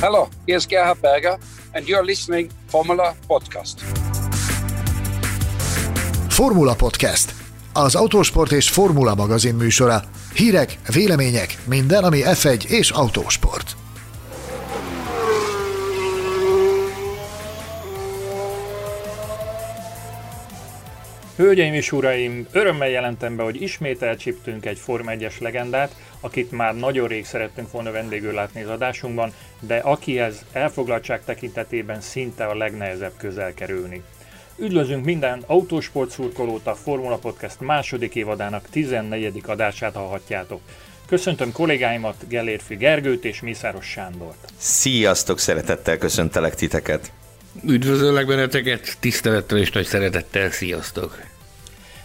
Hello, 0.00 0.28
here's 0.46 0.66
Gerhard 0.66 1.00
Berger, 1.00 1.38
and 1.72 1.86
you're 1.86 2.04
listening 2.04 2.50
Formula 2.68 3.14
Podcast. 3.26 3.80
Formula 6.28 6.74
Podcast. 6.74 7.34
Az 7.72 7.94
autósport 7.94 8.52
és 8.52 8.70
formula 8.70 9.14
magazin 9.14 9.54
műsora. 9.54 10.02
Hírek, 10.34 10.78
vélemények, 10.92 11.58
minden, 11.64 12.04
ami 12.04 12.20
F1 12.24 12.64
és 12.64 12.90
autósport. 12.90 13.76
Hölgyeim 21.40 21.74
és 21.74 21.92
uraim, 21.92 22.46
örömmel 22.52 22.88
jelentem 22.88 23.36
be, 23.36 23.42
hogy 23.42 23.62
ismét 23.62 24.02
elcsíptünk 24.02 24.66
egy 24.66 24.78
Forma 24.78 25.10
1-es 25.14 25.40
legendát, 25.40 25.96
akit 26.20 26.50
már 26.50 26.76
nagyon 26.76 27.08
rég 27.08 27.24
szerettünk 27.24 27.70
volna 27.70 27.90
vendégül 27.90 28.32
látni 28.32 28.62
az 28.62 28.68
adásunkban, 28.68 29.32
de 29.60 29.76
akihez 29.76 30.44
elfoglaltság 30.52 31.24
tekintetében 31.24 32.00
szinte 32.00 32.44
a 32.44 32.56
legnehezebb 32.56 33.12
közel 33.16 33.54
kerülni. 33.54 34.02
Üdvözlünk 34.58 35.04
minden 35.04 35.42
autósport 35.46 36.10
szurkolót 36.10 36.66
a 36.66 36.74
Formula 36.74 37.16
Podcast 37.16 37.60
második 37.60 38.14
évadának 38.14 38.68
14. 38.70 39.42
adását 39.46 39.94
hallhatjátok. 39.94 40.60
Köszöntöm 41.06 41.52
kollégáimat, 41.52 42.28
Gellérfi 42.28 42.74
Gergőt 42.74 43.24
és 43.24 43.40
Mészáros 43.40 43.86
Sándort. 43.86 44.52
Sziasztok, 44.56 45.38
szeretettel 45.38 45.98
köszöntelek 45.98 46.54
titeket. 46.54 47.12
Üdvözöllek 47.66 48.26
benneteket, 48.26 48.96
tisztelettel 49.00 49.58
és 49.58 49.70
nagy 49.70 49.86
szeretettel, 49.86 50.50
sziasztok! 50.50 51.29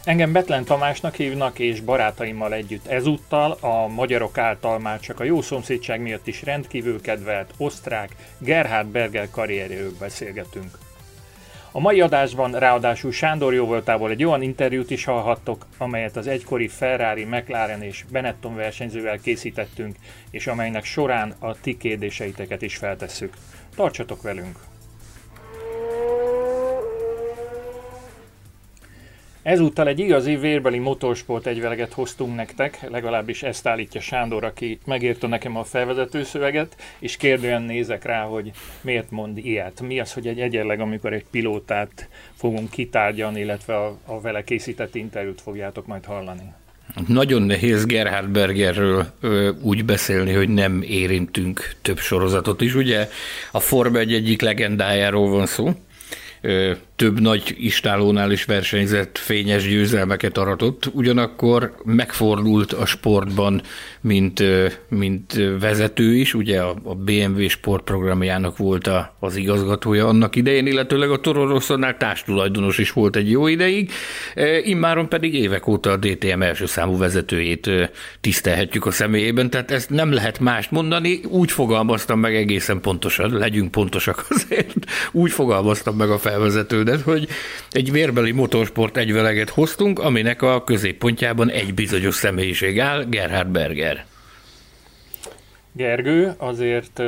Engem 0.05 0.31
Betlen 0.31 0.63
Tamásnak 0.63 1.15
hívnak, 1.15 1.59
és 1.59 1.81
barátaimmal 1.81 2.53
együtt 2.53 2.87
ezúttal 2.87 3.57
a 3.59 3.87
magyarok 3.87 4.37
által 4.37 4.79
már 4.79 4.99
csak 4.99 5.19
a 5.19 5.23
jó 5.23 5.41
szomszédság 5.41 6.01
miatt 6.01 6.27
is 6.27 6.43
rendkívül 6.43 7.01
kedvelt 7.01 7.53
osztrák 7.57 8.15
Gerhard 8.37 8.87
Berger 8.87 9.29
karrierjéről 9.29 9.91
beszélgetünk. 9.99 10.77
A 11.71 11.79
mai 11.79 12.01
adásban 12.01 12.51
ráadásul 12.51 13.11
Sándor 13.11 13.53
jóvoltából 13.53 14.09
egy 14.09 14.23
olyan 14.23 14.41
interjút 14.41 14.91
is 14.91 15.03
hallhattok, 15.03 15.65
amelyet 15.77 16.17
az 16.17 16.27
egykori 16.27 16.67
Ferrari, 16.67 17.23
McLaren 17.23 17.81
és 17.81 18.05
Benetton 18.11 18.55
versenyzővel 18.55 19.19
készítettünk, 19.19 19.95
és 20.31 20.47
amelynek 20.47 20.83
során 20.83 21.35
a 21.39 21.59
ti 21.61 21.77
kérdéseiteket 21.77 22.61
is 22.61 22.75
feltesszük. 22.75 23.33
Tartsatok 23.75 24.21
velünk! 24.21 24.74
Ezúttal 29.45 29.87
egy 29.87 29.99
igazi 29.99 30.35
vérbeli 30.35 30.79
motorsport 30.79 31.47
egyveleget 31.47 31.93
hoztunk 31.93 32.35
nektek, 32.35 32.87
legalábbis 32.89 33.43
ezt 33.43 33.67
állítja 33.67 34.01
Sándor, 34.01 34.43
aki 34.43 34.79
megírta 34.85 35.27
nekem 35.27 35.57
a 35.57 35.63
felvezető 35.63 36.23
szöveget, 36.23 36.75
és 36.99 37.17
kérdően 37.17 37.61
nézek 37.61 38.03
rá, 38.03 38.23
hogy 38.23 38.51
miért 38.81 39.11
mond 39.11 39.37
ilyet. 39.37 39.81
Mi 39.81 39.99
az, 39.99 40.13
hogy 40.13 40.27
egy 40.27 40.39
egyenleg, 40.39 40.79
amikor 40.79 41.13
egy 41.13 41.25
pilótát 41.31 42.09
fogunk 42.35 42.69
kitárgyalni, 42.69 43.39
illetve 43.39 43.75
a, 43.75 43.97
a 44.05 44.21
vele 44.21 44.43
készített 44.43 44.95
interjút 44.95 45.41
fogjátok 45.41 45.85
majd 45.85 46.05
hallani. 46.05 46.53
Nagyon 47.07 47.41
nehéz 47.41 47.85
Gerhard 47.85 48.29
Bergerről 48.29 49.05
ö, 49.21 49.51
úgy 49.61 49.85
beszélni, 49.85 50.33
hogy 50.33 50.49
nem 50.49 50.81
érintünk 50.81 51.75
több 51.81 51.99
sorozatot 51.99 52.61
is. 52.61 52.75
Ugye 52.75 53.07
a 53.51 53.59
Forma 53.59 53.97
egy 53.97 54.13
egyik 54.13 54.41
legendájáról 54.41 55.29
van 55.29 55.45
szó, 55.45 55.71
több 56.95 57.19
nagy 57.19 57.55
istálónál 57.57 58.31
is 58.31 58.45
versenyzett, 58.45 59.17
fényes 59.17 59.67
győzelmeket 59.67 60.37
aratott, 60.37 60.89
ugyanakkor 60.93 61.75
megfordult 61.83 62.73
a 62.73 62.85
sportban, 62.85 63.61
mint, 64.01 64.43
mint 64.89 65.33
vezető 65.59 66.15
is, 66.15 66.33
ugye 66.33 66.61
a 66.61 66.95
BMW 66.95 67.47
sportprogramjának 67.47 68.57
volt 68.57 68.87
a, 68.87 69.15
az 69.19 69.35
igazgatója 69.35 70.07
annak 70.07 70.35
idején, 70.35 70.67
illetőleg 70.67 71.11
a 71.11 71.19
Toro 71.19 71.59
társtulajdonos 71.97 72.77
is 72.77 72.91
volt 72.91 73.15
egy 73.15 73.29
jó 73.29 73.47
ideig, 73.47 73.91
immáron 74.63 75.09
pedig 75.09 75.33
évek 75.33 75.67
óta 75.67 75.91
a 75.91 75.97
DTM 75.97 76.41
első 76.41 76.65
számú 76.65 76.97
vezetőjét 76.97 77.69
tisztelhetjük 78.21 78.85
a 78.85 78.91
személyében, 78.91 79.49
tehát 79.49 79.71
ezt 79.71 79.89
nem 79.89 80.11
lehet 80.11 80.39
mást 80.39 80.71
mondani, 80.71 81.19
úgy 81.29 81.51
fogalmaztam 81.51 82.19
meg 82.19 82.35
egészen 82.35 82.81
pontosan, 82.81 83.31
legyünk 83.31 83.71
pontosak 83.71 84.25
azért, 84.29 84.73
úgy 85.11 85.31
fogalmaztam 85.31 85.95
meg 85.95 86.09
a 86.09 86.17
felvezetődet, 86.85 87.01
hogy 87.01 87.27
egy 87.71 87.91
vérbeli 87.91 88.31
motorsport 88.31 88.97
egyveleget 88.97 89.49
hoztunk, 89.49 89.99
aminek 89.99 90.41
a 90.41 90.63
középpontjában 90.63 91.49
egy 91.49 91.73
bizonyos 91.73 92.15
személyiség 92.15 92.79
áll, 92.79 93.03
Gerhard 93.03 93.47
Berger. 93.47 94.05
Gergő, 95.71 96.33
azért 96.37 96.99
uh, 96.99 97.05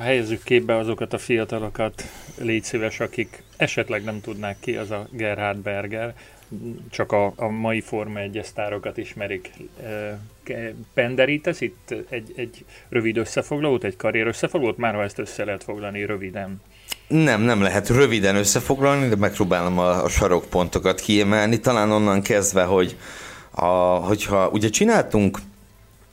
helyezzük 0.00 0.42
képbe 0.42 0.76
azokat 0.76 1.12
a 1.12 1.18
fiatalokat, 1.18 2.02
légy 2.40 2.64
szíves, 2.64 3.00
akik 3.00 3.42
esetleg 3.56 4.04
nem 4.04 4.20
tudnák 4.20 4.56
ki 4.60 4.76
az 4.76 4.90
a 4.90 5.08
Gerhard 5.12 5.58
Berger, 5.58 6.14
csak 6.90 7.12
a, 7.12 7.32
a 7.36 7.48
mai 7.48 7.80
Forma 7.80 8.18
1 8.18 8.40
sztárokat 8.42 8.96
ismerik. 8.96 9.50
Uh, 9.80 10.68
penderítesz 10.94 11.60
itt 11.60 11.94
egy, 12.08 12.32
egy 12.36 12.64
rövid 12.88 13.16
összefoglalót, 13.16 13.84
egy 13.84 13.96
karrier 13.96 14.26
összefoglalót, 14.26 14.76
már 14.76 14.94
ha 14.94 15.02
ezt 15.02 15.18
össze 15.18 15.44
lehet 15.44 15.64
foglalni 15.64 16.04
röviden. 16.04 16.60
Nem, 17.08 17.40
nem 17.40 17.62
lehet 17.62 17.88
röviden 17.88 18.36
összefoglalni, 18.36 19.08
de 19.08 19.16
megpróbálom 19.16 19.78
a, 19.78 20.04
a 20.04 20.08
sarokpontokat 20.08 21.00
kiemelni. 21.00 21.60
Talán 21.60 21.90
onnan 21.90 22.22
kezdve, 22.22 22.64
hogy 22.64 22.96
a, 23.50 23.66
hogyha 23.96 24.48
ugye 24.48 24.68
csináltunk 24.68 25.38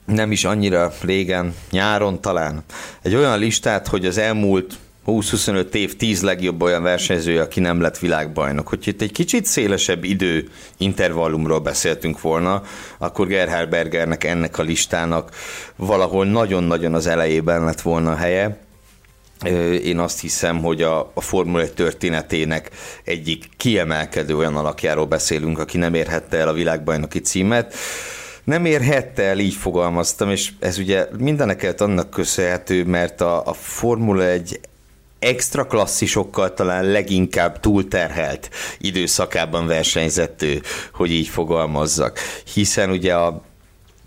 nem 0.04 0.32
is 0.32 0.44
annyira 0.44 0.92
régen, 1.00 1.54
nyáron 1.70 2.20
talán, 2.20 2.64
egy 3.02 3.14
olyan 3.14 3.38
listát, 3.38 3.86
hogy 3.86 4.06
az 4.06 4.18
elmúlt 4.18 4.78
20-25 5.06 5.74
év 5.74 5.96
10 5.96 6.22
legjobb 6.22 6.62
olyan 6.62 6.82
versenyzője, 6.82 7.42
aki 7.42 7.60
nem 7.60 7.80
lett 7.80 7.98
világbajnok. 7.98 8.68
Hogy 8.68 8.88
itt 8.88 9.02
egy 9.02 9.12
kicsit 9.12 9.44
szélesebb 9.44 10.04
idő 10.04 10.48
intervallumról 10.76 11.60
beszéltünk 11.60 12.20
volna, 12.20 12.62
akkor 12.98 13.26
Gerhard 13.26 13.68
Bergernek 13.68 14.24
ennek 14.24 14.58
a 14.58 14.62
listának 14.62 15.30
valahol 15.76 16.26
nagyon-nagyon 16.26 16.94
az 16.94 17.06
elejében 17.06 17.64
lett 17.64 17.80
volna 17.80 18.10
a 18.10 18.16
helye. 18.16 18.65
Én 19.82 19.98
azt 19.98 20.20
hiszem, 20.20 20.62
hogy 20.62 20.82
a, 20.82 21.10
a 21.14 21.20
Formula 21.20 21.62
1 21.62 21.72
történetének 21.72 22.70
egyik 23.04 23.48
kiemelkedő 23.56 24.36
olyan 24.36 24.56
alakjáról 24.56 25.06
beszélünk, 25.06 25.58
aki 25.58 25.78
nem 25.78 25.94
érhette 25.94 26.36
el 26.36 26.48
a 26.48 26.52
világbajnoki 26.52 27.20
címet. 27.20 27.74
Nem 28.44 28.64
érhette 28.64 29.22
el, 29.22 29.38
így 29.38 29.54
fogalmaztam, 29.54 30.30
és 30.30 30.52
ez 30.60 30.78
ugye 30.78 31.06
mindeneket 31.18 31.80
annak 31.80 32.10
köszönhető, 32.10 32.84
mert 32.84 33.20
a, 33.20 33.46
a 33.46 33.52
Formula 33.52 34.24
1 34.24 34.60
extra 35.18 35.66
klasszisokkal 35.66 36.54
talán 36.54 36.84
leginkább 36.84 37.60
túlterhelt 37.60 38.50
időszakában 38.78 39.66
versenyzett 39.66 40.42
ő, 40.42 40.62
hogy 40.92 41.10
így 41.10 41.28
fogalmazzak. 41.28 42.18
Hiszen 42.54 42.90
ugye 42.90 43.14
a 43.14 43.42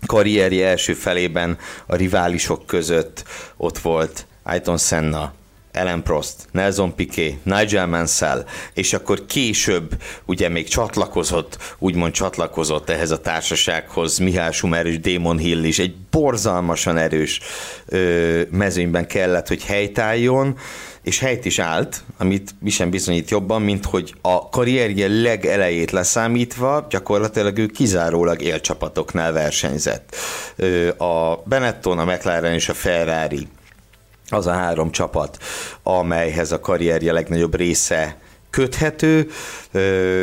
karrierje 0.06 0.68
első 0.68 0.94
felében 0.94 1.58
a 1.86 1.96
riválisok 1.96 2.66
között 2.66 3.24
ott 3.56 3.78
volt 3.78 4.26
Ayton 4.42 4.78
Senna, 4.78 5.32
Ellen 5.72 6.02
Prost, 6.02 6.34
Nelson 6.50 6.94
Piquet, 6.94 7.44
Nigel 7.44 7.86
Mansell, 7.86 8.44
és 8.74 8.92
akkor 8.92 9.26
később 9.26 10.02
ugye 10.24 10.48
még 10.48 10.68
csatlakozott, 10.68 11.74
úgymond 11.78 12.12
csatlakozott 12.12 12.90
ehhez 12.90 13.10
a 13.10 13.20
társasághoz 13.20 14.18
Mihály 14.18 14.52
Schumer 14.52 14.86
és 14.86 15.00
Damon 15.00 15.38
Hill 15.38 15.64
is, 15.64 15.78
egy 15.78 15.94
borzalmasan 16.10 16.96
erős 16.96 17.40
ö, 17.86 18.40
mezőnyben 18.50 19.06
kellett, 19.06 19.48
hogy 19.48 19.64
helytálljon, 19.64 20.58
és 21.02 21.18
helyt 21.18 21.44
is 21.44 21.58
állt, 21.58 22.02
amit 22.18 22.54
mi 22.60 22.70
sem 22.70 22.90
bizonyít 22.90 23.30
jobban, 23.30 23.62
mint 23.62 23.84
hogy 23.84 24.14
a 24.20 24.48
karrierje 24.48 25.08
legelejét 25.08 25.90
leszámítva 25.90 26.86
gyakorlatilag 26.90 27.58
ő 27.58 27.66
kizárólag 27.66 28.42
élcsapatoknál 28.42 29.32
versenyzett. 29.32 30.16
A 30.98 31.36
Benetton, 31.44 31.98
a 31.98 32.04
McLaren 32.04 32.52
és 32.52 32.68
a 32.68 32.74
Ferrari 32.74 33.48
az 34.30 34.46
a 34.46 34.52
három 34.52 34.90
csapat, 34.90 35.38
amelyhez 35.82 36.52
a 36.52 36.60
karrierje 36.60 37.12
legnagyobb 37.12 37.54
része 37.54 38.16
köthető. 38.50 39.30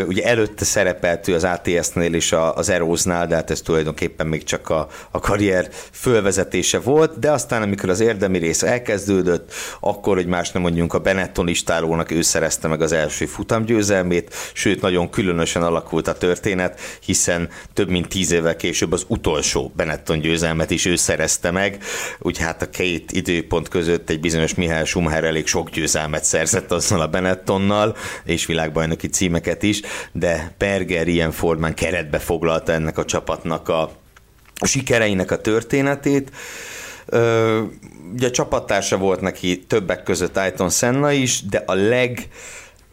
Ugye 0.07 0.24
előtte 0.24 0.65
szerepelt 0.65 1.27
ő 1.27 1.33
az 1.33 1.44
ATS-nél 1.44 2.13
és 2.13 2.35
az 2.53 2.69
Eróznál, 2.69 3.27
de 3.27 3.35
hát 3.35 3.51
ez 3.51 3.62
tulajdonképpen 3.62 4.27
még 4.27 4.44
csak 4.44 4.69
a, 4.69 4.88
a 5.12 5.19
karrier 5.19 5.69
fölvezetése 5.91 6.79
volt, 6.79 7.19
de 7.19 7.31
aztán 7.31 7.62
amikor 7.62 7.89
az 7.89 8.00
érdemi 8.00 8.38
rész 8.38 8.63
elkezdődött, 8.63 9.53
akkor, 9.79 10.15
hogy 10.15 10.25
más 10.25 10.51
nem 10.51 10.62
mondjunk, 10.62 10.94
a 10.94 11.00
Benetton 11.00 11.47
istálónak 11.47 12.12
ő 12.12 12.21
szerezte 12.21 12.68
meg 12.68 12.81
az 12.81 12.91
első 12.91 13.25
futamgyőzelmét, 13.25 14.35
sőt 14.53 14.81
nagyon 14.81 15.09
különösen 15.09 15.63
alakult 15.63 16.07
a 16.07 16.18
történet, 16.18 16.79
hiszen 17.01 17.50
több 17.74 17.89
mint 17.89 18.07
tíz 18.07 18.31
évvel 18.31 18.56
később 18.56 18.91
az 18.91 19.03
utolsó 19.07 19.71
Benetton 19.75 20.19
győzelmet 20.19 20.71
is 20.71 20.85
ő 20.85 20.95
szerezte 20.95 21.51
meg, 21.51 21.83
úgy 22.19 22.38
hát 22.38 22.62
a 22.62 22.69
két 22.69 23.12
időpont 23.12 23.68
között 23.68 24.09
egy 24.09 24.19
bizonyos 24.19 24.56
Mihály 24.56 24.85
Schumacher 24.85 25.24
elég 25.24 25.47
sok 25.47 25.69
győzelmet 25.69 26.24
szerzett 26.24 26.71
azzal 26.71 27.01
a 27.01 27.07
Benettonnal, 27.07 27.95
és 28.23 28.45
világbajnoki 28.45 29.07
címeket 29.07 29.63
is, 29.63 29.81
de 30.11 30.51
Berger 30.57 31.07
ilyen 31.07 31.31
formán 31.31 31.73
keretbe 31.73 32.19
foglalta 32.19 32.71
ennek 32.71 32.97
a 32.97 33.05
csapatnak 33.05 33.69
a, 33.69 33.81
a 34.55 34.65
sikereinek 34.65 35.31
a 35.31 35.41
történetét. 35.41 36.31
ugye 38.13 38.29
csapattársa 38.31 38.97
volt 38.97 39.21
neki 39.21 39.59
többek 39.67 40.03
között 40.03 40.37
Ayton 40.37 40.69
Senna 40.69 41.11
is, 41.11 41.41
de 41.41 41.63
a 41.65 41.73
leg 41.73 42.27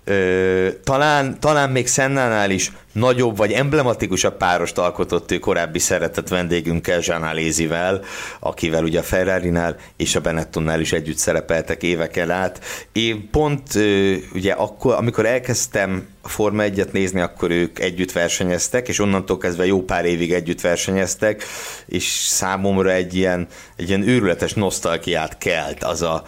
Ö, 0.05 0.69
talán, 0.85 1.41
talán 1.41 1.71
még 1.71 1.87
Szennánál 1.87 2.51
is 2.51 2.73
nagyobb 2.93 3.37
vagy 3.37 3.53
emblematikusabb 3.53 4.37
párost 4.37 4.79
alkotott 4.79 5.31
ő 5.31 5.39
korábbi 5.39 5.79
szeretett 5.79 6.29
vendégünkkel, 6.29 7.01
Jean 7.03 7.23
Alézivel, 7.23 8.01
akivel 8.41 8.85
ugye 8.85 8.99
a 8.99 9.03
ferrari 9.03 9.53
és 9.97 10.15
a 10.15 10.21
Benettonnál 10.21 10.81
is 10.81 10.93
együtt 10.93 11.17
szerepeltek 11.17 11.83
éveken 11.83 12.31
át. 12.31 12.61
Én 12.93 13.31
pont 13.31 13.75
ö, 13.75 14.15
ugye 14.35 14.53
akkor, 14.53 14.95
amikor 14.95 15.27
elkezdtem 15.27 16.07
Forma 16.25 16.63
1-et 16.67 16.93
nézni, 16.93 17.21
akkor 17.21 17.51
ők 17.51 17.79
együtt 17.79 18.13
versenyeztek, 18.13 18.89
és 18.89 18.99
onnantól 18.99 19.39
kezdve 19.39 19.67
jó 19.67 19.83
pár 19.83 20.05
évig 20.05 20.33
együtt 20.33 20.61
versenyeztek, 20.61 21.45
és 21.87 22.05
számomra 22.27 22.91
egy 22.91 23.15
ilyen, 23.15 23.47
egy 23.77 23.89
ilyen 23.89 24.09
őrületes 24.09 24.53
nosztalgiát 24.53 25.39
kelt 25.39 25.85
az 25.85 26.03
a, 26.03 26.25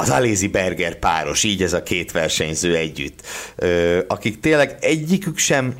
az 0.00 0.10
Alézi 0.10 0.48
Berger 0.48 0.98
páros, 0.98 1.42
így 1.42 1.62
ez 1.62 1.72
a 1.72 1.82
két 1.82 2.12
versenyző 2.12 2.76
együtt, 2.76 3.26
akik 4.06 4.40
tényleg 4.40 4.76
egyikük 4.80 5.38
sem 5.38 5.74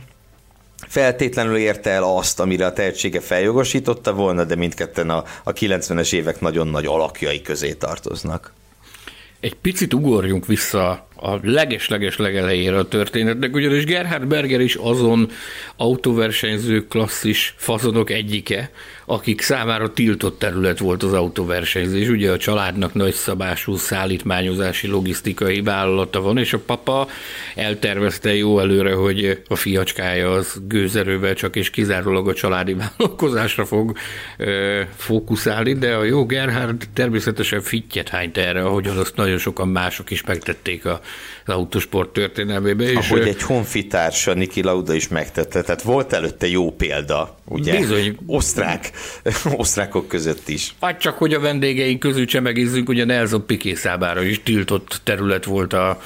feltétlenül 0.89 1.57
érte 1.57 1.91
el 1.91 2.03
azt, 2.03 2.41
amire 2.41 2.67
a 2.67 2.73
tehetsége 2.73 3.21
feljogosította 3.21 4.13
volna, 4.13 4.45
de 4.45 4.55
mindketten 4.55 5.11
a, 5.11 5.25
a 5.45 5.53
90-es 5.53 6.13
évek 6.13 6.41
nagyon 6.41 6.69
nagy 6.69 6.87
alakjai 6.87 7.43
közé 7.43 7.73
tartoznak. 7.73 8.53
Egy 9.41 9.55
picit 9.55 9.95
ugorjunk 9.95 10.47
vissza 10.47 11.09
a 11.17 11.39
leges-leges 11.43 12.17
legelejére 12.17 12.79
a 12.79 12.89
történetnek, 12.89 13.55
ugyanis 13.55 13.85
Gerhard 13.85 14.27
Berger 14.27 14.61
is 14.61 14.75
azon 14.75 15.31
autóversenyző 15.77 16.87
klasszis 16.87 17.55
fazonok 17.57 18.11
egyike, 18.11 18.71
akik 19.11 19.41
számára 19.41 19.93
tiltott 19.93 20.39
terület 20.39 20.79
volt 20.79 21.03
az 21.03 21.13
autóversenyzés. 21.13 22.09
Ugye 22.09 22.31
a 22.31 22.37
családnak 22.37 22.95
nagyszabású 22.95 23.77
szállítmányozási 23.77 24.87
logisztikai 24.87 25.61
vállalata 25.61 26.21
van, 26.21 26.39
és 26.39 26.53
a 26.53 26.59
papa 26.59 27.09
eltervezte 27.55 28.35
jó 28.35 28.61
előre, 28.61 28.95
hogy 28.95 29.43
a 29.49 29.57
fiacskája 29.57 30.31
az 30.31 30.61
gőzerővel 30.67 31.35
csak 31.35 31.57
és 31.57 31.71
kizárólag 31.71 32.29
a 32.29 32.35
családi 32.35 32.75
vállalkozásra 32.83 33.65
fog 33.65 33.97
ö, 34.37 34.81
fókuszálni, 34.97 35.73
de 35.73 35.95
a 35.95 36.05
jó 36.05 36.27
Gerhard 36.27 36.89
természetesen 36.95 37.61
fittyet 37.61 38.09
hányt 38.09 38.37
erre, 38.37 38.63
ahogyan 38.63 38.97
azt 38.97 39.17
nagyon 39.17 39.39
sokan 39.39 39.69
mások 39.69 40.11
is 40.11 40.25
megtették 40.25 40.85
a 40.85 41.01
az 41.51 41.55
autosport 41.55 42.13
történelmébe. 42.13 42.91
Ahogy 42.95 43.29
egy 43.29 43.43
honfitársa, 43.43 44.35
Niki 44.35 44.63
Lauda 44.63 44.95
is 44.95 45.09
megtette, 45.09 45.63
tehát 45.63 45.83
volt 45.83 46.13
előtte 46.13 46.47
jó 46.47 46.71
példa, 46.73 47.39
ugye? 47.45 47.79
Bizony. 47.79 48.17
Osztrák, 48.27 48.91
osztrákok 49.57 50.09
között 50.09 50.49
is. 50.49 50.75
Hát 50.81 51.01
csak, 51.01 51.19
hogy 51.19 51.35
a 51.35 51.41
vendégeink 51.41 51.99
közül 51.99 52.25
csemegizzünk, 52.25 52.89
ugye 52.89 53.05
Nelson 53.05 53.47
Piqué 53.47 53.75
számára 53.75 54.23
is 54.23 54.41
tiltott 54.43 55.01
terület 55.05 55.45
volt 55.45 55.73
a, 55.73 56.01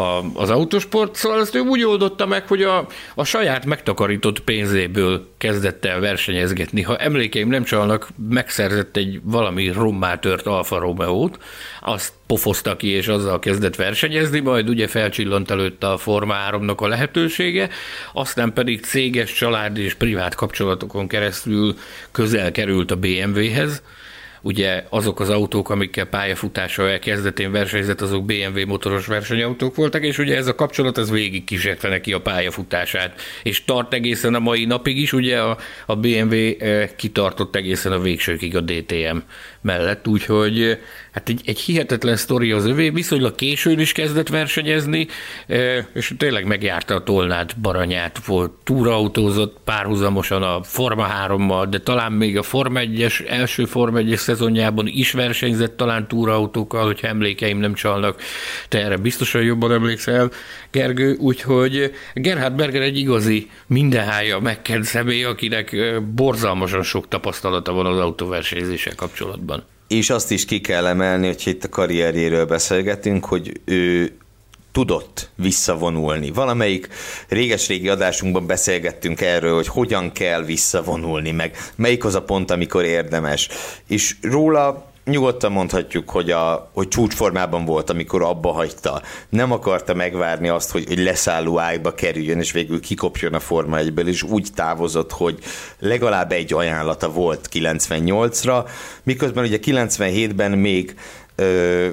a, 0.00 0.24
az 0.34 0.50
autosport, 0.50 1.14
szóval 1.14 1.40
ezt 1.40 1.54
ő 1.54 1.60
úgy 1.60 1.84
oldotta 1.84 2.26
meg, 2.26 2.46
hogy 2.46 2.62
a, 2.62 2.86
a 3.14 3.24
saját 3.24 3.64
megtakarított 3.64 4.40
pénzéből 4.40 5.28
kezdett 5.38 5.84
el 5.84 6.00
versenyezgetni. 6.00 6.82
Ha 6.82 6.96
emlékeim 6.96 7.48
nem 7.48 7.64
csalnak, 7.64 8.08
megszerzett 8.28 8.96
egy 8.96 9.20
valami 9.22 9.68
rommá 9.68 10.18
tört 10.18 10.46
Alfa 10.46 10.78
Romeo-t, 10.78 11.38
azt 11.80 12.12
pofozta 12.26 12.76
ki, 12.76 12.88
és 12.88 13.08
azzal 13.08 13.38
kezdett 13.38 13.76
versenyezni, 13.76 14.40
majd 14.40 14.68
ugye 14.68 14.88
felcsillant 14.88 15.50
előtte 15.50 15.90
a 15.90 15.96
Forma 15.96 16.32
3 16.32 16.68
a 16.76 16.86
lehetősége, 16.86 17.68
aztán 18.12 18.52
pedig 18.52 18.84
céges, 18.84 19.32
család 19.32 19.78
és 19.78 19.94
privát 19.94 20.34
kapcsolatokon 20.34 21.08
keresztül 21.08 21.74
közel 22.10 22.52
került 22.52 22.90
a 22.90 22.96
BMW-hez, 22.96 23.82
Ugye 24.42 24.84
azok 24.88 25.20
az 25.20 25.30
autók, 25.30 25.70
amikkel 25.70 26.04
pályafutása 26.04 26.88
elkezdetén 26.88 27.52
versenyzett, 27.52 28.00
azok 28.00 28.24
BMW 28.24 28.66
motoros 28.66 29.06
versenyautók 29.06 29.74
voltak, 29.74 30.04
és 30.04 30.18
ugye 30.18 30.36
ez 30.36 30.46
a 30.46 30.54
kapcsolat 30.54 30.98
ez 30.98 31.10
végig 31.10 31.44
kísérte 31.44 31.88
neki 31.88 32.12
a 32.12 32.20
pályafutását, 32.20 33.20
és 33.42 33.64
tart 33.64 33.94
egészen 33.94 34.34
a 34.34 34.38
mai 34.38 34.64
napig 34.64 34.98
is, 34.98 35.12
ugye 35.12 35.40
a, 35.40 35.58
a 35.86 35.96
BMW 35.96 36.34
eh, 36.34 36.88
kitartott 36.96 37.56
egészen 37.56 37.92
a 37.92 37.98
végsőkig 37.98 38.56
a 38.56 38.60
DTM 38.60 39.16
mellett, 39.62 40.08
úgyhogy 40.08 40.78
hát 41.12 41.28
egy, 41.28 41.40
egy 41.44 41.58
hihetetlen 41.58 42.16
sztori 42.16 42.52
az 42.52 42.66
övé, 42.66 42.90
viszonylag 42.90 43.34
későn 43.34 43.78
is 43.78 43.92
kezdett 43.92 44.28
versenyezni, 44.28 45.06
e, 45.46 45.88
és 45.94 46.14
tényleg 46.18 46.46
megjárta 46.46 46.94
a 46.94 47.02
Tolnát, 47.02 47.60
Baranyát, 47.60 48.24
volt 48.24 48.52
túrautózott 48.64 49.58
párhuzamosan 49.64 50.42
a 50.42 50.62
Forma 50.62 51.06
3-mal, 51.26 51.66
de 51.70 51.78
talán 51.78 52.12
még 52.12 52.38
a 52.38 52.42
Forma 52.42 52.80
1-es, 52.82 53.28
első 53.28 53.64
Forma 53.64 53.98
1-es 54.00 54.16
szezonjában 54.16 54.86
is 54.86 55.12
versenyzett 55.12 55.76
talán 55.76 56.08
túrautókkal, 56.08 56.84
hogyha 56.84 57.06
emlékeim 57.06 57.58
nem 57.58 57.74
csalnak, 57.74 58.22
te 58.68 58.84
erre 58.84 58.96
biztosan 58.96 59.42
jobban 59.42 59.72
emlékszel, 59.72 60.30
Gergő, 60.70 61.16
úgyhogy 61.18 61.92
Gerhard 62.14 62.54
Berger 62.54 62.82
egy 62.82 62.98
igazi 62.98 63.50
mindenhája 63.66 64.38
megkent 64.38 64.84
személy, 64.84 65.24
akinek 65.24 65.76
borzalmasan 66.14 66.82
sok 66.82 67.08
tapasztalata 67.08 67.72
van 67.72 67.86
az 67.86 67.98
autóversenyzéssel 67.98 68.94
kapcsolatban. 68.94 69.49
És 69.90 70.10
azt 70.10 70.30
is 70.30 70.44
ki 70.44 70.60
kell 70.60 70.86
emelni, 70.86 71.26
hogy 71.26 71.42
itt 71.44 71.64
a 71.64 71.68
karrierjéről 71.68 72.46
beszélgetünk, 72.46 73.24
hogy 73.24 73.60
ő 73.64 74.12
tudott 74.72 75.30
visszavonulni. 75.34 76.30
Valamelyik 76.30 76.88
réges-régi 77.28 77.88
adásunkban 77.88 78.46
beszélgettünk 78.46 79.20
erről, 79.20 79.54
hogy 79.54 79.66
hogyan 79.66 80.12
kell 80.12 80.42
visszavonulni, 80.42 81.30
meg 81.30 81.56
melyik 81.76 82.04
az 82.04 82.14
a 82.14 82.22
pont, 82.22 82.50
amikor 82.50 82.84
érdemes. 82.84 83.48
És 83.86 84.16
róla 84.22 84.89
nyugodtan 85.04 85.52
mondhatjuk, 85.52 86.10
hogy, 86.10 86.30
a, 86.30 86.70
hogy 86.74 86.88
csúcsformában 86.88 87.64
volt, 87.64 87.90
amikor 87.90 88.22
abba 88.22 88.52
hagyta. 88.52 89.02
Nem 89.28 89.52
akarta 89.52 89.94
megvárni 89.94 90.48
azt, 90.48 90.70
hogy 90.70 90.86
egy 90.90 90.98
leszálló 90.98 91.58
ágba 91.58 91.94
kerüljön, 91.94 92.38
és 92.38 92.52
végül 92.52 92.80
kikopjon 92.80 93.34
a 93.34 93.40
Forma 93.40 93.78
1 93.78 94.06
és 94.06 94.22
úgy 94.22 94.48
távozott, 94.54 95.12
hogy 95.12 95.38
legalább 95.78 96.32
egy 96.32 96.52
ajánlata 96.52 97.12
volt 97.12 97.48
98-ra, 97.52 98.68
miközben 99.02 99.44
ugye 99.44 99.58
97-ben 99.62 100.50
még 100.50 100.94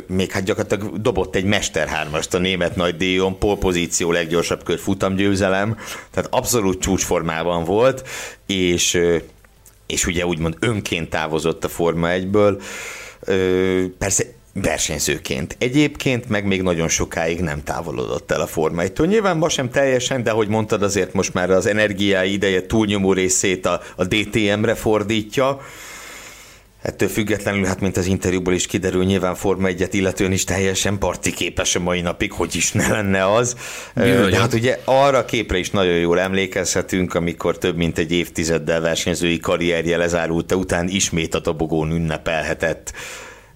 még 0.08 0.32
hát 0.32 0.44
gyakorlatilag 0.44 1.02
dobott 1.02 1.36
egy 1.36 1.44
Mester 1.44 1.88
3 1.88 2.14
a 2.32 2.38
német 2.38 2.76
nagy 2.76 2.98
díjon, 2.98 3.38
polpozíció, 3.38 4.12
leggyorsabb 4.12 4.64
kör 4.64 4.80
futamgyőzelem, 4.80 5.78
tehát 6.12 6.34
abszolút 6.34 6.82
csúcsformában 6.82 7.64
volt, 7.64 8.08
és, 8.46 9.00
és 9.88 10.06
ugye 10.06 10.26
úgymond 10.26 10.56
önként 10.60 11.10
távozott 11.10 11.64
a 11.64 11.70
Forma 11.70 12.08
1-ből 12.12 12.62
persze 13.98 14.24
versenyzőként. 14.62 15.56
Egyébként 15.60 16.30
meg 16.30 16.46
még 16.46 16.62
nagyon 16.62 16.88
sokáig 16.88 17.40
nem 17.40 17.64
távolodott 17.64 18.32
el 18.32 18.42
a 18.42 18.48
Forma 18.48 18.82
1 18.82 19.00
Nyilván 19.00 19.38
ma 19.38 19.50
sem 19.50 19.70
teljesen, 19.70 20.24
de 20.24 20.32
ahogy 20.32 20.48
mondtad, 20.48 20.84
azért 20.84 21.14
most 21.14 21.34
már 21.34 21.50
az 21.50 21.66
energiái 21.66 22.32
ideje 22.32 22.66
túlnyomó 22.66 23.14
részét 23.14 23.66
a, 23.66 23.82
a 23.96 24.04
DTM-re 24.04 24.76
fordítja. 24.76 25.60
Ettől 26.88 27.10
függetlenül, 27.10 27.66
hát 27.66 27.80
mint 27.82 27.98
az 27.98 28.06
interjúból 28.06 28.54
is 28.54 28.68
kiderül, 28.68 29.04
nyilván 29.04 29.36
Forma 29.36 29.68
1 29.68 29.88
illetően 29.92 30.32
is 30.32 30.44
teljesen 30.44 30.98
parti 30.98 31.34
képes 31.34 31.76
a 31.76 31.80
mai 31.80 32.02
napig, 32.02 32.32
hogy 32.32 32.56
is 32.56 32.72
ne 32.72 32.88
lenne 32.88 33.34
az. 33.34 33.56
Bizony. 33.96 34.30
De 34.30 34.40
hát 34.40 34.54
ugye 34.54 34.80
arra 34.84 35.18
a 35.18 35.26
képre 35.26 35.58
is 35.58 35.70
nagyon 35.70 35.98
jól 35.98 36.20
emlékezhetünk, 36.20 37.14
amikor 37.14 37.58
több 37.58 37.76
mint 37.76 37.98
egy 37.98 38.12
évtizeddel 38.12 38.82
versenyzői 38.82 39.40
karrierje 39.40 39.98
lezárulta 39.98 40.56
után 40.56 40.88
ismét 40.88 41.36
a 41.36 41.40
dobogón 41.40 41.92
ünnepelhetett 41.92 42.94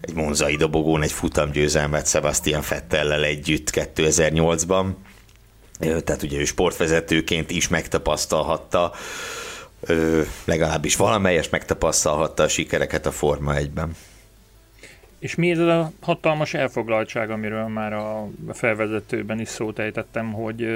egy 0.01 0.13
monzai 0.13 0.55
dobogón 0.55 1.01
egy 1.01 1.11
futamgyőzelmet 1.11 2.07
Sebastian 2.07 2.61
Fettellel 2.61 3.23
együtt 3.23 3.69
2008-ban. 3.73 4.85
Tehát 5.79 6.23
ugye 6.23 6.39
ő 6.39 6.45
sportvezetőként 6.45 7.51
is 7.51 7.67
megtapasztalhatta 7.67 8.93
ö, 9.81 10.21
legalábbis 10.45 10.95
valamelyes 10.95 11.49
megtapasztalhatta 11.49 12.43
a 12.43 12.47
sikereket 12.47 13.05
a 13.05 13.11
Forma 13.11 13.53
1-ben. 13.55 13.95
És 15.19 15.35
mi 15.35 15.51
ez 15.51 15.59
a 15.59 15.91
hatalmas 15.99 16.53
elfoglaltság, 16.53 17.29
amiről 17.29 17.67
már 17.67 17.93
a 17.93 18.29
felvezetőben 18.51 19.39
is 19.39 19.47
szót 19.47 19.79
ejtettem, 19.79 20.33
hogy 20.33 20.67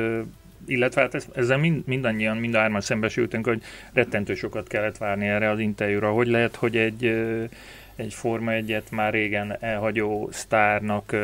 illetve 0.68 1.02
hát 1.02 1.28
ezzel 1.34 1.58
mind, 1.58 1.88
mindannyian, 1.88 2.38
mind 2.38 2.54
a 2.54 2.58
hárman 2.58 2.82
szembesültünk, 2.82 3.46
hogy 3.46 3.62
rettentő 3.94 4.36
sokat 4.36 4.68
kellett 4.68 4.98
várni 4.98 5.28
erre 5.28 5.50
az 5.50 5.60
interjúra. 5.60 6.12
Hogy 6.12 6.28
lehet, 6.28 6.56
hogy 6.56 6.78
egy, 6.78 7.04
egy 7.96 8.14
Forma 8.14 8.52
egyet 8.52 8.92
már 8.92 9.14
régen 9.14 9.58
elhagyó 9.60 10.30
sztárnak 10.32 11.16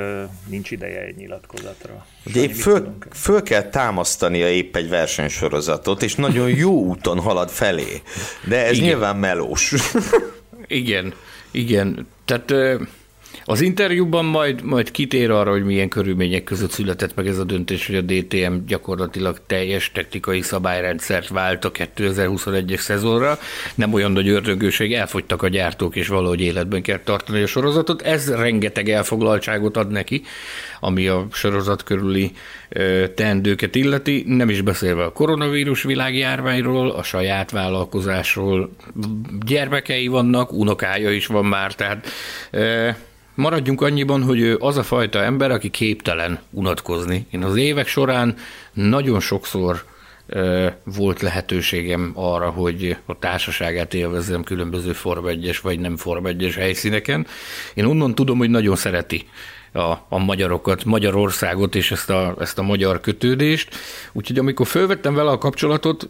nincs 0.48 0.72
ideje 0.72 1.02
egy 1.02 1.16
nyilatkozatra? 1.16 2.06
Ugye 2.26 2.42
épp 2.42 2.52
föl, 2.52 2.98
föl 3.12 3.44
kell 3.44 3.62
támasztania 3.64 4.50
épp 4.50 4.76
egy 4.76 4.90
versenysorozatot, 4.90 6.04
és 6.04 6.16
nagyon 6.16 6.50
jó 6.50 6.84
úton 6.92 7.20
halad 7.20 7.50
felé. 7.50 8.02
De 8.48 8.66
ez 8.66 8.72
Igen. 8.78 8.88
nyilván 8.88 9.16
melós. 9.16 9.74
Igen, 10.68 11.14
igen. 11.52 12.08
Tehát 12.26 12.54
Az 13.46 13.62
interjúban 13.62 14.26
majd, 14.26 14.64
majd 14.64 14.92
kitér 14.92 15.32
arra, 15.32 15.52
hogy 15.52 15.64
milyen 15.64 15.90
körülmények 15.90 16.44
között 16.44 16.72
született 16.72 17.16
meg 17.16 17.28
ez 17.28 17.38
a 17.38 17.44
döntés, 17.44 17.88
hogy 17.88 17.96
a 17.96 18.02
DTM 18.02 18.54
gyakorlatilag 18.68 19.42
teljes 19.48 19.92
technikai 19.92 20.42
szabályrendszert 20.42 21.28
vált 21.28 21.66
a 21.66 21.72
2021-es 21.72 22.80
szezonra. 22.80 23.40
Nem 23.76 23.94
olyan 23.94 24.12
nagy 24.12 24.28
ördögőség, 24.28 24.94
elfogytak 24.94 25.44
a 25.44 25.48
gyártók, 25.48 25.96
és 25.96 26.08
valahogy 26.08 26.42
életben 26.42 26.82
kell 26.82 27.00
tartani 27.00 27.42
a 27.42 27.48
sorozatot. 27.48 28.02
Ez 28.02 28.34
rengeteg 28.36 28.90
elfoglaltságot 28.90 29.78
ad 29.78 29.92
neki, 29.92 30.22
ami 30.80 31.08
a 31.08 31.28
sorozat 31.32 31.84
körüli 31.84 32.32
teendőket 33.16 33.76
illeti, 33.76 34.24
nem 34.28 34.50
is 34.50 34.62
beszélve 34.62 35.04
a 35.04 35.12
koronavírus 35.12 35.84
világjárványról, 35.84 36.90
a 36.90 37.04
saját 37.04 37.52
vállalkozásról, 37.52 38.76
gyermekei 39.46 40.08
vannak, 40.08 40.54
unokája 40.54 41.12
is 41.12 41.26
van 41.26 41.46
már, 41.46 41.76
tehát 41.76 42.08
Maradjunk 43.36 43.82
annyiban, 43.82 44.24
hogy 44.24 44.40
ő 44.40 44.58
az 44.60 44.78
a 44.78 44.84
fajta 44.84 45.24
ember, 45.24 45.52
aki 45.52 45.70
képtelen 45.70 46.40
unatkozni. 46.50 47.26
Én 47.32 47.44
az 47.44 47.56
évek 47.56 47.88
során 47.88 48.36
nagyon 48.74 49.20
sokszor 49.20 49.84
volt 50.84 51.22
lehetőségem 51.22 52.12
arra, 52.14 52.50
hogy 52.50 52.98
a 53.06 53.20
társaságát 53.20 53.94
élvezzem 53.94 54.44
különböző 54.44 54.94
Form 54.94 55.28
1 55.28 55.60
vagy 55.62 55.80
nem 55.80 55.98
Form 55.98 56.26
1 56.26 56.54
helyszíneken. 56.56 57.28
Én 57.74 57.86
onnan 57.86 58.16
tudom, 58.16 58.38
hogy 58.38 58.50
nagyon 58.50 58.76
szereti 58.76 59.28
a, 59.74 59.92
a 60.10 60.18
magyarokat, 60.18 60.86
Magyarországot 60.86 61.76
és 61.76 61.92
ezt 61.92 62.10
a, 62.10 62.36
ezt 62.40 62.58
a 62.58 62.62
magyar 62.62 63.02
kötődést. 63.02 63.76
Úgyhogy 64.14 64.38
amikor 64.38 64.68
fölvettem 64.68 65.14
vele 65.14 65.32
a 65.32 65.38
kapcsolatot, 65.38 66.10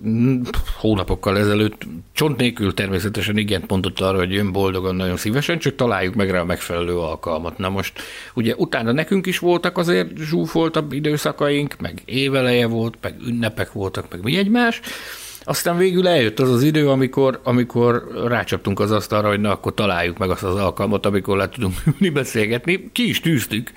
hónapokkal 0.77 1.38
ezelőtt, 1.38 1.82
csont 2.13 2.38
nélkül 2.38 2.74
természetesen 2.74 3.38
igen 3.38 3.63
mondott 3.68 4.00
arra, 4.00 4.18
hogy 4.18 4.32
jön 4.32 4.51
boldogan, 4.51 4.96
nagyon 4.96 5.18
szívesen, 5.18 5.60
csak 5.60 5.75
találjuk 5.75 6.15
meg 6.15 6.30
rá 6.30 6.39
a 6.39 6.46
megfelelő 6.46 6.98
alkalmat. 6.98 7.58
Na 7.58 7.70
most 7.70 8.01
ugye 8.34 8.53
utána 8.58 8.91
nekünk 8.91 9.25
is 9.25 9.39
voltak 9.39 9.77
azért 9.77 10.18
zsúfoltabb 10.18 10.91
időszakaink, 10.91 11.75
meg 11.80 12.01
éveleje 12.06 12.68
volt, 12.68 12.98
meg 13.01 13.15
ünnepek 13.27 13.72
voltak, 13.72 14.12
meg 14.12 14.24
mi 14.24 14.38
egymás, 14.38 14.82
aztán 15.43 15.77
végül 15.77 16.07
eljött 16.07 16.39
az 16.39 16.50
az 16.51 16.63
idő, 16.63 16.89
amikor, 16.89 17.39
amikor 17.43 18.07
rácsaptunk 18.27 18.79
az 18.79 18.91
asztalra, 18.91 19.27
hogy 19.27 19.39
na, 19.39 19.51
akkor 19.51 19.74
találjuk 19.74 20.17
meg 20.17 20.29
azt 20.29 20.43
az 20.43 20.55
alkalmat, 20.55 21.05
amikor 21.05 21.38
le 21.38 21.50
tudunk 21.50 21.75
ülni 21.86 22.10
beszélgetni. 22.10 22.89
Ki 22.91 23.10
is 23.10 23.19
tűztük 23.19 23.71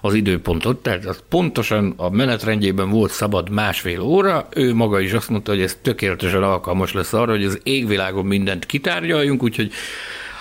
az 0.00 0.14
időpontot, 0.14 0.82
tehát 0.82 1.04
az 1.04 1.22
pontosan 1.28 1.94
a 1.96 2.10
menetrendjében 2.10 2.90
volt 2.90 3.10
szabad 3.10 3.50
másfél 3.50 4.00
óra, 4.00 4.48
ő 4.54 4.74
maga 4.74 5.00
is 5.00 5.12
azt 5.12 5.28
mondta, 5.28 5.50
hogy 5.50 5.60
ez 5.60 5.78
tökéletesen 5.82 6.42
alkalmas 6.42 6.92
lesz 6.92 7.12
arra, 7.12 7.30
hogy 7.30 7.44
az 7.44 7.60
égvilágon 7.62 8.26
mindent 8.26 8.66
kitárgyaljunk, 8.66 9.42
úgyhogy 9.42 9.72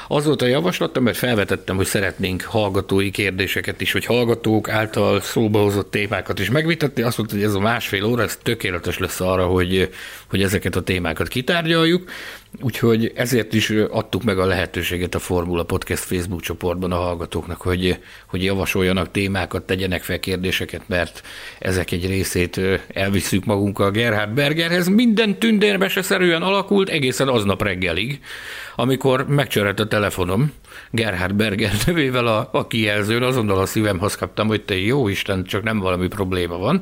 az 0.07 0.25
volt 0.25 0.41
a 0.41 0.45
javaslatom, 0.45 1.03
mert 1.03 1.17
felvetettem, 1.17 1.75
hogy 1.75 1.85
szeretnénk 1.85 2.41
hallgatói 2.41 3.11
kérdéseket 3.11 3.81
is, 3.81 3.91
hogy 3.91 4.05
hallgatók 4.05 4.69
által 4.69 5.21
szóba 5.21 5.61
hozott 5.61 5.91
témákat 5.91 6.39
is 6.39 6.49
megvitatni. 6.49 7.01
Azt 7.01 7.17
mondta, 7.17 7.35
hogy 7.35 7.43
ez 7.43 7.53
a 7.53 7.59
másfél 7.59 8.03
óra, 8.03 8.23
ez 8.23 8.37
tökéletes 8.43 8.97
lesz 8.97 9.19
arra, 9.19 9.45
hogy, 9.45 9.89
hogy 10.29 10.41
ezeket 10.41 10.75
a 10.75 10.81
témákat 10.81 11.27
kitárgyaljuk. 11.27 12.09
Úgyhogy 12.61 13.11
ezért 13.15 13.53
is 13.53 13.69
adtuk 13.69 14.23
meg 14.23 14.39
a 14.39 14.45
lehetőséget 14.45 15.15
a 15.15 15.19
Formula 15.19 15.63
Podcast 15.63 16.03
Facebook 16.03 16.41
csoportban 16.41 16.91
a 16.91 16.95
hallgatóknak, 16.95 17.61
hogy, 17.61 17.99
hogy 18.27 18.43
javasoljanak 18.43 19.11
témákat, 19.11 19.65
tegyenek 19.65 20.03
fel 20.03 20.19
kérdéseket, 20.19 20.81
mert 20.85 21.21
ezek 21.59 21.91
egy 21.91 22.07
részét 22.07 22.61
elviszük 22.93 23.45
magunkkal 23.45 23.91
Gerhard 23.91 24.33
Bergerhez. 24.33 24.87
Minden 24.87 25.39
tündérmeseszerűen 25.39 26.41
alakult 26.41 26.89
egészen 26.89 27.27
aznap 27.27 27.63
reggelig, 27.63 28.19
amikor 28.75 29.27
megcsörött 29.27 29.79
a 29.79 29.87
telefonom 29.87 30.53
Gerhard 30.91 31.33
Berger 31.33 31.71
nevével 31.85 32.27
a, 32.27 32.49
a 32.51 32.67
kijelzőn, 32.67 33.23
azonnal 33.23 33.59
a 33.59 33.65
szívemhoz 33.65 34.15
kaptam, 34.15 34.47
hogy 34.47 34.61
te 34.61 34.77
jó 34.77 35.07
Isten, 35.07 35.43
csak 35.43 35.63
nem 35.63 35.79
valami 35.79 36.07
probléma 36.07 36.57
van. 36.57 36.81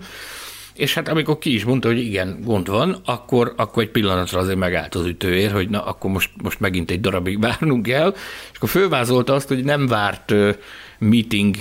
És 0.75 0.93
hát 0.93 1.07
amikor 1.07 1.37
ki 1.37 1.53
is 1.53 1.63
mondta, 1.63 1.87
hogy 1.87 1.99
igen, 1.99 2.39
gond 2.43 2.69
van, 2.69 3.01
akkor, 3.05 3.53
akkor 3.57 3.83
egy 3.83 3.89
pillanatra 3.89 4.39
azért 4.39 4.57
megállt 4.57 4.95
az 4.95 5.05
ütőér, 5.05 5.51
hogy 5.51 5.69
na, 5.69 5.85
akkor 5.85 6.11
most, 6.11 6.29
most 6.43 6.59
megint 6.59 6.91
egy 6.91 7.01
darabig 7.01 7.39
várnunk 7.47 7.85
kell, 7.85 8.13
és 8.51 8.57
akkor 8.57 8.69
fölvázolta 8.69 9.33
azt, 9.33 9.47
hogy 9.47 9.63
nem 9.63 9.87
várt 9.87 10.33
meeting 10.99 11.55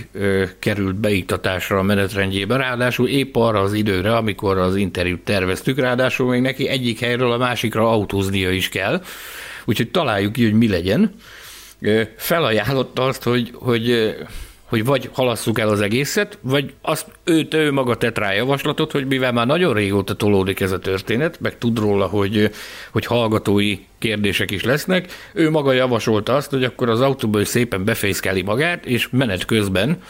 került 0.58 0.94
beiktatásra 0.94 1.78
a 1.78 1.82
menetrendjében, 1.82 2.58
ráadásul 2.58 3.08
épp 3.08 3.36
arra 3.36 3.60
az 3.60 3.72
időre, 3.72 4.16
amikor 4.16 4.58
az 4.58 4.76
interjút 4.76 5.20
terveztük, 5.20 5.78
ráadásul 5.78 6.30
még 6.30 6.40
neki 6.40 6.68
egyik 6.68 7.00
helyről 7.00 7.32
a 7.32 7.38
másikra 7.38 7.90
autóznia 7.90 8.50
is 8.50 8.68
kell, 8.68 9.02
úgyhogy 9.64 9.90
találjuk 9.90 10.32
ki, 10.32 10.44
hogy 10.44 10.54
mi 10.54 10.68
legyen. 10.68 11.14
Felajánlotta 12.16 13.02
azt, 13.02 13.22
hogy, 13.22 13.50
hogy 13.54 14.14
hogy 14.74 14.84
vagy 14.84 15.10
halasszuk 15.12 15.58
el 15.58 15.68
az 15.68 15.80
egészet, 15.80 16.38
vagy 16.40 16.74
azt 16.82 17.06
őt, 17.24 17.54
ő 17.54 17.72
maga 17.72 17.96
tett 17.96 18.18
rá 18.18 18.32
javaslatot, 18.32 18.92
hogy 18.92 19.06
mivel 19.06 19.32
már 19.32 19.46
nagyon 19.46 19.74
régóta 19.74 20.14
tolódik 20.14 20.60
ez 20.60 20.72
a 20.72 20.78
történet, 20.78 21.40
meg 21.40 21.58
tud 21.58 21.78
róla, 21.78 22.06
hogy, 22.06 22.50
hogy 22.92 23.06
hallgatói 23.06 23.78
kérdések 23.98 24.50
is 24.50 24.64
lesznek, 24.64 25.12
ő 25.32 25.50
maga 25.50 25.72
javasolta 25.72 26.34
azt, 26.34 26.50
hogy 26.50 26.64
akkor 26.64 26.88
az 26.88 27.00
autóból 27.00 27.44
szépen 27.44 27.84
befészkeli 27.84 28.42
magát, 28.42 28.86
és 28.86 29.08
menet 29.10 29.44
közben 29.44 30.02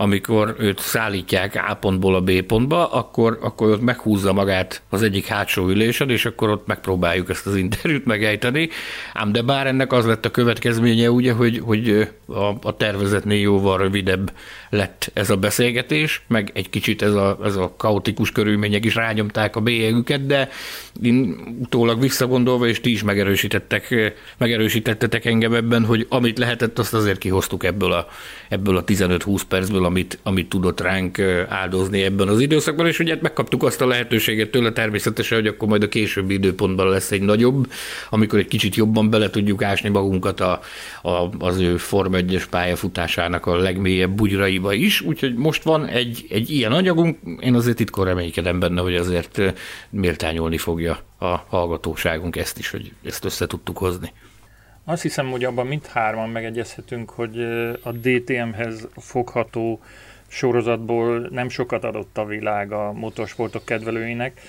amikor 0.00 0.54
őt 0.58 0.80
szállítják 0.80 1.64
A 1.68 1.74
pontból 1.74 2.14
a 2.14 2.20
B 2.20 2.42
pontba, 2.42 2.92
akkor, 2.92 3.38
akkor 3.42 3.70
ott 3.70 3.80
meghúzza 3.80 4.32
magát 4.32 4.82
az 4.88 5.02
egyik 5.02 5.26
hátsó 5.26 5.68
ülésen, 5.68 6.10
és 6.10 6.24
akkor 6.24 6.50
ott 6.50 6.66
megpróbáljuk 6.66 7.30
ezt 7.30 7.46
az 7.46 7.56
interjút 7.56 8.04
megejteni. 8.04 8.68
Ám 9.12 9.32
de 9.32 9.42
bár 9.42 9.66
ennek 9.66 9.92
az 9.92 10.06
lett 10.06 10.24
a 10.24 10.30
következménye, 10.30 11.10
ugye, 11.10 11.32
hogy, 11.32 11.60
hogy 11.64 12.08
a, 12.26 12.54
a 12.62 12.76
tervezetnél 12.76 13.40
jóval 13.40 13.78
rövidebb 13.78 14.32
lett 14.70 15.10
ez 15.14 15.30
a 15.30 15.36
beszélgetés, 15.36 16.22
meg 16.26 16.50
egy 16.54 16.70
kicsit 16.70 17.02
ez 17.02 17.14
a, 17.14 17.38
ez 17.44 17.56
a 17.56 17.74
kaotikus 17.76 18.32
körülmények 18.32 18.84
is 18.84 18.94
rányomták 18.94 19.56
a 19.56 19.60
bélyegüket, 19.60 20.26
de 20.26 20.48
én 21.02 21.36
utólag 21.60 22.00
visszagondolva, 22.00 22.66
és 22.66 22.80
ti 22.80 22.90
is 22.90 23.02
megerősítettek, 23.02 24.14
megerősítettetek 24.38 25.24
engem 25.24 25.54
ebben, 25.54 25.84
hogy 25.84 26.06
amit 26.08 26.38
lehetett, 26.38 26.78
azt 26.78 26.94
azért 26.94 27.18
kihoztuk 27.18 27.64
ebből 27.64 27.92
a, 27.92 28.08
ebből 28.48 28.76
a 28.76 28.84
15-20 28.84 29.40
percből, 29.48 29.84
amit, 29.84 30.18
amit 30.22 30.48
tudott 30.48 30.80
ránk 30.80 31.18
áldozni 31.48 32.02
ebben 32.02 32.28
az 32.28 32.40
időszakban, 32.40 32.86
és 32.86 32.98
ugye 32.98 33.12
hát 33.12 33.22
megkaptuk 33.22 33.62
azt 33.62 33.80
a 33.80 33.86
lehetőséget 33.86 34.50
tőle 34.50 34.72
természetesen, 34.72 35.38
hogy 35.38 35.46
akkor 35.46 35.68
majd 35.68 35.82
a 35.82 35.88
későbbi 35.88 36.34
időpontban 36.34 36.88
lesz 36.88 37.10
egy 37.10 37.22
nagyobb, 37.22 37.72
amikor 38.10 38.38
egy 38.38 38.48
kicsit 38.48 38.74
jobban 38.74 39.10
bele 39.10 39.30
tudjuk 39.30 39.62
ásni 39.62 39.88
magunkat 39.88 40.40
a, 40.40 40.60
a, 41.02 41.28
az 41.38 41.58
ő 41.58 41.76
Form 41.76 42.12
1-es 42.16 42.44
pályafutásának 42.50 43.46
a 43.46 43.56
legmélyebb 43.56 44.10
bugyraiba 44.10 44.72
is, 44.72 45.00
úgyhogy 45.00 45.34
most 45.34 45.62
van 45.62 45.86
egy, 45.86 46.26
egy 46.28 46.50
ilyen 46.50 46.72
anyagunk, 46.72 47.18
én 47.40 47.54
azért 47.54 47.76
titkon 47.76 48.04
reménykedem 48.04 48.58
benne, 48.58 48.80
hogy 48.80 48.94
azért 48.94 49.40
méltányolni 49.90 50.58
fogja 50.58 50.87
a 51.18 51.26
hallgatóságunk 51.48 52.36
ezt 52.36 52.58
is, 52.58 52.70
hogy 52.70 52.92
ezt 53.04 53.24
össze 53.24 53.46
tudtuk 53.46 53.78
hozni. 53.78 54.12
Azt 54.84 55.02
hiszem, 55.02 55.30
hogy 55.30 55.44
abban 55.44 55.66
mindhárman 55.66 56.28
megegyezhetünk, 56.28 57.10
hogy 57.10 57.42
a 57.82 57.92
DTM-hez 57.92 58.88
fogható 58.96 59.80
sorozatból 60.26 61.28
nem 61.30 61.48
sokat 61.48 61.84
adott 61.84 62.18
a 62.18 62.24
világ 62.24 62.72
a 62.72 62.92
motorsportok 62.92 63.64
kedvelőinek. 63.64 64.40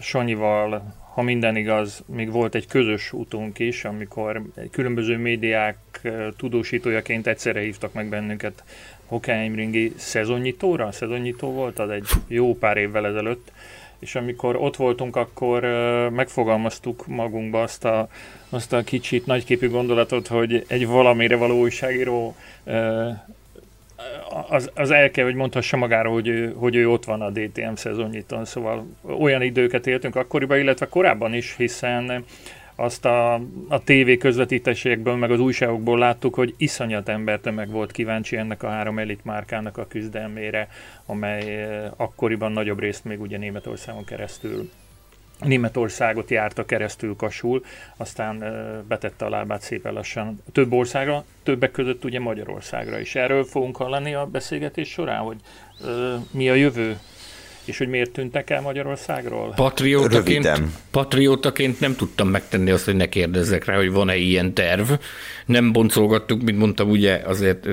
Sanyival, 0.00 0.96
ha 1.14 1.22
minden 1.22 1.56
igaz, 1.56 2.02
még 2.06 2.30
volt 2.30 2.54
egy 2.54 2.66
közös 2.66 3.12
utunk 3.12 3.58
is, 3.58 3.84
amikor 3.84 4.42
különböző 4.70 5.16
médiák 5.16 5.76
tudósítójaként 6.36 7.26
egyszerre 7.26 7.60
hívtak 7.60 7.92
meg 7.92 8.08
bennünket 8.08 8.64
Hockenheimringi 9.06 9.92
szezonnyitóra. 9.96 10.92
Szezonnyitó 10.92 11.52
volt 11.52 11.78
az 11.78 11.90
egy 11.90 12.08
jó 12.26 12.54
pár 12.58 12.76
évvel 12.76 13.06
ezelőtt 13.06 13.52
és 14.02 14.14
amikor 14.14 14.56
ott 14.56 14.76
voltunk, 14.76 15.16
akkor 15.16 15.62
megfogalmaztuk 16.10 17.06
magunkba 17.06 17.62
azt 17.62 17.84
a, 17.84 18.08
azt 18.48 18.72
a 18.72 18.82
kicsit 18.82 19.26
nagyképű 19.26 19.68
gondolatot, 19.68 20.26
hogy 20.26 20.64
egy 20.68 20.86
valamire 20.86 21.36
való 21.36 21.60
újságíró 21.60 22.36
az, 24.48 24.70
az 24.74 24.90
el 24.90 25.10
kell, 25.10 25.24
hogy 25.24 25.34
mondhassa 25.34 25.76
magáról, 25.76 26.12
hogy 26.12 26.28
ő, 26.28 26.52
hogy 26.56 26.74
ő 26.74 26.88
ott 26.88 27.04
van 27.04 27.20
a 27.22 27.30
DTM 27.30 27.74
szezonnyiton, 27.74 28.44
szóval 28.44 28.86
olyan 29.18 29.42
időket 29.42 29.86
éltünk 29.86 30.16
akkoriban, 30.16 30.58
illetve 30.58 30.88
korábban 30.88 31.34
is, 31.34 31.54
hiszen 31.56 32.24
azt 32.82 33.04
a, 33.04 33.34
a 33.68 33.82
TV 33.84 34.10
közvetítésekből, 34.18 35.16
meg 35.16 35.30
az 35.30 35.40
újságokból 35.40 35.98
láttuk, 35.98 36.34
hogy 36.34 36.54
iszonyat 36.56 37.08
embertömeg 37.08 37.70
volt 37.70 37.92
kíváncsi 37.92 38.36
ennek 38.36 38.62
a 38.62 38.68
három 38.68 38.98
elit 38.98 39.24
márkának 39.24 39.78
a 39.78 39.86
küzdelmére, 39.86 40.68
amely 41.06 41.62
eh, 41.62 41.90
akkoriban 41.96 42.52
nagyobb 42.52 42.78
részt 42.78 43.04
még 43.04 43.20
ugye 43.20 43.38
Németországon 43.38 44.04
keresztül 44.04 44.70
Németországot 45.38 46.30
járta 46.30 46.64
keresztül 46.64 47.16
Kasul, 47.16 47.64
aztán 47.96 48.42
eh, 48.42 48.52
betette 48.88 49.24
a 49.24 49.28
lábát 49.28 49.60
szépen 49.60 49.92
lassan 49.92 50.42
több 50.52 50.72
országra, 50.72 51.24
többek 51.42 51.70
között 51.70 52.04
ugye 52.04 52.20
Magyarországra 52.20 52.98
is. 52.98 53.14
Erről 53.14 53.44
fogunk 53.44 53.76
hallani 53.76 54.14
a 54.14 54.26
beszélgetés 54.26 54.88
során, 54.88 55.20
hogy 55.20 55.36
uh, 55.80 56.14
mi 56.30 56.50
a 56.50 56.54
jövő 56.54 56.98
És 57.64 57.78
hogy 57.78 57.88
miért 57.88 58.10
tűntek 58.10 58.50
el 58.50 58.60
Magyarországról? 58.60 59.52
Patriótaként, 59.56 60.48
patriótaként 60.90 61.80
nem 61.80 61.96
tudtam 61.96 62.28
megtenni 62.28 62.70
azt, 62.70 62.84
hogy 62.84 62.96
ne 62.96 63.08
kérdezzek 63.08 63.64
rá, 63.64 63.76
hogy 63.76 63.90
van-e 63.90 64.16
ilyen 64.16 64.54
terv. 64.54 64.90
Nem 65.46 65.72
boncolgattuk, 65.72 66.42
mint 66.42 66.58
mondtam, 66.58 66.90
ugye 66.90 67.20
azért 67.24 67.68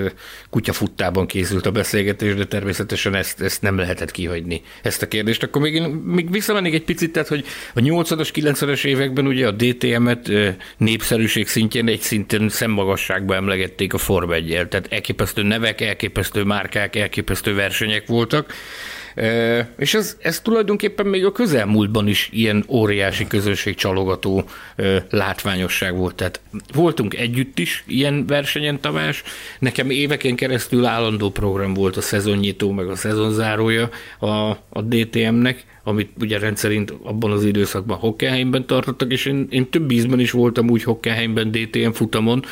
kutyafuttában 0.49 1.25
készült 1.25 1.65
a 1.65 1.71
beszélgetés, 1.71 2.35
de 2.35 2.45
természetesen 2.45 3.15
ezt, 3.15 3.41
ezt 3.41 3.61
nem 3.61 3.77
lehetett 3.77 4.11
kihagyni, 4.11 4.61
ezt 4.81 5.01
a 5.01 5.07
kérdést. 5.07 5.43
Akkor 5.43 5.61
még, 5.61 5.73
én, 5.73 5.89
még 5.89 6.31
visszamennék 6.31 6.73
egy 6.73 6.83
picit, 6.83 7.11
tehát, 7.11 7.27
hogy 7.27 7.45
a 7.73 7.79
80-as, 7.79 8.29
90-es 8.33 8.85
években 8.85 9.27
ugye 9.27 9.47
a 9.47 9.51
DTM-et 9.51 10.31
népszerűség 10.77 11.47
szintjén 11.47 11.87
egy 11.87 12.01
szinten 12.01 12.49
szemmagasságba 12.49 13.35
emlegették 13.35 13.93
a 13.93 13.97
Form 13.97 14.31
1 14.31 14.47
tehát 14.69 14.87
elképesztő 14.89 15.43
nevek, 15.43 15.81
elképesztő 15.81 16.43
márkák, 16.43 16.95
elképesztő 16.95 17.53
versenyek 17.55 18.07
voltak. 18.07 18.53
És 19.77 19.93
ez, 19.93 20.17
ez 20.21 20.41
tulajdonképpen 20.41 21.05
még 21.05 21.25
a 21.25 21.31
közelmúltban 21.31 22.07
is 22.07 22.29
ilyen 22.31 22.63
óriási 22.67 23.27
közösség 23.27 23.75
csalogató 23.75 24.43
látványosság 25.09 25.95
volt. 25.95 26.15
Tehát 26.15 26.41
voltunk 26.73 27.13
együtt 27.13 27.59
is 27.59 27.83
ilyen 27.87 28.25
versenyen, 28.27 28.79
Tamás. 28.79 29.23
Nekem 29.59 29.89
éveken 29.89 30.35
keresztül 30.35 30.85
állandó 30.85 31.29
program 31.29 31.73
volt 31.73 31.97
a 31.97 32.01
szezonnyitó, 32.01 32.71
meg 32.71 32.87
a 32.89 32.95
szezonzárója 32.95 33.89
a, 34.19 34.27
a 34.69 34.81
DTM-nek, 34.81 35.65
amit 35.83 36.11
ugye 36.19 36.39
rendszerint 36.39 36.93
abban 37.03 37.31
az 37.31 37.43
időszakban 37.43 37.97
Hockenheimben 37.97 38.65
tartottak, 38.65 39.11
és 39.11 39.25
én, 39.25 39.47
én 39.49 39.69
több 39.69 39.91
ízben 39.91 40.19
is 40.19 40.31
voltam 40.31 40.69
úgy 40.69 40.83
Hockenheimben 40.83 41.51
DTM 41.51 41.89
futamon, 41.89 42.43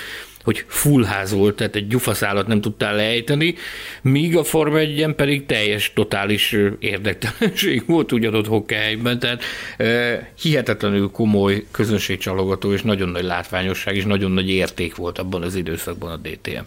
hogy 0.48 0.66
full 0.68 1.04
ház 1.04 1.34
volt, 1.34 1.56
tehát 1.56 1.76
egy 1.76 1.88
gyufaszálat 1.88 2.48
nem 2.48 2.62
tudtál 2.62 2.96
lejteni, 2.96 3.56
míg 4.02 4.38
a 4.38 4.44
Forma 4.44 4.78
1 4.78 5.14
pedig 5.16 5.46
teljes, 5.46 5.92
totális 5.96 6.56
érdektelenség 6.80 7.84
volt 7.88 8.12
ugyanott 8.12 8.48
Hockenheimben, 8.48 9.20
tehát 9.20 9.44
e, 9.78 10.32
hihetetlenül 10.42 11.12
komoly 11.12 11.66
közönségcsalogató 11.72 12.74
és 12.74 12.82
nagyon 12.82 13.10
nagy 13.10 13.24
látványosság 13.24 13.96
és 13.96 14.04
nagyon 14.04 14.32
nagy 14.32 14.50
érték 14.50 14.96
volt 14.96 15.20
abban 15.20 15.42
az 15.42 15.56
időszakban 15.56 16.12
a 16.12 16.18
DTM. 16.18 16.64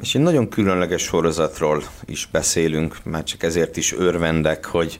És 0.00 0.14
egy 0.14 0.22
nagyon 0.22 0.48
különleges 0.48 1.02
sorozatról 1.02 1.82
is 2.06 2.28
beszélünk, 2.32 2.96
már 3.04 3.24
csak 3.24 3.42
ezért 3.42 3.76
is 3.76 3.92
örvendek, 3.92 4.64
hogy 4.64 4.98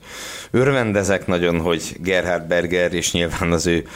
örvendezek 0.50 1.26
nagyon, 1.26 1.61
hogy 1.61 1.83
Gerhard 2.00 2.47
Berger 2.47 2.93
és 2.93 3.12
nyilván 3.12 3.52
az 3.52 3.67
ő 3.67 3.87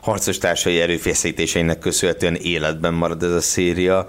harcos 0.00 0.38
társai 0.38 0.80
erőfeszítéseinek 0.80 1.78
köszönhetően 1.78 2.34
életben 2.34 2.94
marad 2.94 3.22
ez 3.22 3.30
a 3.30 3.40
széria, 3.40 4.06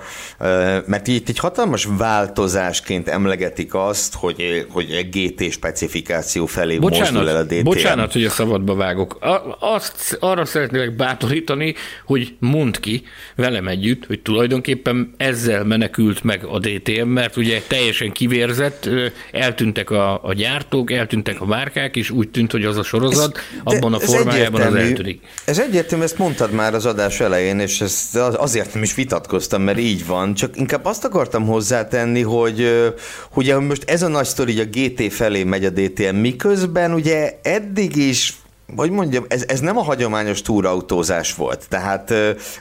mert 0.86 1.08
itt 1.08 1.30
egy 1.30 1.40
hatalmas 1.40 1.88
változásként 1.98 3.08
emlegetik 3.08 3.74
azt, 3.74 4.14
hogy, 4.16 4.66
hogy 4.70 4.92
egy 4.92 5.10
GT 5.10 5.52
specifikáció 5.52 6.46
felé 6.46 6.78
bocsánat, 6.78 7.12
mozdul 7.12 7.30
el 7.30 7.36
a 7.36 7.44
DTM. 7.44 7.64
Bocsánat, 7.64 8.14
hogy 8.14 8.26
a 8.26 8.30
szabadba 8.30 8.76
vágok. 8.76 9.18
Azt, 9.60 10.18
arra 10.20 10.46
szeretnélek 10.46 10.96
bátorítani, 10.96 11.76
hogy 12.06 12.36
mondd 12.40 12.80
ki 12.80 13.04
velem 13.36 13.68
együtt, 13.68 14.06
hogy 14.06 14.20
tulajdonképpen 14.20 15.14
ezzel 15.18 15.64
menekült 15.64 16.24
meg 16.24 16.44
a 16.44 16.60
DTM, 16.60 17.08
mert 17.08 17.38
ugye 17.38 17.62
teljesen 17.68 18.12
kivérzett, 18.12 18.90
eltűntek 19.32 19.90
a, 19.90 20.24
a 20.24 20.34
gyártók, 20.34 20.92
eltűntek 20.92 21.42
a 21.42 21.46
márkák, 21.46 21.96
és 21.96 22.10
úgy 22.10 22.30
tűnt, 22.30 22.52
hogy 22.52 22.66
az 22.66 22.78
a 22.78 22.84
sorozat 22.84 23.38
ez, 23.38 23.44
abban 23.64 23.94
a 23.94 24.00
formájában 24.00 24.62
az 24.62 24.76
eltűnik. 24.76 25.22
Ez 25.46 25.60
egyértelmű, 25.60 26.04
ezt 26.04 26.18
mondtad 26.18 26.52
már 26.52 26.74
az 26.74 26.86
adás 26.86 27.20
elején, 27.20 27.60
és 27.60 27.82
ezt 27.82 28.16
azért 28.16 28.74
nem 28.74 28.84
is 28.84 28.96
vitatkoztam, 28.96 29.62
mert 29.62 29.80
így 29.80 30.06
van, 30.06 30.34
csak 30.34 30.58
inkább 30.58 30.86
azt 30.86 31.06
akartam 31.06 31.46
hozzátenni, 31.46 32.22
hogy 32.22 32.92
ugye 33.36 33.60
most 33.60 33.90
ez 33.90 34.02
a 34.02 34.08
nagy 34.08 34.26
sztori, 34.26 34.60
a 34.60 34.66
GT 34.66 35.14
felé 35.14 35.44
megy 35.44 35.66
a 35.66 35.70
DTM, 35.70 36.16
miközben 36.16 36.94
ugye 36.94 37.40
eddig 37.42 37.96
is 37.96 38.34
hogy 38.76 38.92
mondjam, 38.92 39.26
ez, 39.28 39.44
ez 39.48 39.60
nem 39.60 39.78
a 39.78 39.84
hagyományos 39.84 40.42
túrautózás 40.42 41.36
volt. 41.36 41.66
Tehát 41.70 42.12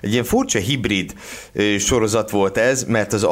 egy 0.00 0.12
ilyen 0.12 0.24
furcsa 0.24 0.58
hibrid 0.58 1.12
sorozat 1.78 2.30
volt 2.30 2.58
ez, 2.58 2.84
mert 2.84 3.12
az, 3.12 3.22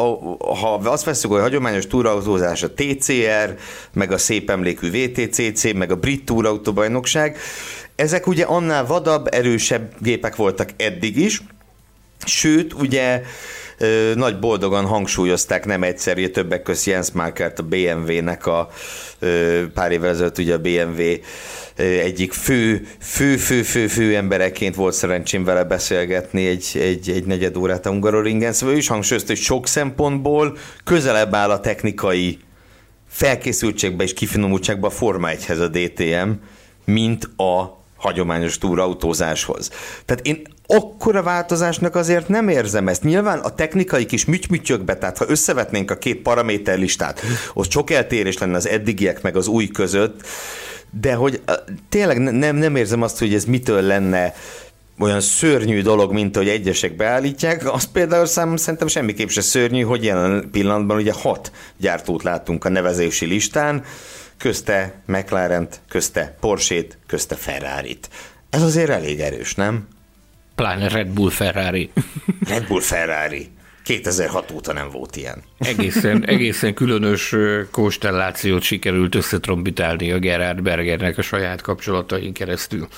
ha 0.61 0.81
azt 0.85 1.05
veszük, 1.05 1.31
hogy 1.31 1.39
a 1.39 1.43
hagyományos 1.43 1.87
túrautózás 1.87 2.63
a 2.63 2.71
TCR, 2.75 3.57
meg 3.93 4.13
a 4.13 4.19
szép 4.19 4.51
emlékű 4.51 4.91
VTCC, 4.91 5.73
meg 5.73 5.91
a 5.91 5.97
brit 5.97 6.25
túrautóbajnokság, 6.25 7.39
ezek 7.97 8.27
ugye 8.27 8.45
annál 8.45 8.87
vadabb, 8.87 9.27
erősebb 9.31 9.93
gépek 9.99 10.37
voltak 10.37 10.71
eddig 10.77 11.17
is, 11.17 11.43
sőt, 12.25 12.73
ugye 12.73 13.23
nagy 14.15 14.39
boldogan 14.39 14.85
hangsúlyozták 14.85 15.65
nem 15.65 15.83
egyszer, 15.83 16.17
ugye 16.17 16.31
többek 16.31 16.63
között 16.63 16.85
Jens 16.85 17.11
Markert 17.13 17.59
a 17.59 17.63
BMW-nek 17.63 18.47
a 18.47 18.71
pár 19.75 19.93
évvel 19.93 20.11
ezelőtt 20.11 20.39
ugye 20.39 20.55
a 20.55 20.59
BMW 20.59 21.03
egyik 21.77 22.33
fő, 22.33 22.87
fő, 23.01 23.37
fő, 23.37 23.63
fő, 23.63 23.87
fő 23.87 24.17
embereként 24.17 24.75
volt 24.75 24.95
szerencsém 24.95 25.45
vele 25.45 25.65
beszélgetni 25.65 26.47
egy, 26.47 26.71
egy, 26.75 27.11
egy 27.11 27.25
negyed 27.25 27.57
órát 27.57 27.87
a 27.87 27.89
Hungaroringen, 27.89 28.53
szóval 28.53 28.75
ő 28.75 28.79
is 28.79 28.89
hangsúlyozta, 28.89 29.33
hogy 29.33 29.43
sok 29.43 29.67
szempontból 29.67 30.57
közelebb 30.85 31.35
áll 31.35 31.51
a 31.51 31.61
technikai 31.61 32.39
felkészültségbe 33.09 34.05
és 34.05 34.15
kifinomultságba 34.15 34.87
a 34.87 34.91
Forma 34.91 35.29
1-hez 35.31 35.61
a 35.61 35.69
DTM, 35.69 36.31
mint 36.85 37.25
a 37.25 37.85
hagyományos 38.07 38.59
túrautózáshoz. 38.59 39.71
Tehát 40.05 40.27
én 40.27 40.43
akkora 40.67 41.23
változásnak 41.23 41.95
azért 41.95 42.29
nem 42.29 42.49
érzem 42.49 42.89
ezt. 42.89 43.03
Nyilván 43.03 43.39
a 43.39 43.55
technikai 43.55 44.07
kis 44.07 44.25
mütymütyökbe, 44.25 44.97
tehát 44.97 45.19
ha 45.19 45.25
összevetnénk 45.29 45.91
a 45.91 45.99
két 45.99 46.23
paraméterlistát, 46.23 47.23
ott 47.55 47.71
sok 47.71 47.91
eltérés 47.91 48.39
lenne 48.39 48.57
az 48.57 48.69
eddigiek 48.69 49.23
meg 49.23 49.37
az 49.37 49.47
új 49.47 49.67
között, 49.67 50.21
de 51.01 51.15
hogy 51.15 51.41
tényleg 51.89 52.19
nem, 52.19 52.57
nem 52.57 52.77
érzem 52.77 53.03
azt, 53.03 53.19
hogy 53.19 53.35
ez 53.35 53.45
mitől 53.45 53.83
lenne 53.83 54.35
olyan 54.99 55.21
szörnyű 55.21 55.83
dolog, 55.83 56.13
mint 56.13 56.37
hogy 56.37 56.49
egyesek 56.49 56.97
beállítják, 56.97 57.73
az 57.73 57.85
például 57.85 58.27
szám, 58.27 58.57
szerintem 58.57 58.89
semmiképp 58.89 59.29
se 59.29 59.41
szörnyű, 59.41 59.83
hogy 59.83 60.05
jelen 60.05 60.49
pillanatban 60.51 60.97
ugye 60.97 61.13
hat 61.13 61.53
gyártót 61.77 62.23
látunk 62.23 62.65
a 62.65 62.69
nevezési 62.69 63.27
listán, 63.27 63.85
közte 64.39 64.95
mclaren 65.07 65.69
közte 65.89 66.37
Porsche-t, 66.41 66.99
közte 67.07 67.35
Ferrari-t. 67.35 68.09
Ez 68.51 68.63
azért 68.63 68.91
elég 68.91 69.21
erős, 69.21 69.55
nem? 69.55 69.89
Pláne 70.55 70.89
Red 70.89 71.09
Bull 71.09 71.31
Ferrari. 71.31 71.91
Red 72.49 72.67
Bull 72.67 72.81
Ferrari. 72.81 73.51
2006 73.83 74.51
óta 74.51 74.73
nem 74.73 74.91
volt 74.91 75.17
ilyen. 75.17 75.43
Egészen, 75.59 76.25
egészen 76.27 76.75
különös 76.75 77.35
konstellációt 77.71 78.63
sikerült 78.63 79.15
összetrombitálni 79.15 80.13
a 80.13 80.19
Gerard 80.19 80.63
Bergernek 80.63 81.19
a 81.19 81.23
saját 81.23 81.61
kapcsolatain 81.61 82.33
keresztül. 82.33 82.89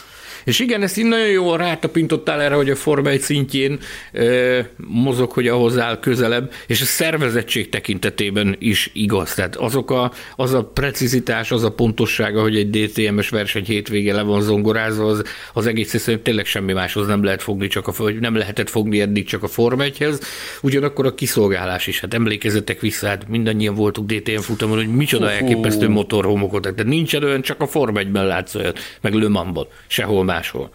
És 0.49 0.59
igen, 0.59 0.83
ezt 0.83 0.99
így 0.99 1.05
nagyon 1.05 1.29
jól 1.29 1.57
rátapintottál 1.57 2.41
erre, 2.41 2.55
hogy 2.55 2.71
a 2.71 2.77
Forma 2.77 3.09
1 3.09 3.21
szintjén 3.21 3.79
ö, 4.13 4.59
mozog, 4.77 5.31
hogy 5.31 5.49
ahhoz 5.49 5.79
áll 5.79 6.01
közelebb, 6.01 6.53
és 6.67 6.81
a 6.81 6.85
szervezettség 6.85 7.69
tekintetében 7.69 8.57
is 8.59 8.91
igaz. 8.93 9.35
Tehát 9.35 9.57
azok 9.57 9.91
a, 9.91 10.13
az 10.37 10.53
a 10.53 10.65
precizitás, 10.65 11.51
az 11.51 11.65
a 11.65 11.71
pontossága, 11.71 12.41
hogy 12.41 12.57
egy 12.57 12.71
DTM-es 12.71 13.29
verseny 13.29 13.65
hétvége 13.65 14.15
le 14.15 14.23
van 14.23 14.41
zongorázva, 14.41 15.07
az, 15.07 15.23
az 15.53 15.67
egész 15.67 15.95
egyszerűen 15.95 16.23
tényleg 16.23 16.47
semmi 16.47 16.73
máshoz 16.73 17.07
nem 17.07 17.25
lehet 17.25 17.43
fogni, 17.43 17.67
csak 17.67 17.87
a, 17.87 17.93
vagy 17.97 18.21
nem 18.21 18.37
lehetett 18.37 18.69
fogni 18.69 19.01
eddig 19.01 19.27
csak 19.27 19.43
a 19.43 19.49
Forma 19.49 19.85
1-hez. 19.87 20.21
Ugyanakkor 20.63 21.07
a 21.07 21.15
kiszolgálás 21.15 21.87
is. 21.87 22.01
Hát 22.01 22.15
emlékezetek 22.15 22.81
vissza, 22.81 23.07
hát 23.07 23.29
mindannyian 23.29 23.75
voltunk 23.75 24.13
DTM 24.13 24.41
futamon, 24.41 24.77
hogy 24.77 24.95
micsoda 24.95 25.31
elképesztő 25.31 25.89
motorhomokot. 25.89 26.63
Tehát 26.63 26.85
nincsen 26.85 27.23
olyan, 27.23 27.43
csak 27.43 27.61
a 27.61 27.67
Forma 27.67 28.01
1-ben 28.03 28.27
látsz 28.27 28.55
olyat, 28.55 28.79
meg 29.01 29.15
Le 29.15 29.29
Mansban, 29.29 29.67
sehol 29.87 30.25
máshol. 30.39 30.71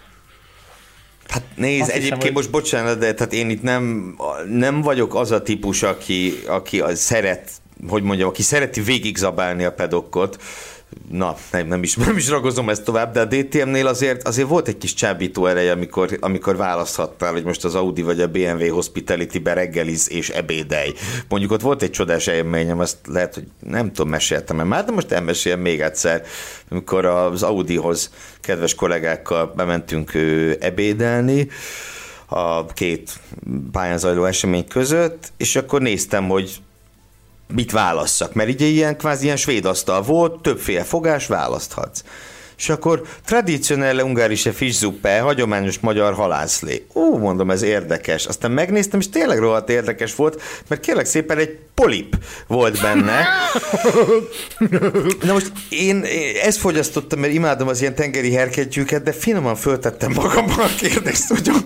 Hát 1.28 1.44
nézd, 1.56 1.82
Azt 1.82 1.92
egyébként 1.92 2.22
hiszem, 2.22 2.34
most 2.34 2.50
bocsánat, 2.50 2.98
de 2.98 3.14
tehát 3.14 3.34
én 3.34 3.50
itt 3.50 3.62
nem, 3.62 4.16
nem 4.50 4.82
vagyok 4.82 5.16
az 5.16 5.32
a 5.32 5.42
típus, 5.42 5.84
aki, 5.84 6.34
aki 6.48 6.82
szeret, 6.94 7.52
hogy 7.88 8.04
mondjam, 8.04 8.30
aki 8.30 8.42
szereti 8.42 8.82
végigzabálni 8.82 9.64
a 9.64 9.74
pedokkot, 9.74 10.42
na, 11.12 11.36
nem, 11.52 11.68
nem, 11.68 11.84
is, 11.84 11.96
nem 12.06 12.18
is 12.18 12.30
ragozom 12.30 12.70
ezt 12.70 12.84
tovább, 12.84 13.14
de 13.14 13.20
a 13.20 13.26
DTM-nél 13.26 13.88
azért, 13.88 14.28
azért 14.28 14.48
volt 14.48 14.68
egy 14.68 14.78
kis 14.78 14.94
csábító 14.94 15.46
ereje, 15.46 15.72
amikor, 15.72 16.18
amikor 16.20 16.56
választhattál, 16.56 17.32
hogy 17.32 17.44
most 17.44 17.66
az 17.66 17.76
Audi 17.76 18.02
vagy 18.02 18.22
a 18.22 18.28
BMW 18.28 18.74
Hospitality-be 18.74 19.54
reggeliz 19.54 20.12
és 20.12 20.30
ebédelj. 20.30 20.94
Mondjuk 21.30 21.52
ott 21.52 21.62
volt 21.62 21.82
egy 21.82 21.92
csodás 21.92 22.28
élményem, 22.28 22.80
azt 22.80 22.98
lehet, 23.08 23.34
hogy 23.34 23.48
nem 23.60 23.92
tudom, 23.92 24.10
meséltem 24.10 24.60
-e 24.60 24.64
már, 24.64 24.86
de 24.86 24.92
most 24.92 25.12
elmesélem 25.12 25.60
még 25.60 25.82
egyszer, 25.82 26.24
amikor 26.70 27.06
az 27.06 27.44
Audihoz 27.44 28.12
kedves 28.42 28.76
kollégákkal 28.76 29.54
bementünk 29.56 30.12
ebédelni, 30.60 31.48
a 32.26 32.66
két 32.66 33.20
pályán 33.72 33.98
zajló 33.98 34.26
esemény 34.26 34.68
között, 34.68 35.32
és 35.38 35.56
akkor 35.56 35.82
néztem, 35.82 36.28
hogy 36.28 36.62
mit 37.48 37.72
válasszak, 37.72 38.34
mert 38.34 38.50
ugye 38.50 38.66
ilyen 38.66 38.98
kvázi 38.98 39.24
ilyen 39.24 39.38
svéd 39.38 39.66
asztal 39.66 40.02
volt, 40.02 40.42
többféle 40.42 40.84
fogás, 40.84 41.28
választhatsz. 41.28 42.04
És 42.58 42.70
akkor 42.70 43.02
tradicionelle 43.26 44.04
ungarische 44.04 44.52
fiszzuppe, 44.52 45.20
hagyományos 45.20 45.80
magyar 45.80 46.14
halászlé. 46.14 46.86
Ó, 46.94 47.18
mondom, 47.18 47.52
ez 47.52 47.62
érdekes. 47.62 48.26
Aztán 48.26 48.52
megnéztem, 48.52 49.00
és 49.00 49.10
tényleg 49.10 49.40
rohadt 49.40 49.70
érdekes 49.70 50.16
volt, 50.16 50.42
mert 50.68 50.82
kérlek 50.82 51.06
szépen 51.06 51.38
egy 51.38 51.58
polip 51.74 52.16
volt 52.48 52.82
benne. 52.82 53.28
Na 55.28 55.34
most 55.34 55.52
én 55.70 56.06
ezt 56.44 56.58
fogyasztottam, 56.58 57.20
mert 57.20 57.34
imádom 57.34 57.68
az 57.68 57.82
ilyen 57.82 57.96
tengeri 57.96 58.34
herkegyűket, 58.34 59.04
de 59.04 59.12
finoman 59.12 59.56
föltettem 59.56 60.12
magamban 60.12 60.60
a 60.60 60.76
kérdést, 60.80 61.28
hogy 61.28 61.50
a 61.50 61.58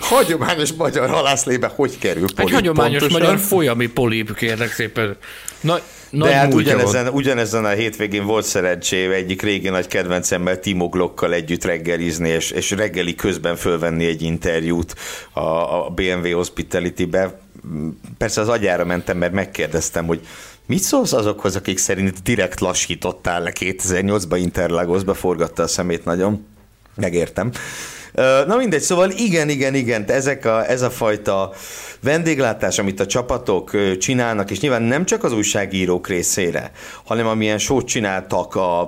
hagyományos 0.00 0.72
magyar 0.72 1.08
halászlébe 1.10 1.72
hogy 1.74 1.98
kerül 1.98 2.26
polip 2.34 2.38
Egy 2.38 2.54
hagyományos 2.54 2.98
pontosan? 2.98 3.20
magyar 3.20 3.38
folyami 3.38 3.86
polip, 3.86 4.34
kérlek 4.34 4.72
szépen. 4.72 5.16
Na, 5.60 5.80
De 6.12 6.18
nagy 6.18 6.32
hát 6.32 6.52
múltja 6.52 6.74
ugyanezen, 6.74 7.04
van. 7.04 7.14
ugyanezen 7.14 7.64
a 7.64 7.68
hétvégén 7.68 8.24
volt 8.24 8.44
szerencsém 8.44 9.10
egyik 9.10 9.42
régi 9.42 9.68
nagy 9.68 9.86
kedvencemmel 9.86 10.60
Timo 10.60 10.88
Glockkal 10.88 11.32
együtt 11.32 11.64
reggelizni, 11.64 12.28
és, 12.28 12.50
és 12.50 12.70
reggeli 12.70 13.14
közben 13.14 13.56
fölvenni 13.56 14.04
egy 14.06 14.22
interjút 14.22 14.94
a, 15.32 15.40
a 15.40 15.90
BMW 15.94 16.34
Hospitality-be. 16.34 17.40
Persze 18.18 18.40
az 18.40 18.48
agyára 18.48 18.84
mentem, 18.84 19.18
mert 19.18 19.32
megkérdeztem, 19.32 20.06
hogy 20.06 20.20
mit 20.66 20.82
szólsz 20.82 21.12
azokhoz, 21.12 21.56
akik 21.56 21.78
szerint 21.78 22.22
direkt 22.22 22.60
lassítottál 22.60 23.42
le 23.42 23.52
2008-ban 23.60 24.38
Interlagosba, 24.40 25.14
forgatta 25.14 25.62
a 25.62 25.66
szemét 25.66 26.04
nagyon. 26.04 26.46
Megértem. 26.96 27.50
Na 28.46 28.56
mindegy, 28.56 28.80
szóval 28.80 29.10
igen, 29.10 29.48
igen, 29.48 29.74
igen, 29.74 30.04
ezek 30.06 30.44
a, 30.44 30.68
ez 30.68 30.82
a 30.82 30.90
fajta 30.90 31.52
vendéglátás, 32.00 32.78
amit 32.78 33.00
a 33.00 33.06
csapatok 33.06 33.96
csinálnak, 33.98 34.50
és 34.50 34.60
nyilván 34.60 34.82
nem 34.82 35.04
csak 35.04 35.24
az 35.24 35.32
újságírók 35.32 36.08
részére, 36.08 36.70
hanem 37.04 37.26
amilyen 37.26 37.58
sót 37.58 37.86
csináltak 37.86 38.54
a, 38.54 38.80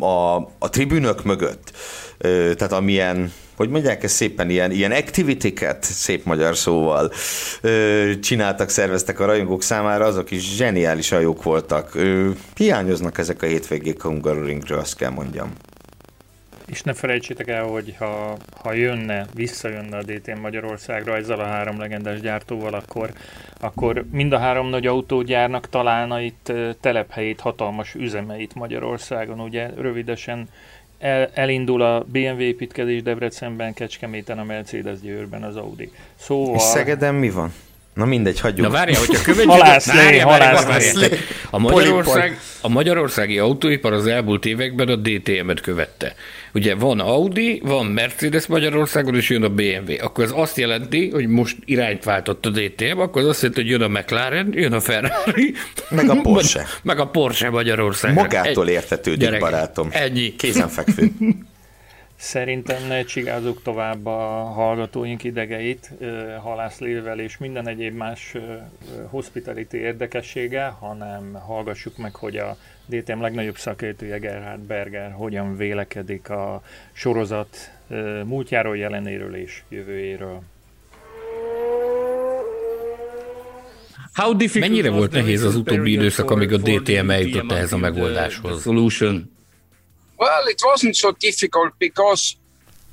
a, 0.00 0.34
a 0.58 0.70
tribünök 0.70 1.24
mögött, 1.24 1.72
tehát 2.56 2.72
amilyen 2.72 3.32
hogy 3.60 3.68
mondják 3.68 4.02
ezt 4.02 4.14
szépen, 4.14 4.50
ilyen, 4.50 4.70
ilyen 4.70 4.92
activity-ket, 4.92 5.84
szép 5.84 6.24
magyar 6.24 6.56
szóval 6.56 7.12
csináltak, 8.20 8.68
szerveztek 8.68 9.20
a 9.20 9.24
rajongók 9.24 9.62
számára, 9.62 10.04
azok 10.04 10.30
is 10.30 10.56
zseniálisan 10.56 11.20
jók 11.20 11.42
voltak. 11.42 11.94
Ö, 11.94 12.30
hiányoznak 12.56 13.18
ezek 13.18 13.42
a 13.42 13.46
hétvégék 13.46 14.04
a 14.04 14.08
Hungaroringről, 14.08 14.78
azt 14.78 14.96
kell 14.96 15.10
mondjam. 15.10 15.52
És 16.70 16.82
ne 16.82 16.92
felejtsétek 16.92 17.48
el, 17.48 17.64
hogy 17.64 17.94
ha, 17.98 18.36
ha 18.62 18.72
jönne, 18.72 19.26
visszajönne 19.34 19.96
a 19.96 20.02
DTM 20.02 20.40
Magyarországra 20.40 21.16
ezzel 21.16 21.40
a 21.40 21.46
három 21.46 21.78
legendás 21.78 22.20
gyártóval, 22.20 22.74
akkor, 22.74 23.10
akkor 23.60 24.04
mind 24.10 24.32
a 24.32 24.38
három 24.38 24.68
nagy 24.68 24.86
autógyárnak 24.86 25.68
találna 25.68 26.20
itt 26.20 26.52
telephelyét, 26.80 27.40
hatalmas 27.40 27.94
üzemeit 27.94 28.54
Magyarországon. 28.54 29.40
Ugye 29.40 29.70
rövidesen 29.76 30.48
el, 30.98 31.30
elindul 31.34 31.82
a 31.82 32.04
BMW 32.06 32.40
építkezés 32.40 33.02
Debrecenben, 33.02 33.72
Kecskeméten, 33.72 34.38
a 34.38 34.44
Mercedes 34.44 35.00
Győrben, 35.00 35.42
az 35.42 35.56
Audi. 35.56 35.92
Szóval... 36.14 36.54
És 36.54 36.62
Szegeden 36.62 37.14
mi 37.14 37.30
van? 37.30 37.52
Na 37.94 38.04
mindegy, 38.04 38.40
hagyjuk. 38.40 38.66
Na 38.66 38.72
várjál, 38.72 39.00
hogyha 39.00 39.22
követjük... 39.32 39.50
Halászlé, 39.50 40.18
halászlé. 40.18 41.08
A, 41.50 41.58
Magyarország, 41.58 42.40
a 42.60 42.68
magyarországi 42.68 43.38
autóipar 43.38 43.92
az 43.92 44.06
elmúlt 44.06 44.44
években 44.46 44.88
a 44.88 44.96
DTM-et 44.96 45.60
követte. 45.60 46.14
Ugye 46.54 46.74
van 46.74 47.00
Audi, 47.00 47.60
van 47.64 47.86
Mercedes 47.86 48.46
Magyarországon, 48.46 49.14
és 49.16 49.28
jön 49.30 49.42
a 49.42 49.48
BMW. 49.48 49.92
Akkor 50.00 50.24
ez 50.24 50.30
azt 50.34 50.56
jelenti, 50.56 51.10
hogy 51.10 51.26
most 51.26 51.56
irányt 51.64 52.04
váltott 52.04 52.46
a 52.46 52.50
DTM, 52.50 52.98
akkor 52.98 53.22
az 53.22 53.28
azt 53.28 53.40
jelenti, 53.42 53.60
hogy 53.60 53.70
jön 53.70 53.82
a 53.82 53.88
McLaren, 53.88 54.48
jön 54.52 54.72
a 54.72 54.80
Ferrari, 54.80 55.54
Meg 55.88 56.08
a 56.10 56.20
Porsche. 56.22 56.66
meg 56.82 56.98
a 56.98 57.06
Porsche 57.06 57.50
Magyarországon. 57.50 58.22
Magától 58.22 58.68
értetődik, 58.68 59.20
Gyerekek, 59.20 59.50
barátom. 59.50 59.88
Ennyi. 59.92 60.36
Kézenfekvő. 60.36 61.10
Szerintem 62.20 62.86
ne 62.88 63.04
csigázzuk 63.04 63.62
tovább 63.62 64.06
a 64.06 64.42
hallgatóink 64.54 65.24
idegeit 65.24 65.90
halászlével 66.42 67.20
és 67.20 67.38
minden 67.38 67.68
egyéb 67.68 67.96
más 67.96 68.36
hospitality 69.10 69.76
érdekessége, 69.76 70.64
hanem 70.64 71.32
hallgassuk 71.32 71.96
meg, 71.96 72.14
hogy 72.14 72.36
a 72.36 72.56
DTM 72.86 73.20
legnagyobb 73.20 73.56
szakértője 73.56 74.18
Gerhard 74.18 74.60
Berger 74.60 75.10
hogyan 75.10 75.56
vélekedik 75.56 76.30
a 76.30 76.62
sorozat 76.92 77.56
múltjáról, 78.24 78.76
jelenéről 78.76 79.34
és 79.34 79.62
jövőjéről. 79.68 80.42
Mennyire 84.58 84.90
volt 84.90 85.12
nehéz 85.12 85.42
az 85.42 85.56
utóbbi 85.56 85.92
időszak, 85.92 86.30
amíg 86.30 86.52
a 86.52 86.56
DTM 86.56 87.10
eljutott 87.10 87.52
ehhez 87.52 87.72
a 87.72 87.76
megoldáshoz? 87.76 88.62
Solution. 88.62 89.38
Well, 90.20 90.48
it 90.48 90.60
wasn't 90.62 90.96
so 90.96 91.12
difficult 91.12 91.72
because 91.78 92.36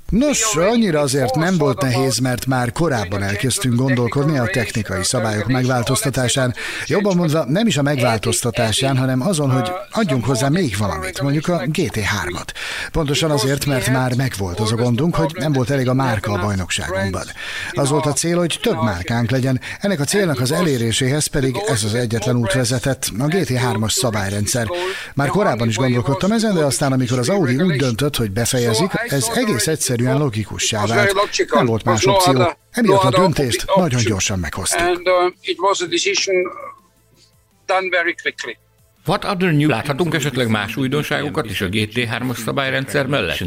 Nos, 0.10 0.56
annyira 0.56 1.00
azért 1.00 1.36
nem 1.36 1.58
volt 1.58 1.82
nehéz, 1.82 2.18
mert 2.18 2.46
már 2.46 2.72
korábban 2.72 3.24
elkezdtünk 3.24 3.76
gondolkodni 3.76 4.38
a 4.38 4.46
technikai 4.46 5.04
szabályok 5.04 5.48
megváltoztatásán. 5.48 6.56
Jobban 6.86 7.16
mondva, 7.16 7.46
nem 7.46 7.68
is 7.68 7.78
a 7.78 7.82
megváltoztatásán, 7.82 8.98
hanem 8.98 9.22
azon, 9.22 9.52
hogy 9.52 9.72
adjunk 9.92 10.26
hozzá 10.26 10.50
még 10.50 10.78
valamit, 10.78 11.22
mondjuk 11.22 11.48
a 11.48 11.60
GT3-at. 11.60 12.48
Pontosan 12.92 13.32
azért, 13.32 13.66
mert 13.66 13.90
már 13.90 14.16
megvolt 14.16 14.60
az 14.60 14.72
a 14.72 14.76
gondunk, 14.76 15.16
hogy 15.16 15.32
nem 15.40 15.52
volt 15.52 15.70
elég 15.70 15.88
a 15.88 15.94
márka 15.94 16.32
a 16.32 16.42
bajnokságunkban. 16.42 17.26
Az 17.72 17.90
volt 17.90 18.06
a 18.06 18.14
cél, 18.14 18.38
hogy 18.38 18.60
több 18.62 18.84
márkánk 18.84 19.30
legyen, 19.30 19.62
ennek 19.80 20.00
a 20.00 20.04
célnak 20.04 20.40
az 20.40 20.52
eléréséhez 20.52 21.26
pedig 21.26 21.56
ez 21.68 21.84
az 21.84 21.94
egyetlen 21.94 22.36
út 22.36 22.54
vezetett, 22.54 23.10
a 23.20 23.24
GT3-as 23.24 23.92
szabályrendszer. 23.92 24.68
Már 25.18 25.30
korábban 25.30 25.68
is 25.68 25.76
gondolkodtam 25.76 26.32
ezen, 26.32 26.54
de 26.56 26.64
aztán, 26.64 26.92
amikor 26.92 27.20
az 27.20 27.30
Audi 27.30 27.62
úgy 27.62 27.76
döntött, 27.76 28.16
hogy 28.16 28.32
befejezik, 28.32 28.92
ez 29.08 29.28
egész 29.34 29.68
egyszerűen 29.68 30.18
logikussá 30.18 30.86
vált. 30.86 31.14
Nem 31.50 31.66
volt 31.66 31.84
más 31.84 32.06
opció. 32.06 32.56
Emiatt 32.72 33.04
a 33.04 33.10
döntést 33.10 33.66
nagyon 33.76 34.02
gyorsan 34.04 34.40
meghoztuk. 34.40 34.80
uh, 34.80 35.34
quickly. 38.22 38.58
What 39.06 39.24
other 39.24 39.52
new... 39.52 39.70
Láthatunk 39.70 40.14
esetleg 40.14 40.50
más 40.50 40.76
újdonságokat 40.76 41.46
is 41.46 41.62
a 41.62 41.68
GT3-as 41.68 42.44
szabályrendszer 42.44 43.08
mellett? 43.08 43.44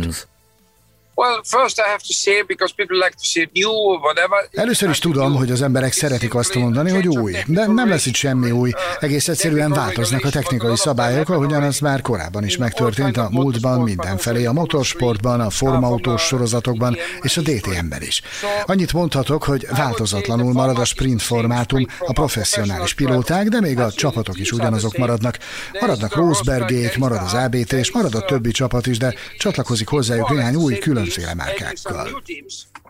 Well, 1.21 1.41
first 1.45 1.79
I 1.79 1.89
have 1.89 2.03
to 2.07 2.13
say, 2.13 2.43
because 2.47 2.73
people 2.73 2.97
like 2.97 3.11
to 3.11 3.25
say 3.25 3.51
new 3.53 3.71
or 3.71 3.99
whatever. 3.99 4.49
Először 4.53 4.89
is 4.89 4.99
tudom, 4.99 5.35
hogy 5.35 5.51
az 5.51 5.63
emberek 5.63 5.93
szeretik 5.93 6.35
azt 6.35 6.55
mondani, 6.55 6.91
hogy 6.91 7.09
új, 7.09 7.37
de 7.47 7.67
nem 7.67 7.89
lesz 7.89 8.07
itt 8.07 8.15
semmi 8.15 8.51
új. 8.51 8.71
Egész 9.01 9.29
egyszerűen 9.29 9.71
változnak 9.71 10.25
a 10.25 10.31
technikai 10.31 10.77
szabályok, 10.77 11.29
ahogyan 11.29 11.63
az 11.63 11.79
már 11.79 12.01
korábban 12.01 12.45
is 12.45 12.57
megtörtént 12.57 13.17
a 13.17 13.29
múltban 13.31 13.81
mindenfelé, 13.81 14.45
a 14.45 14.53
motorsportban, 14.53 15.41
a 15.41 15.51
formautós 15.51 16.23
sorozatokban 16.23 16.97
és 17.23 17.37
a 17.37 17.41
DTM-ben 17.41 18.03
is. 18.03 18.23
Annyit 18.67 18.93
mondhatok, 18.93 19.45
hogy 19.45 19.67
változatlanul 19.77 20.53
marad 20.53 20.79
a 20.79 20.85
sprint 20.85 21.23
formátum, 21.23 21.87
a 21.99 22.13
professzionális 22.13 22.95
pilóták, 22.95 23.49
de 23.49 23.61
még 23.61 23.79
a 23.79 23.93
csapatok 23.93 24.39
is 24.39 24.53
ugyanazok 24.53 24.97
maradnak. 24.97 25.39
Maradnak 25.81 26.15
Rosbergék, 26.15 26.99
marad 26.99 27.21
az 27.25 27.35
ABT, 27.35 27.73
és 27.73 27.93
marad 27.93 28.15
a 28.15 28.21
többi 28.21 28.51
csapat 28.51 28.87
is, 28.87 28.99
de 28.99 29.15
csatlakozik 29.39 29.89
hozzájuk 29.89 30.31
néhány 30.31 30.55
új 30.55 30.79
különféle 30.79 31.09
márkákkal. 31.37 32.23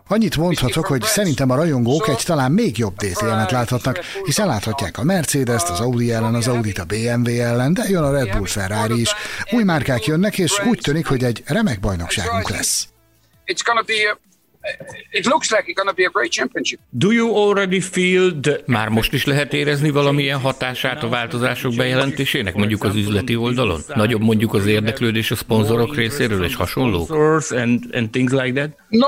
Annyit 0.07 0.37
mondhatok, 0.37 0.85
hogy 0.85 1.01
szerintem 1.01 1.49
a 1.49 1.55
rajongók 1.55 2.07
egy 2.07 2.23
talán 2.25 2.51
még 2.51 2.77
jobb 2.77 2.95
DTM-et 2.95 3.51
láthatnak, 3.51 3.99
hiszen 4.23 4.47
láthatják 4.47 4.97
a 4.97 5.03
Mercedes-t, 5.03 5.69
az 5.69 5.79
Audi 5.79 6.11
ellen, 6.11 6.35
az 6.35 6.47
Audit 6.47 6.79
a 6.79 6.85
BMW 6.85 7.41
ellen, 7.41 7.73
de 7.73 7.83
jön 7.87 8.03
a 8.03 8.11
Red 8.11 8.37
Bull 8.37 8.47
Ferrari 8.47 8.99
is. 8.99 9.13
Új 9.51 9.63
márkák 9.63 10.05
jönnek, 10.05 10.37
és 10.37 10.59
úgy 10.65 10.79
tűnik, 10.81 11.05
hogy 11.05 11.23
egy 11.23 11.43
remek 11.45 11.79
bajnokságunk 11.79 12.49
lesz. 12.49 12.87
It's 13.45 13.61
gonna 13.65 13.81
be 13.81 14.17
it 15.11 15.25
looks 15.25 15.51
like 15.51 15.63
it's 15.67 15.75
gonna 15.75 15.93
be 15.93 16.05
a 16.05 16.09
great 16.09 16.31
championship. 16.31 16.79
Do 16.89 17.11
you 17.11 17.35
already 17.35 17.79
feel 17.79 18.39
the 18.41 18.59
Már 18.65 18.89
most 18.89 19.13
is 19.13 19.25
lehet 19.25 19.53
érezni 19.53 19.89
valamilyen 19.89 20.39
hatását 20.39 21.03
a 21.03 21.09
változások 21.09 21.75
bejelentésének, 21.75 22.55
mondjuk 22.55 22.83
az 22.83 22.95
üzleti 22.95 23.35
oldalon? 23.35 23.81
Nagyobb 23.95 24.21
mondjuk 24.21 24.53
az 24.53 24.65
érdeklődés 24.65 25.31
a 25.31 25.35
szponzorok 25.35 25.95
részéről 25.95 26.43
és 26.43 26.55
hasonlók? 26.55 27.05
sponsors 27.05 27.51
and, 27.51 27.79
and 27.93 28.09
things 28.09 28.31
like 28.31 28.53
that? 28.53 28.80
No. 28.91 29.07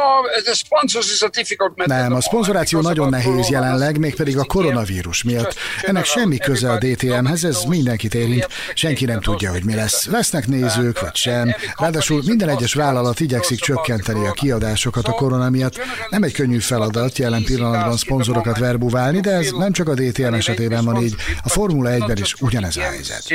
Nem, 1.85 2.13
a 2.13 2.21
szponzoráció 2.21 2.81
nagyon 2.81 3.09
nehéz 3.09 3.47
jelenleg, 3.47 3.99
mégpedig 3.99 4.37
a 4.37 4.43
koronavírus 4.43 5.23
miatt. 5.23 5.55
Ennek 5.81 6.05
semmi 6.05 6.37
köze 6.37 6.71
a 6.71 6.77
DTM-hez, 6.77 7.43
ez 7.43 7.63
mindenkit 7.63 8.13
érint, 8.13 8.47
senki 8.73 9.05
nem 9.05 9.21
tudja, 9.21 9.51
hogy 9.51 9.63
mi 9.63 9.75
lesz. 9.75 10.05
Lesznek 10.05 10.47
nézők, 10.47 10.99
vagy 10.99 11.15
sem. 11.15 11.55
Ráadásul 11.77 12.21
minden 12.25 12.49
egyes 12.49 12.73
vállalat 12.73 13.19
igyekszik 13.19 13.59
csökkenteni 13.59 14.27
a 14.27 14.31
kiadásokat 14.31 15.07
a 15.07 15.11
korona 15.11 15.49
miatt. 15.49 15.79
Nem 16.09 16.23
egy 16.23 16.33
könnyű 16.33 16.59
feladat 16.59 17.17
jelen 17.17 17.43
pillanatban 17.43 17.97
szponzorokat 17.97 18.57
verbuválni, 18.57 19.19
de 19.19 19.31
ez 19.31 19.51
nem 19.51 19.71
csak 19.71 19.87
a 19.87 19.93
DTM 19.93 20.33
esetében 20.33 20.85
van 20.85 21.01
így. 21.01 21.15
A 21.43 21.49
Formula 21.49 21.89
1-ben 21.89 22.17
is 22.17 22.33
ugyanez 22.39 22.77
a 22.77 22.81
helyzet. 22.81 23.29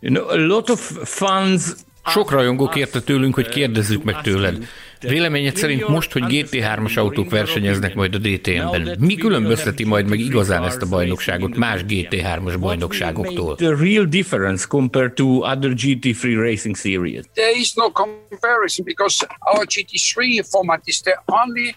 You 0.00 0.12
know, 0.12 0.28
a 0.28 0.46
lot 0.46 0.70
of 0.70 0.98
fans 1.04 1.62
Sok 2.06 2.30
rajongó 2.30 2.68
kérte 2.68 3.00
tőlünk, 3.00 3.34
hogy 3.34 3.48
kérdezzük 3.48 4.04
meg 4.04 4.20
tőled. 4.20 4.68
Véleményed 5.00 5.56
szerint 5.56 5.88
most, 5.88 6.12
hogy 6.12 6.22
GT3-as 6.28 6.98
autók 6.98 7.30
versenyeznek 7.30 7.94
majd 7.94 8.14
a 8.14 8.18
DTM-ben, 8.18 8.96
mi 8.98 9.14
különbözteti 9.14 9.84
majd 9.84 10.08
meg 10.08 10.18
igazán 10.18 10.64
ezt 10.64 10.82
a 10.82 10.86
bajnokságot 10.86 11.56
más 11.56 11.80
GT3-as 11.88 12.56
bajnokságoktól? 12.60 13.56
the 13.56 13.74
real 13.74 14.04
difference 14.04 14.66
compared 14.68 15.12
to 15.12 15.24
other 15.24 15.70
GT3 15.70 16.34
racing 16.36 16.76
series? 16.76 17.24
There 17.34 17.58
is 17.58 17.74
no 17.74 17.90
comparison 17.92 18.84
because 18.84 19.26
our 19.54 19.66
GT3 19.66 20.44
format 20.50 20.80
is 20.84 21.00
the 21.00 21.22
only 21.26 21.74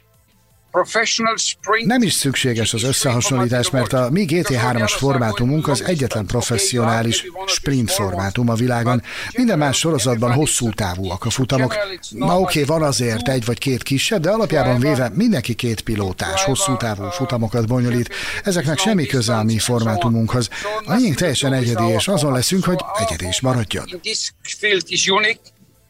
Nem 1.85 2.01
is 2.01 2.13
szükséges 2.13 2.73
az 2.73 2.83
összehasonlítás, 2.83 3.69
mert 3.69 3.93
a 3.93 4.09
mi 4.11 4.25
GT3-as 4.29 4.93
formátumunk 4.97 5.67
az 5.67 5.83
egyetlen 5.83 6.25
professzionális 6.25 7.25
sprint 7.45 7.91
formátum 7.91 8.49
a 8.49 8.53
világon. 8.53 9.03
Minden 9.37 9.57
más 9.57 9.77
sorozatban 9.77 10.33
hosszú 10.33 10.69
távúak 10.69 11.25
a 11.25 11.29
futamok. 11.29 11.77
Na 12.09 12.39
oké, 12.39 12.63
van 12.63 12.83
azért 12.83 13.27
egy 13.27 13.45
vagy 13.45 13.57
két 13.57 13.83
kisebb, 13.83 14.21
de 14.21 14.29
alapjában 14.29 14.79
véve 14.79 15.11
mindenki 15.13 15.53
két 15.53 15.81
pilótás, 15.81 16.43
hosszú 16.43 16.77
távú 16.77 17.09
futamokat 17.09 17.67
bonyolít. 17.67 18.09
Ezeknek 18.43 18.77
semmi 18.77 19.05
köze 19.05 19.35
a 19.35 19.43
mi 19.43 19.59
formátumunkhoz. 19.59 20.49
A 20.85 20.95
miénk 20.95 21.15
teljesen 21.15 21.53
egyedi, 21.53 21.87
és 21.87 22.07
azon 22.07 22.31
leszünk, 22.31 22.63
hogy 22.63 22.79
egyedi 22.99 23.27
is 23.27 23.41
maradjon. 23.41 23.85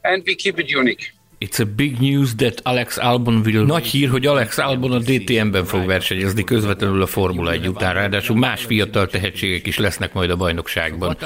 and 0.08 0.24
we 0.26 0.36
keep 0.36 0.60
it 0.60 0.74
unique. 0.74 1.17
It's 1.40 1.60
a 1.60 1.66
big 1.66 2.00
news 2.00 2.36
that 2.36 2.62
Alex 2.64 2.98
Albon 2.98 3.42
will... 3.46 3.66
Nagy 3.66 3.86
hír, 3.86 4.10
hogy 4.10 4.26
Alex 4.26 4.58
Albon 4.58 4.92
a 4.92 5.00
DTM-ben 5.00 5.66
fog 5.66 5.86
versenyezni 5.86 6.44
közvetlenül 6.44 7.02
a 7.02 7.06
Formula 7.06 7.52
1 7.52 7.68
után, 7.68 7.94
ráadásul 7.94 8.36
más 8.36 8.64
fiatal 8.64 9.08
tehetségek 9.08 9.68
is 9.68 9.78
lesznek 9.78 10.14
majd 10.14 10.30
a 10.30 10.36
bajnokságban. 10.36 11.18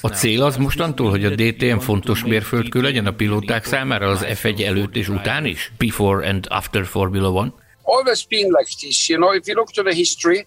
A 0.00 0.08
cél 0.08 0.42
az 0.42 0.56
mostantól, 0.56 1.10
hogy 1.10 1.24
a 1.24 1.34
DTM 1.34 1.78
fontos 1.78 2.24
mérföldkő 2.24 2.80
legyen 2.80 3.06
a 3.06 3.12
pilóták 3.12 3.64
számára 3.64 4.06
az 4.06 4.24
F1 4.24 4.64
előtt 4.64 4.96
és 4.96 5.08
után 5.08 5.44
is? 5.44 5.72
Before 5.78 6.28
and 6.28 6.46
after 6.48 6.86
Formula 6.86 7.42
1? 7.44 7.52
Always 7.82 8.26
been 8.26 8.46
like 8.46 8.70
this, 8.78 9.08
you 9.08 9.18
know, 9.18 9.34
if 9.34 9.46
you 9.46 9.56
look 9.56 9.70
to 9.70 9.82
the 9.82 9.94
history, 9.94 10.46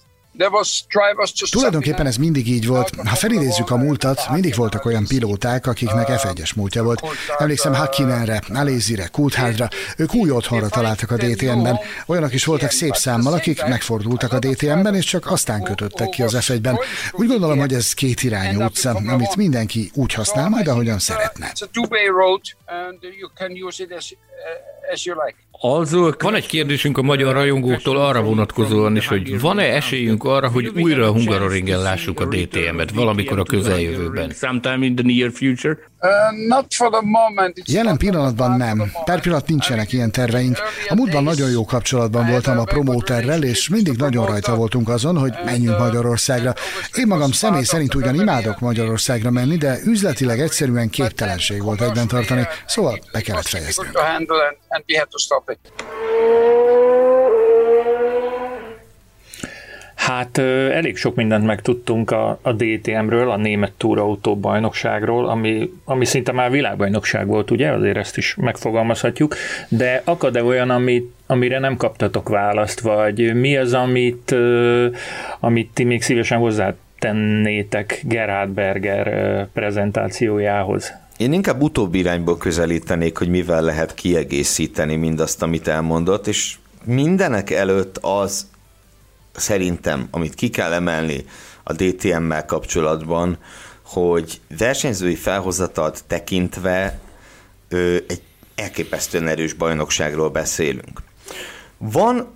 Tulajdonképpen 1.50 2.06
ez 2.06 2.15
mindig 2.15 2.48
így 2.48 2.67
volt. 2.67 2.89
Ha 2.96 3.15
felidézzük 3.15 3.69
a 3.69 3.78
múltat, 3.78 4.30
mindig 4.32 4.56
voltak 4.56 4.86
olyan 4.86 5.06
pilóták, 5.08 5.67
akiknek 5.67 6.08
F1-es 6.10 6.56
múltja 6.56 6.84
volt. 6.84 7.02
Emlékszem 7.38 7.74
Hakkinenre, 7.74 8.41
Alézire, 8.54 9.08
Coulthardra, 9.08 9.67
ők 9.98 10.13
új 10.13 10.30
otthonra 10.30 10.69
találtak 10.69 11.12
a 11.12 11.15
DTM-ben. 11.15 11.80
Olyanok 12.06 12.34
is 12.34 12.46
voltak 12.46 12.69
szép 12.69 12.93
számmal, 12.93 13.34
akik 13.34 13.65
megfordultak 13.65 14.34
a 14.34 14.39
DTM-ben, 14.39 14.96
és 14.96 15.06
csak 15.06 15.32
aztán 15.32 15.63
kötöttek 15.63 16.10
ki 16.10 16.22
az 16.22 16.38
F1-ben. 16.39 16.80
Úgy 17.12 17.28
gondolom, 17.28 17.60
hogy 17.60 17.74
ez 17.74 17.93
két 17.93 18.24
irányú 18.24 18.63
utca, 18.63 18.89
amit 18.89 19.36
mindenki 19.36 19.91
úgy 19.93 20.13
használ 20.13 20.50
majd, 20.50 20.67
ahogyan 20.67 21.00
szeretne. 21.00 21.52
Van 26.21 26.36
egy 26.36 26.45
kérdésünk 26.45 26.97
a 26.97 27.02
magyar 27.02 27.34
rajongóktól 27.34 27.97
arra 27.97 28.21
vonatkozóan 28.21 28.95
is, 28.95 29.08
hogy 29.08 29.39
van-e 29.39 29.63
esélyünk 29.63 30.23
arra, 30.23 30.49
hogy 30.49 30.71
újra 30.76 31.08
a 31.08 31.12
Hungaroringen 31.12 31.82
lássuk 31.82 32.19
a 32.19 32.26
DTM-et 32.26 32.91
valamikor 32.91 33.39
a 33.39 33.43
közeljövőben? 33.43 34.30
Uh, 36.04 36.10
Jelen 37.66 37.98
pillanatban 37.98 38.58
nem. 38.58 38.92
Per 39.06 39.22
pillanat 39.22 39.48
nincsenek 39.48 39.92
ilyen 39.92 40.12
terveink. 40.12 40.58
A 40.88 40.96
múltban 40.96 41.24
nagyon 41.24 41.50
jó 41.50 41.66
kapcsolatban 41.66 42.30
voltam 42.30 42.60
a 42.60 42.63
promóterrel, 42.63 43.44
és 43.44 43.70
mindig 43.70 43.98
nagyon 43.98 44.26
rajta 44.26 44.56
voltunk 44.56 44.89
azon, 44.89 45.18
hogy 45.18 45.34
menjünk 45.46 45.78
Magyarországra. 45.78 46.54
Én 46.94 47.08
magam 47.08 47.32
személy 47.32 47.63
szerint 47.63 47.96
ugyan 47.96 48.16
imádok 48.16 48.60
Magyarországra 48.60 49.32
menni, 49.32 49.58
de 49.58 49.78
üzletileg 49.86 50.39
egyszerűen 50.39 50.89
képtelenség 50.89 51.63
volt 51.63 51.82
egyben 51.82 52.08
tartani, 52.08 52.48
szóval 52.66 53.00
be 53.12 53.22
kellett 53.22 53.48
fejeznünk. 53.48 53.92
Hát 60.06 60.38
elég 60.72 60.98
sok 60.98 61.16
mindent 61.16 61.46
megtudtunk 61.46 62.12
a, 62.12 62.39
a 62.42 62.52
DTM-ről, 62.52 63.30
a 63.30 63.38
német 63.38 63.72
túrautó 63.78 64.38
bajnokságról, 64.38 65.30
ami, 65.30 65.70
ami 65.86 66.06
szinte 66.06 66.32
már 66.32 66.52
világbajnokság 66.52 67.28
volt, 67.28 67.52
ugye? 67.52 67.72
Azért 67.72 67.98
ezt 67.98 68.18
is 68.18 68.36
megfogalmazhatjuk. 68.36 69.36
De 69.68 70.02
akad-e 70.06 70.44
olyan, 70.44 70.70
amit, 70.70 71.13
amire 71.28 71.60
nem 71.60 71.78
kaptatok 71.78 72.30
választ, 72.30 72.80
vagy 72.80 73.34
mi 73.34 73.58
az, 73.58 73.74
amit, 73.74 74.36
amit 75.39 75.70
ti 75.74 75.84
még 75.84 76.02
szívesen 76.02 76.38
hozzátennétek 76.38 78.02
Gerhard 78.04 78.50
Berger 78.50 79.48
prezentációjához? 79.54 80.94
Én 81.18 81.34
inkább 81.34 81.62
utóbbi 81.62 82.00
irányból 82.00 82.38
közelítenék, 82.38 83.18
hogy 83.18 83.30
mivel 83.30 83.62
lehet 83.62 83.94
kiegészíteni 83.94 84.96
mindazt, 84.96 85.42
amit 85.44 85.68
elmondott, 85.68 86.28
és 86.28 86.56
mindenek 86.86 87.52
előtt 87.52 87.98
az 88.02 88.52
szerintem, 89.36 90.08
amit 90.12 90.34
ki 90.34 90.50
kell 90.50 90.74
emelni 90.74 91.26
a 91.63 91.74
DTM-mel 91.74 92.46
kapcsolatban, 92.46 93.38
hogy 93.82 94.41
versenyzői 94.58 95.15
felhozatalt 95.15 96.04
tekintve 96.08 97.00
ö, 97.69 97.96
egy 98.08 98.22
elképesztően 98.56 99.28
erős 99.28 99.54
bajnokságról 99.54 100.30
beszélünk. 100.30 101.02
Van, 101.78 102.28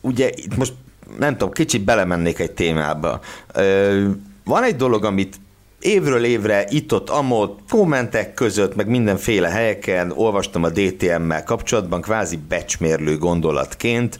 ugye 0.00 0.30
itt 0.34 0.56
most 0.56 0.72
nem 1.18 1.32
tudom, 1.32 1.52
kicsit 1.52 1.84
belemennék 1.84 2.38
egy 2.38 2.52
témába. 2.52 3.20
Ö, 3.54 4.08
van 4.44 4.62
egy 4.62 4.76
dolog, 4.76 5.04
amit 5.04 5.40
évről 5.80 6.24
évre 6.24 6.64
itt-ott, 6.68 7.10
amott, 7.10 7.58
kommentek 7.68 8.34
között, 8.34 8.74
meg 8.74 8.88
mindenféle 8.88 9.48
helyeken 9.48 10.12
olvastam 10.14 10.62
a 10.62 10.68
DTM-mel 10.68 11.44
kapcsolatban, 11.44 12.00
kvázi 12.00 12.38
becsmérlő 12.48 13.18
gondolatként, 13.18 14.18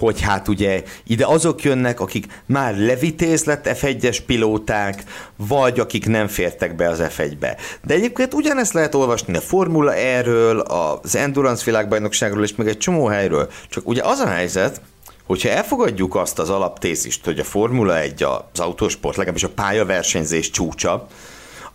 hogy 0.00 0.20
hát 0.20 0.48
ugye 0.48 0.82
ide 1.06 1.26
azok 1.26 1.62
jönnek, 1.62 2.00
akik 2.00 2.42
már 2.46 2.76
levitéz 2.78 3.44
lett 3.44 3.68
F1-es 3.68 4.18
pilóták, 4.26 5.02
vagy 5.36 5.80
akik 5.80 6.06
nem 6.06 6.26
fértek 6.26 6.76
be 6.76 6.88
az 6.88 7.02
F1-be. 7.02 7.56
De 7.84 7.94
egyébként 7.94 8.34
ugyanezt 8.34 8.72
lehet 8.72 8.94
olvasni 8.94 9.36
a 9.36 9.40
Formula 9.40 9.94
E-ről, 9.94 10.60
az 10.60 11.16
Endurance 11.16 11.64
világbajnokságról 11.64 12.44
és 12.44 12.54
meg 12.54 12.68
egy 12.68 12.78
csomó 12.78 13.06
helyről. 13.06 13.50
Csak 13.68 13.88
ugye 13.88 14.02
az 14.02 14.18
a 14.18 14.26
helyzet, 14.26 14.80
hogyha 15.26 15.48
elfogadjuk 15.48 16.14
azt 16.14 16.38
az 16.38 16.50
alaptézist, 16.50 17.24
hogy 17.24 17.38
a 17.38 17.44
Formula 17.44 17.98
1 17.98 18.22
az 18.22 18.60
autósport, 18.60 19.16
legalábbis 19.16 19.44
a 19.44 19.48
pályaversenyzés 19.48 20.50
csúcsa, 20.50 21.06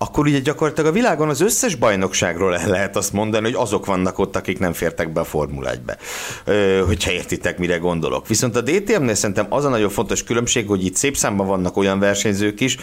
akkor 0.05 0.25
ugye 0.25 0.39
gyakorlatilag 0.39 0.89
a 0.89 0.93
világon 0.93 1.29
az 1.29 1.41
összes 1.41 1.75
bajnokságról 1.75 2.57
el 2.57 2.69
lehet 2.69 2.95
azt 2.95 3.13
mondani, 3.13 3.43
hogy 3.45 3.55
azok 3.61 3.85
vannak 3.85 4.19
ott, 4.19 4.35
akik 4.35 4.59
nem 4.59 4.73
fértek 4.73 5.13
be 5.13 5.19
a 5.19 5.23
Formula 5.23 5.71
1-be. 5.71 5.97
Ö, 6.45 6.83
hogyha 6.85 7.11
értitek, 7.11 7.57
mire 7.57 7.77
gondolok. 7.77 8.27
Viszont 8.27 8.55
a 8.55 8.61
DTM-nél 8.61 9.13
szerintem 9.13 9.45
az 9.49 9.65
a 9.65 9.69
nagyon 9.69 9.89
fontos 9.89 10.23
különbség, 10.23 10.67
hogy 10.67 10.85
itt 10.85 10.95
szép 10.95 11.17
számban 11.17 11.47
vannak 11.47 11.77
olyan 11.77 11.99
versenyzők 11.99 12.59
is, 12.59 12.77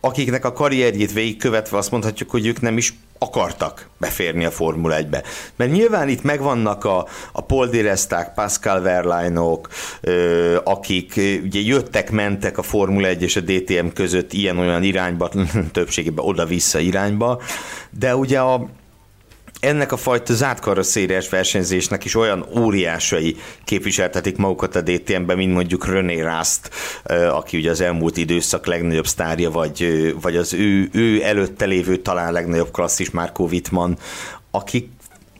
akiknek 0.00 0.44
a 0.44 0.52
karrierjét 0.52 1.12
végigkövetve 1.12 1.76
azt 1.76 1.90
mondhatjuk, 1.90 2.30
hogy 2.30 2.46
ők 2.46 2.60
nem 2.60 2.76
is 2.76 2.94
akartak 3.18 3.88
beférni 3.98 4.44
a 4.44 4.50
Formula 4.50 4.96
1-be. 4.98 5.22
Mert 5.56 5.72
nyilván 5.72 6.08
itt 6.08 6.22
megvannak 6.22 6.84
a, 6.84 7.06
a 7.32 7.40
Paul 7.40 7.70
Pascal 8.34 8.80
Verlainok, 8.80 9.68
akik 10.64 11.20
ugye 11.42 11.60
jöttek, 11.60 12.10
mentek 12.10 12.58
a 12.58 12.62
Formula 12.62 13.06
1 13.06 13.22
és 13.22 13.36
a 13.36 13.40
DTM 13.40 13.86
között 13.94 14.32
ilyen-olyan 14.32 14.82
irányba, 14.82 15.30
többségében 15.72 16.24
oda-vissza 16.24 16.78
irányba, 16.78 17.40
de 17.90 18.16
ugye 18.16 18.40
a 18.40 18.68
ennek 19.66 19.92
a 19.92 19.96
fajta 19.96 20.34
zárt 20.34 20.60
karosszériás 20.60 21.28
versenyzésnek 21.28 22.04
is 22.04 22.14
olyan 22.14 22.46
óriásai 22.58 23.36
képviseltetik 23.64 24.36
magukat 24.36 24.76
a 24.76 24.80
DTM-ben, 24.80 25.36
mint 25.36 25.52
mondjuk 25.52 25.86
René 25.86 26.20
Rast, 26.20 26.70
aki 27.30 27.56
ugye 27.56 27.70
az 27.70 27.80
elmúlt 27.80 28.16
időszak 28.16 28.66
legnagyobb 28.66 29.06
sztárja, 29.06 29.50
vagy, 29.50 30.14
vagy 30.20 30.36
az 30.36 30.54
ő, 30.54 30.88
ő 30.92 31.22
előtte 31.22 31.64
lévő 31.64 31.96
talán 31.96 32.32
legnagyobb 32.32 32.70
klasszis 32.70 33.10
Marco 33.10 33.44
Wittmann, 33.44 33.92
akik 34.50 34.88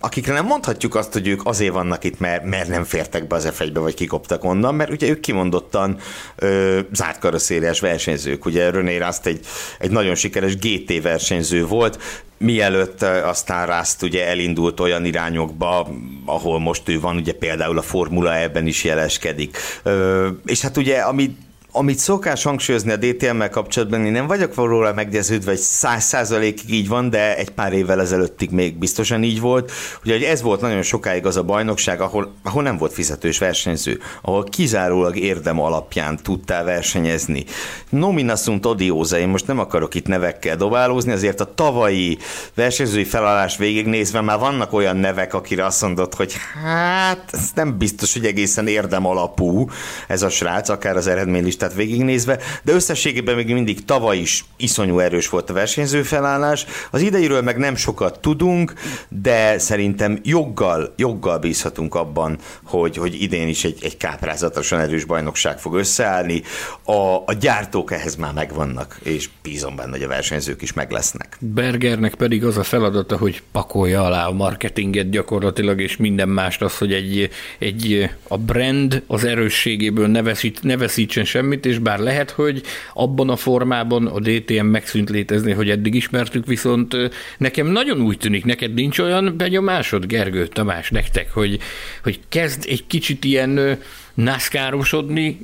akikre 0.07 0.33
nem 0.33 0.47
mondhatjuk 0.47 0.95
azt, 0.95 1.13
hogy 1.13 1.29
ők 1.29 1.41
azért 1.45 1.73
vannak 1.73 2.05
itt, 2.05 2.19
mert, 2.19 2.45
mert 2.45 2.69
nem 2.69 2.85
fértek 2.85 3.27
be 3.27 3.37
az 3.37 3.49
f 3.53 3.63
vagy 3.75 3.95
kikoptak 3.95 4.45
onnan, 4.45 4.75
mert 4.75 4.91
ugye 4.91 5.09
ők 5.09 5.21
kimondottan 5.21 5.99
ö, 6.37 6.81
zárt 6.93 7.19
karosszériás 7.19 7.81
versenyzők. 7.81 8.45
Ugye 8.45 8.71
René 8.71 8.97
Rast 8.97 9.27
egy, 9.27 9.47
egy 9.79 9.91
nagyon 9.91 10.15
sikeres 10.15 10.57
GT 10.57 11.03
versenyző 11.03 11.67
volt, 11.67 11.99
mielőtt 12.39 13.03
aztán 13.03 13.67
Rast 13.67 14.03
ugye 14.03 14.27
elindult 14.27 14.81
olyan 14.81 15.05
irányokba, 15.05 15.89
ahol 16.25 16.59
most 16.61 16.89
ő 16.89 17.01
van, 17.01 17.17
ugye 17.17 17.33
például 17.33 17.79
a 17.79 17.83
Formula 17.83 18.37
ebben 18.37 18.67
is 18.67 18.85
jeleskedik. 18.85 19.57
Ö, 19.83 20.29
és 20.45 20.61
hát 20.61 20.77
ugye, 20.77 20.99
ami 20.99 21.37
amit 21.77 21.99
szokás 21.99 22.43
hangsúlyozni 22.43 22.93
a 22.93 22.97
DTM-mel 22.97 23.51
kapcsolatban, 23.51 24.05
én 24.05 24.13
nem 24.13 24.27
vagyok 24.27 24.55
róla 24.55 24.93
meggyőződve, 24.93 25.51
hogy 25.51 25.61
száz 25.61 26.05
százalékig 26.05 26.75
így 26.75 26.89
van, 26.89 27.11
de 27.11 27.37
egy 27.37 27.51
pár 27.51 27.73
évvel 27.73 28.01
ezelőttig 28.01 28.51
még 28.51 28.79
biztosan 28.79 29.23
így 29.23 29.41
volt. 29.41 29.73
Ugye 30.05 30.31
ez 30.31 30.43
volt 30.43 30.61
nagyon 30.61 30.83
sokáig 30.83 31.27
az 31.27 31.37
a 31.37 31.43
bajnokság, 31.43 32.01
ahol, 32.01 32.35
ahol 32.43 32.63
nem 32.63 32.77
volt 32.77 32.93
fizetős 32.93 33.39
versenyző, 33.39 34.01
ahol 34.23 34.45
kizárólag 34.45 35.17
érdem 35.17 35.61
alapján 35.61 36.17
tudtál 36.23 36.65
versenyezni. 36.65 37.45
Nomina 37.89 38.37
sunt 38.37 38.67
odiosa, 38.67 39.19
én 39.19 39.29
most 39.29 39.47
nem 39.47 39.59
akarok 39.59 39.95
itt 39.95 40.07
nevekkel 40.07 40.57
dobálózni, 40.57 41.13
azért 41.13 41.41
a 41.41 41.55
tavalyi 41.55 42.19
versenyzői 42.55 43.05
felállás 43.05 43.57
végignézve 43.57 44.21
már 44.21 44.39
vannak 44.39 44.73
olyan 44.73 44.97
nevek, 44.97 45.35
akire 45.35 45.65
azt 45.65 45.83
mondod, 45.83 46.15
hogy 46.15 46.35
hát 46.65 47.31
ez 47.33 47.51
nem 47.55 47.79
biztos, 47.79 48.13
hogy 48.13 48.25
egészen 48.27 48.67
érdem 48.67 49.07
alapú 49.07 49.71
ez 50.09 50.23
a 50.23 50.29
srác, 50.29 50.69
akár 50.69 50.97
az 50.97 51.07
eredménylistát 51.07 51.66
listát 51.67 51.75
végignézve, 51.75 52.39
de 52.63 52.73
összességében 52.73 53.35
még 53.35 53.53
mindig 53.53 53.85
tavaly 53.85 54.19
is 54.19 54.45
iszonyú 54.57 54.99
erős 54.99 55.29
volt 55.29 55.51
a 55.51 55.53
versenyző 55.53 56.03
felállás. 56.03 56.67
Az 56.91 57.01
ideiről 57.01 57.43
meg 57.43 57.57
nem 57.57 57.77
sokat 57.77 58.21
tudunk, 58.21 58.73
de 59.09 59.59
szerintem 59.59 60.19
joggal, 60.23 60.95
joggal 60.97 61.39
bízhatunk 61.39 61.95
abban, 61.95 62.39
hogy, 62.65 62.97
hogy 62.97 63.23
idén 63.23 63.49
is 63.49 63.65
egy, 63.65 63.79
egy 63.83 63.97
káprázatosan 63.97 64.81
erős 64.81 65.05
bajnokság 65.05 65.59
fog 65.59 65.75
összeállni. 65.75 66.43
A, 66.85 67.17
a 67.27 67.33
gyártók 67.41 67.93
ehhez 67.93 68.17
már 68.17 68.33
megvannak, 68.33 68.99
és 69.03 69.29
bízom 69.43 69.77
benne, 69.77 69.91
hogy 69.91 70.03
a 70.03 70.09
versenyzők 70.09 70.63
is 70.63 70.73
meg 70.73 70.91
lesznek. 70.91 71.37
Bergernek 71.41 72.15
pedig 72.15 72.45
az 72.45 72.57
a 72.57 72.63
feladata, 72.63 73.17
hogy 73.17 73.43
pakolja 73.53 74.05
alá 74.05 74.27
a 74.27 74.33
marketinget 74.33 75.11
gyakorlatilag, 75.11 75.81
és 75.81 75.97
minden 75.97 76.29
mást 76.29 76.63
az, 76.63 76.79
hogy 76.79 76.93
egy, 76.93 77.31
egy 77.59 78.11
a 78.29 78.39
brand 78.39 79.03
az 79.07 79.25
erősségéből 79.25 80.07
ne, 80.07 80.23
veszít, 80.23 80.63
ne 80.63 80.77
veszítsen 80.77 81.25
semmit, 81.25 81.56
és 81.65 81.79
bár 81.79 81.99
lehet, 81.99 82.31
hogy 82.31 82.63
abban 82.95 83.31
a 83.31 83.37
formában 83.37 84.07
a 84.07 84.21
DTM 84.21 84.67
megszűnt 84.67 85.11
létezni, 85.11 85.53
hogy 85.53 85.71
eddig 85.71 85.95
ismertük, 85.95 86.47
viszont 86.47 86.97
nekem 87.39 87.67
nagyon 87.67 88.01
úgy 88.01 88.19
tűnik, 88.19 88.45
neked 88.45 88.75
nincs 88.75 88.99
olyan 88.99 89.35
benyomásod, 89.37 90.07
Gergő, 90.07 90.47
Tamás, 90.47 90.91
nektek, 90.91 91.33
hogy, 91.33 91.59
hogy 92.03 92.21
kezd 92.29 92.65
egy 92.69 92.87
kicsit 92.87 93.25
ilyen 93.25 93.79
NASCAR-osodni 94.17 95.39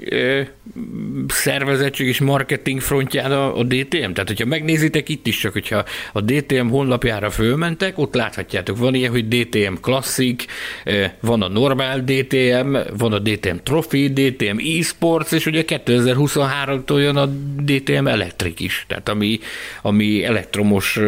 szervezettség 1.29 2.07
és 2.07 2.21
marketing 2.21 2.81
frontján 2.81 3.33
a, 3.33 3.59
a 3.59 3.63
DTM? 3.63 4.13
Tehát, 4.13 4.27
hogyha 4.27 4.47
megnézitek 4.47 5.09
itt 5.09 5.27
is, 5.27 5.39
csak 5.39 5.53
hogyha 5.53 5.85
a 6.13 6.21
DTM 6.21 6.67
honlapjára 6.67 7.31
fölmentek, 7.31 7.99
ott 7.99 8.15
láthatjátok, 8.15 8.79
van 8.79 8.95
ilyen, 8.95 9.11
hogy 9.11 9.29
DTM 9.29 9.75
Classic, 9.81 10.45
van 11.21 11.43
a 11.43 11.49
normál 11.49 12.05
DTM, 12.05 12.77
van 12.97 13.13
a 13.13 13.19
DTM 13.19 13.57
Trophy, 13.63 14.09
DTM 14.09 14.59
eSports, 14.79 15.33
és 15.33 15.47
ugye 15.47 15.65
2023-tól 15.67 16.99
jön 16.99 17.17
a 17.17 17.27
DTM 17.63 18.07
Electric 18.07 18.61
is, 18.61 18.85
tehát 18.89 19.09
ami, 19.09 19.39
ami 19.83 20.25
elektromos 20.25 20.99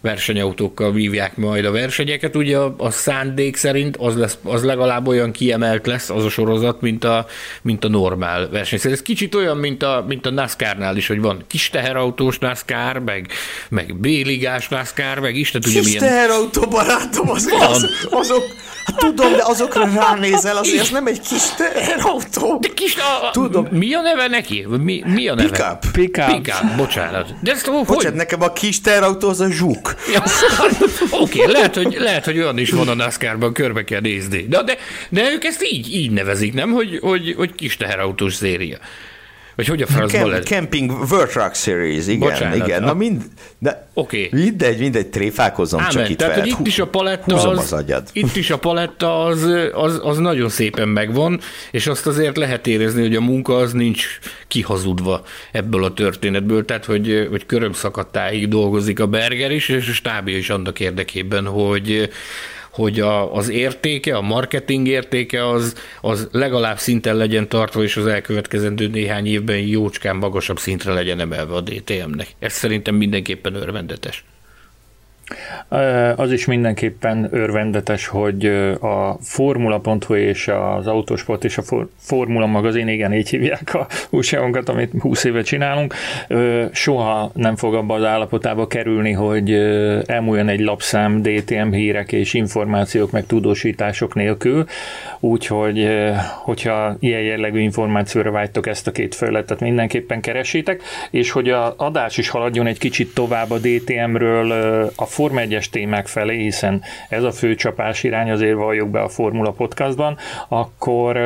versenyautókkal 0.00 0.92
vívják 0.92 1.36
majd 1.36 1.64
a 1.64 1.70
versenyeket. 1.70 2.36
Ugye 2.36 2.58
a, 2.58 2.74
a 2.78 2.90
szándék 2.90 3.56
szerint 3.56 3.96
az, 3.96 4.16
lesz, 4.16 4.38
az 4.42 4.64
legalább 4.64 5.06
olyan 5.06 5.32
kiemelt 5.32 5.86
lesz 5.86 6.10
az 6.10 6.24
a 6.24 6.28
sorozat, 6.28 6.80
mint 6.80 7.01
mint 7.02 7.14
a, 7.14 7.26
mint 7.62 7.84
a 7.84 7.88
normál 7.88 8.48
verseny. 8.48 8.92
Ez 8.92 9.02
kicsit 9.02 9.34
olyan, 9.34 9.56
mint 9.56 9.82
a, 9.82 10.04
mint 10.08 10.26
a 10.26 10.30
NASCAR-nál 10.30 10.96
is, 10.96 11.06
hogy 11.06 11.20
van 11.20 11.44
kis 11.46 11.70
teherautós 11.70 12.38
NASCAR, 12.38 12.98
meg, 12.98 13.30
meg 13.68 13.96
B-ligás 13.96 14.68
NASCAR, 14.68 15.18
meg 15.18 15.36
Isten 15.36 15.60
tudja 15.60 15.80
kis 15.80 15.88
milyen... 15.88 16.04
teherautó 16.04 16.62
barátom, 16.68 17.30
az. 17.30 17.48
Az, 17.60 17.86
azok, 18.10 18.44
Hát 18.84 18.96
tudom, 18.96 19.32
de 19.32 19.42
azokra 19.44 19.88
ránézel, 19.94 20.56
azért 20.56 20.80
ez 20.80 20.90
nem 20.90 21.06
egy 21.06 21.20
kis 21.20 21.42
teherautó. 21.56 22.58
De 22.60 22.68
kis, 22.74 22.96
a, 22.96 23.30
tudom. 23.30 23.66
Mi 23.70 23.94
a 23.94 24.00
neve 24.00 24.28
neki? 24.28 24.66
Mi, 24.80 25.02
mi 25.06 25.28
a 25.28 25.34
neve? 25.34 25.48
Pickup. 25.48 25.90
Pickup. 25.92 26.42
Pickup, 26.42 26.76
bocsánat. 26.76 27.34
De 27.40 27.50
ezt, 27.50 27.70
bocsánat, 27.70 28.02
hogy? 28.02 28.12
nekem 28.12 28.42
a 28.42 28.52
kis 28.52 28.80
teherautó 28.80 29.28
az 29.28 29.40
a 29.40 29.50
zsuk. 29.50 29.94
Ja, 30.12 30.22
Oké, 31.22 31.40
okay, 31.40 31.52
lehet, 31.52 31.74
hogy, 31.74 31.96
lehet, 31.98 32.24
hogy 32.24 32.38
olyan 32.38 32.58
is 32.58 32.70
van 32.70 32.88
a 32.88 32.94
NASCAR-ban, 32.94 33.52
körbe 33.52 33.84
kell 33.84 34.00
nézni. 34.00 34.46
De, 34.48 34.62
de, 34.62 34.76
de 35.08 35.30
ők 35.30 35.44
ezt 35.44 35.64
így, 35.72 35.94
így 35.94 36.10
nevezik, 36.10 36.54
nem? 36.54 36.72
Hogy, 36.72 36.98
hogy, 37.02 37.34
hogy 37.36 37.54
kis 37.54 37.76
teherautós 37.76 38.34
széria. 38.34 38.78
Vagy 39.56 39.66
hogy 39.66 39.82
a 39.82 39.86
francban 39.86 40.30
Camp? 40.30 40.44
Camping 40.44 40.90
World 40.90 41.28
Truck 41.28 41.54
Series, 41.54 42.06
igen, 42.06 42.18
Bocsánat, 42.18 42.56
igen. 42.56 42.82
Na 42.82 42.94
mind, 42.94 43.22
de 43.58 43.86
okay. 43.94 44.28
mindegy, 44.32 44.78
mindegy, 44.78 45.06
tréfálkozom 45.06 45.80
Ámen, 45.80 45.92
csak 45.92 46.08
itt 46.08 46.18
tehát, 46.18 46.38
hogy 46.38 46.46
itt 46.46 46.66
is 46.66 46.78
a 46.78 46.86
paletta 46.86 47.34
az, 47.34 47.58
az 47.58 47.72
agyad. 47.72 48.08
Itt 48.12 48.36
is 48.36 48.50
a 48.50 48.58
paletta 48.58 49.24
az, 49.24 49.48
az, 49.72 50.00
az, 50.02 50.18
nagyon 50.18 50.48
szépen 50.48 50.88
megvan, 50.88 51.40
és 51.70 51.86
azt 51.86 52.06
azért 52.06 52.36
lehet 52.36 52.66
érezni, 52.66 53.00
hogy 53.00 53.16
a 53.16 53.20
munka 53.20 53.56
az 53.56 53.72
nincs 53.72 54.06
kihazudva 54.48 55.22
ebből 55.52 55.84
a 55.84 55.92
történetből, 55.92 56.64
tehát 56.64 56.84
hogy, 56.84 57.26
hogy 57.30 57.46
körömszakadtáig 57.46 58.48
dolgozik 58.48 59.00
a 59.00 59.06
Berger 59.06 59.50
is, 59.50 59.68
és 59.68 59.88
a 59.88 59.92
stábja 59.92 60.36
is 60.36 60.50
annak 60.50 60.80
érdekében, 60.80 61.46
hogy 61.46 62.10
hogy 62.72 63.00
a, 63.00 63.34
az 63.34 63.48
értéke, 63.48 64.16
a 64.16 64.20
marketing 64.20 64.88
értéke 64.88 65.48
az, 65.48 65.74
az 66.00 66.28
legalább 66.32 66.78
szinten 66.78 67.16
legyen 67.16 67.48
tartva, 67.48 67.82
és 67.82 67.96
az 67.96 68.06
elkövetkezendő 68.06 68.86
néhány 68.88 69.26
évben 69.26 69.58
jócskán 69.58 70.16
magasabb 70.16 70.58
szintre 70.58 70.92
legyen 70.92 71.20
emelve 71.20 71.54
a 71.54 71.60
DTM-nek. 71.60 72.28
Ez 72.38 72.52
szerintem 72.52 72.94
mindenképpen 72.94 73.54
örvendetes. 73.54 74.24
Az 76.16 76.32
is 76.32 76.46
mindenképpen 76.46 77.28
örvendetes, 77.30 78.06
hogy 78.06 78.46
a 78.80 79.16
Formula.hu 79.20 80.14
és 80.14 80.48
az 80.48 80.86
Autosport 80.86 81.44
és 81.44 81.58
a 81.58 81.62
Formula 81.98 82.46
magazin, 82.46 82.88
igen, 82.88 83.14
így 83.14 83.28
hívják 83.28 83.74
a 83.74 83.86
újságunkat, 84.10 84.68
amit 84.68 84.92
20 85.00 85.24
éve 85.24 85.42
csinálunk, 85.42 85.94
soha 86.72 87.30
nem 87.34 87.56
fog 87.56 87.74
abba 87.74 87.94
az 87.94 88.04
állapotába 88.04 88.66
kerülni, 88.66 89.12
hogy 89.12 89.52
elmúljon 90.06 90.48
egy 90.48 90.60
lapszám 90.60 91.22
DTM 91.22 91.70
hírek 91.70 92.12
és 92.12 92.34
információk 92.34 93.10
meg 93.10 93.26
tudósítások 93.26 94.14
nélkül, 94.14 94.64
úgyhogy 95.20 95.88
hogyha 96.42 96.96
ilyen 97.00 97.20
jellegű 97.20 97.60
információra 97.60 98.30
vágytok 98.30 98.66
ezt 98.66 98.86
a 98.86 98.92
két 98.92 99.14
felületet 99.14 99.60
mindenképpen 99.60 100.20
keresétek, 100.20 100.82
és 101.10 101.30
hogy 101.30 101.48
a 101.48 101.74
adás 101.76 102.18
is 102.18 102.28
haladjon 102.28 102.66
egy 102.66 102.78
kicsit 102.78 103.14
tovább 103.14 103.50
a 103.50 103.58
DTM-ről 103.58 104.50
a 104.96 105.06
Forma 105.12 105.40
1-es 105.44 105.66
témák 105.66 106.06
felé, 106.06 106.36
hiszen 106.42 106.82
ez 107.08 107.22
a 107.22 107.32
fő 107.32 107.54
csapás 107.54 108.02
irány, 108.02 108.30
azért 108.30 108.54
valljuk 108.54 108.90
be 108.90 109.00
a 109.00 109.08
Formula 109.08 109.50
Podcastban, 109.50 110.16
akkor, 110.48 111.16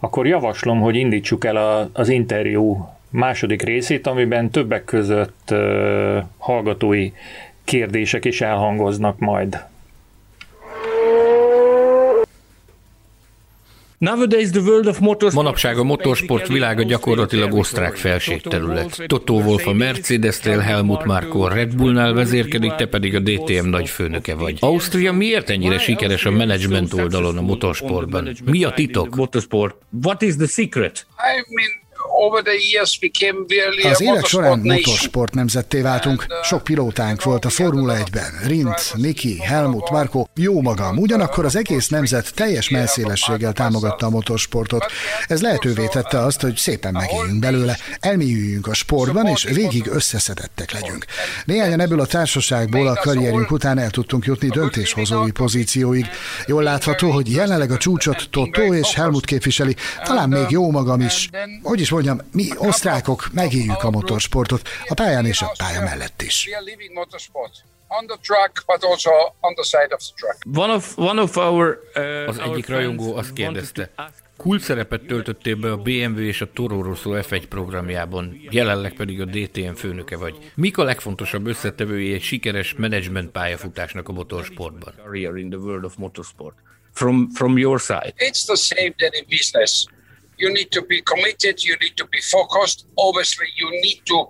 akkor 0.00 0.26
javaslom, 0.26 0.80
hogy 0.80 0.96
indítsuk 0.96 1.44
el 1.44 1.56
a, 1.56 1.88
az 1.92 2.08
interjú 2.08 2.88
második 3.10 3.62
részét, 3.62 4.06
amiben 4.06 4.50
többek 4.50 4.84
között 4.84 5.54
hallgatói 6.38 7.12
kérdések 7.64 8.24
is 8.24 8.40
elhangoznak 8.40 9.18
majd. 9.18 9.64
Manapság 15.32 15.78
a 15.78 15.82
motorsport 15.82 16.48
világa 16.48 16.82
gyakorlatilag 16.82 17.54
osztrák 17.54 17.96
felségterület. 17.96 19.02
Toto 19.06 19.34
Wolf 19.34 19.66
a 19.66 19.72
Mercedes-nél, 19.72 20.58
Helmut 20.58 21.04
Marko 21.04 21.40
a 21.40 21.48
Red 21.48 21.76
Bullnál 21.76 22.12
vezérkedik, 22.12 22.74
te 22.74 22.86
pedig 22.86 23.14
a 23.14 23.18
DTM 23.18 23.68
nagyfőnöke 23.68 24.34
vagy. 24.34 24.56
Ausztria 24.60 25.12
miért 25.12 25.50
ennyire 25.50 25.78
sikeres 25.78 26.24
a 26.24 26.30
menedzsment 26.30 26.92
oldalon 26.92 27.38
a 27.38 27.42
motorsportban? 27.42 28.36
Mi 28.44 28.64
a 28.64 28.70
titok? 28.70 29.16
What 30.02 30.22
is 30.22 30.36
the 30.36 30.46
secret? 30.46 31.06
I 31.16 31.54
mean, 31.54 31.79
az 33.90 34.00
évek 34.00 34.24
során 34.24 34.58
motorsport 34.58 35.34
nemzetté 35.34 35.80
váltunk. 35.80 36.24
Uh, 36.28 36.44
Sok 36.44 36.64
pilótánk 36.64 37.22
volt 37.22 37.44
a 37.44 37.48
Formula 37.48 37.96
1-ben. 37.96 38.40
Rint, 38.46 38.92
Niki, 38.94 39.40
Helmut, 39.40 39.90
Marko, 39.90 40.26
jó 40.34 40.60
magam. 40.60 40.98
Ugyanakkor 40.98 41.44
az 41.44 41.56
egész 41.56 41.88
nemzet 41.88 42.34
teljes 42.34 42.68
melszélességgel 42.68 43.52
támogatta 43.52 44.06
a 44.06 44.10
motorsportot. 44.10 44.86
Ez 45.26 45.42
lehetővé 45.42 45.86
tette 45.86 46.18
azt, 46.18 46.40
hogy 46.40 46.56
szépen 46.56 46.92
megéljünk 46.92 47.38
belőle, 47.38 47.78
elmélyüljünk 48.00 48.66
a 48.66 48.74
sportban, 48.74 49.26
és 49.26 49.42
végig 49.42 49.86
összeszedettek 49.86 50.72
legyünk. 50.72 51.04
Néhányan 51.44 51.80
ebből 51.80 52.00
a 52.00 52.06
társaságból 52.06 52.86
a 52.86 52.94
karrierünk 52.94 53.50
után 53.50 53.78
el 53.78 53.90
tudtunk 53.90 54.24
jutni 54.24 54.48
döntéshozói 54.48 55.30
pozícióig. 55.30 56.06
Jól 56.46 56.62
látható, 56.62 57.10
hogy 57.10 57.32
jelenleg 57.32 57.70
a 57.70 57.76
csúcsot 57.76 58.28
Totó 58.30 58.74
és 58.74 58.94
Helmut 58.94 59.24
képviseli, 59.24 59.76
talán 60.04 60.28
még 60.28 60.46
jó 60.48 60.70
magam 60.70 61.00
is. 61.00 61.28
Hogy 61.62 61.80
is 61.80 61.90
mondjam, 61.90 62.09
mondjam, 62.14 62.30
mi 62.32 62.68
osztrákok 62.68 63.28
megéljük 63.32 63.82
a 63.82 63.90
motorsportot 63.90 64.68
a 64.88 64.94
pályán 64.94 65.26
és 65.26 65.42
a 65.42 65.52
pálya 65.58 65.80
mellett 65.80 66.22
is. 66.22 66.48
Az 72.26 72.38
egyik 72.38 72.68
rajongó 72.68 73.16
azt 73.16 73.32
kérdezte, 73.32 73.90
Kult 74.36 74.62
szerepet 74.62 75.06
töltöttél 75.06 75.56
be 75.56 75.70
a 75.70 75.76
BMW 75.76 76.18
és 76.18 76.40
a 76.40 76.52
Toro 76.52 76.82
Rosso 76.82 77.10
F1 77.14 77.42
programjában, 77.48 78.40
jelenleg 78.50 78.92
pedig 78.92 79.20
a 79.20 79.24
DTM 79.24 79.72
főnöke 79.72 80.16
vagy. 80.16 80.52
Mik 80.54 80.78
a 80.78 80.82
legfontosabb 80.82 81.46
összetevői 81.46 82.12
egy 82.12 82.22
sikeres 82.22 82.74
menedzsment 82.74 83.30
pályafutásnak 83.30 84.08
a 84.08 84.12
motorsportban? 84.12 84.94
From, 86.92 87.28
from 87.34 87.58
your 87.58 87.80
side. 87.80 88.14
It's 88.16 88.44
the 88.46 88.56
same 88.56 88.94
than 88.96 89.10
in 89.12 89.24
business 89.28 89.86
you 90.40 90.52
need 90.52 90.70
to 90.72 90.82
be 90.82 91.02
committed, 91.02 91.62
you 91.62 91.76
need 91.76 91.96
to 91.96 92.06
be 92.06 92.20
focused. 92.20 92.86
Obviously, 92.96 93.46
you 93.56 93.70
need 93.82 94.00
to 94.06 94.28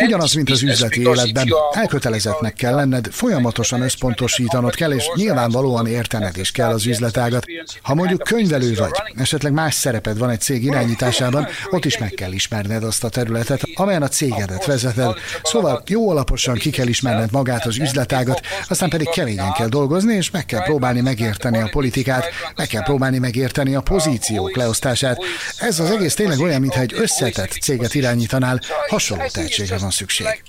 Ugyanaz, 0.00 0.32
mint 0.32 0.50
az 0.50 0.62
üzleti 0.62 1.00
életben. 1.00 1.48
Elkötelezettnek 1.72 2.54
kell 2.54 2.74
lenned, 2.74 3.08
folyamatosan 3.10 3.80
összpontosítanod 3.82 4.74
kell, 4.74 4.92
és 4.92 5.10
nyilvánvalóan 5.14 5.86
értened 5.86 6.36
is 6.36 6.50
kell 6.50 6.70
az 6.70 6.86
üzletágat. 6.86 7.46
Ha 7.82 7.94
mondjuk 7.94 8.22
könyvelő 8.22 8.74
vagy, 8.74 8.90
esetleg 9.16 9.52
más 9.52 9.74
szereped 9.74 10.18
van 10.18 10.30
egy 10.30 10.40
cég 10.40 10.64
irányításában, 10.64 11.48
ott 11.70 11.84
is 11.84 11.98
meg 11.98 12.10
kell 12.10 12.32
ismerned 12.32 12.84
azt 12.84 13.04
a 13.04 13.08
területet, 13.08 13.62
amelyen 13.74 14.02
a 14.02 14.08
cégedet 14.08 14.64
vezeted. 14.66 15.14
Szóval 15.42 15.82
jó 15.86 16.10
alaposan 16.10 16.54
ki 16.54 16.70
kell 16.70 16.86
ismerned 16.86 17.32
magát 17.32 17.66
az 17.66 17.78
üzletágat, 17.78 18.40
aztán 18.68 18.88
pedig 18.88 19.08
keményen 19.08 19.52
kell 19.52 19.68
dolgozni, 19.68 20.14
és 20.14 20.30
meg 20.30 20.46
kell 20.46 20.62
próbálni 20.62 21.00
megérteni 21.00 21.58
a 21.58 21.68
politikát, 21.70 22.24
meg 22.56 22.66
kell 22.66 22.82
próbálni 22.82 23.18
megérteni 23.18 23.74
a 23.74 23.80
pozíciók 23.80 24.56
leosztását. 24.56 25.18
Ez 25.58 25.78
az 25.78 25.90
egész 25.90 26.14
tényleg 26.14 26.40
olyan, 26.40 26.60
mintha 26.60 26.80
egy 26.80 26.94
összetett 26.96 27.50
céget 27.50 27.94
irányítanál, 27.94 28.60
hasonló 28.88 29.24
tehetségre 29.46 29.78
van 29.78 29.90
szükség. 29.90 30.42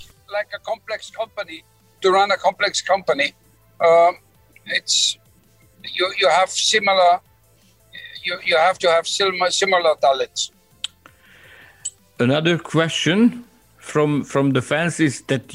To 1.99 2.09
run 2.11 2.31
a 2.31 2.37
complex 2.37 2.83
company, 2.83 3.33
uh, 3.79 4.13
it's 4.65 5.17
you, 5.81 6.07
you 6.19 6.29
have 6.29 6.49
similar 6.49 7.21
you, 8.23 8.39
you 8.45 8.57
have 8.57 8.77
to 8.79 8.87
have 8.89 9.07
similar, 9.07 9.49
similar 9.49 9.95
talents. 9.99 10.51
Another 12.19 12.57
question 12.57 13.46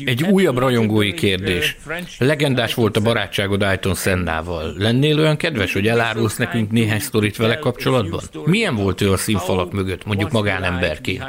Egy 0.05 0.23
újabb 0.23 0.59
rajongói 0.59 1.15
kérdés. 1.15 1.77
Legendás 2.19 2.75
volt 2.75 2.97
a 2.97 3.01
barátságod 3.01 3.63
Ayton 3.63 3.95
Sennával. 3.95 4.75
Lennél 4.77 5.19
olyan 5.19 5.37
kedves, 5.37 5.73
hogy 5.73 5.89
elárulsz 5.89 6.37
nekünk 6.37 6.71
néhány 6.71 7.01
sztorit 7.01 7.37
vele 7.37 7.57
kapcsolatban? 7.59 8.21
Milyen 8.45 8.75
volt 8.75 9.01
ő 9.01 9.13
a 9.13 9.17
színfalak 9.17 9.73
mögött, 9.73 10.05
mondjuk 10.05 10.31
magánemberként? 10.31 11.23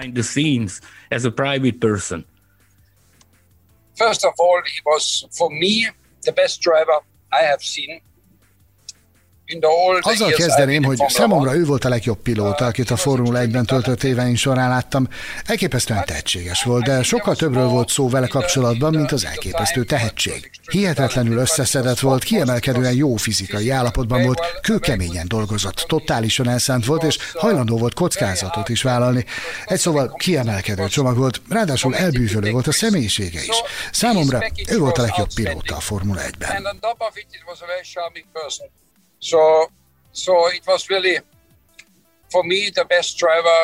First 3.96 4.26
of 4.26 4.34
all, 4.38 4.62
he 4.64 4.82
was 4.84 5.26
for 5.32 5.50
me 5.50 5.94
the 6.22 6.32
best 6.32 6.62
driver 6.62 7.02
I 7.32 7.46
have 7.46 7.62
seen 7.62 8.02
azzal 10.00 10.32
kezdeném, 10.32 10.84
hogy 10.84 10.98
számomra 11.08 11.56
ő 11.56 11.66
volt 11.66 11.86
a 11.86 11.90
legjobb 11.90 12.18
pilóta, 12.18 12.66
akit 12.66 12.90
a 12.90 12.96
Formula 12.96 13.40
1-ben 13.40 13.66
töltött 13.66 14.04
éveim 14.04 14.36
során 14.36 14.70
láttam. 14.70 15.08
Elképesztően 15.46 16.06
tehetséges 16.06 16.64
volt, 16.64 16.84
de 16.84 17.04
sokkal 17.04 17.36
többről 17.36 17.68
volt 17.68 17.90
szó 17.90 18.10
vele 18.10 18.28
kapcsolatban, 18.28 18.94
mint 18.94 19.12
az 19.12 19.26
elképesztő 19.26 19.84
tehetség. 19.84 20.52
Hihetetlenül 20.72 21.38
összeszedett 21.38 22.00
volt, 22.00 22.24
kiemelkedően 22.24 22.94
jó 22.94 23.16
fizikai 23.16 23.70
állapotban 23.70 24.24
volt, 24.24 24.40
kőkeményen 24.62 25.28
dolgozott, 25.28 25.86
totálisan 25.88 26.50
elszánt 26.50 26.86
volt, 26.86 27.04
és 27.04 27.18
hajlandó 27.34 27.78
volt 27.78 27.94
kockázatot 27.94 28.70
is 28.70 28.82
vállalni. 28.82 29.26
Egy 29.66 29.80
szóval 29.80 30.14
kiemelkedő 30.18 30.88
csomag 30.88 31.18
volt, 31.18 31.42
ráadásul 31.50 31.96
elbűvölő 31.96 32.52
volt 32.52 32.68
a 32.68 32.72
személyisége 32.72 33.40
is. 33.40 33.62
Számomra 33.92 34.40
ő 34.70 34.78
volt 34.78 34.98
a 34.98 35.02
legjobb 35.02 35.34
pilóta 35.34 35.76
a 35.76 35.80
Formula 35.80 36.22
1-ben. 36.22 36.68
So, 39.24 39.40
so 40.12 40.32
it 40.58 40.64
was 40.66 40.90
really, 40.90 41.16
for 42.30 42.44
me, 42.44 42.70
the 42.80 42.86
best 42.86 43.18
driver 43.18 43.60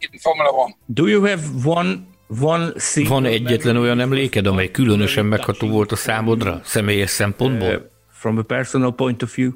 in 0.00 0.18
Formula 0.18 0.50
One. 0.64 0.74
Do 0.86 1.06
you 1.06 1.26
have 1.26 1.42
one 1.64 2.08
Van, 2.32 2.74
Van 3.08 3.24
egyetlen 3.24 3.76
olyan 3.76 4.00
emléked, 4.00 4.46
amely 4.46 4.70
különösen 4.70 5.24
megható 5.24 5.68
volt 5.68 5.92
a 5.92 5.96
számodra, 5.96 6.60
személyes 6.64 7.10
szempontból? 7.10 7.74
Uh, 7.74 7.82
from 8.12 8.38
a 8.38 8.42
personal 8.42 8.94
point 8.94 9.22
of 9.22 9.34
view? 9.34 9.50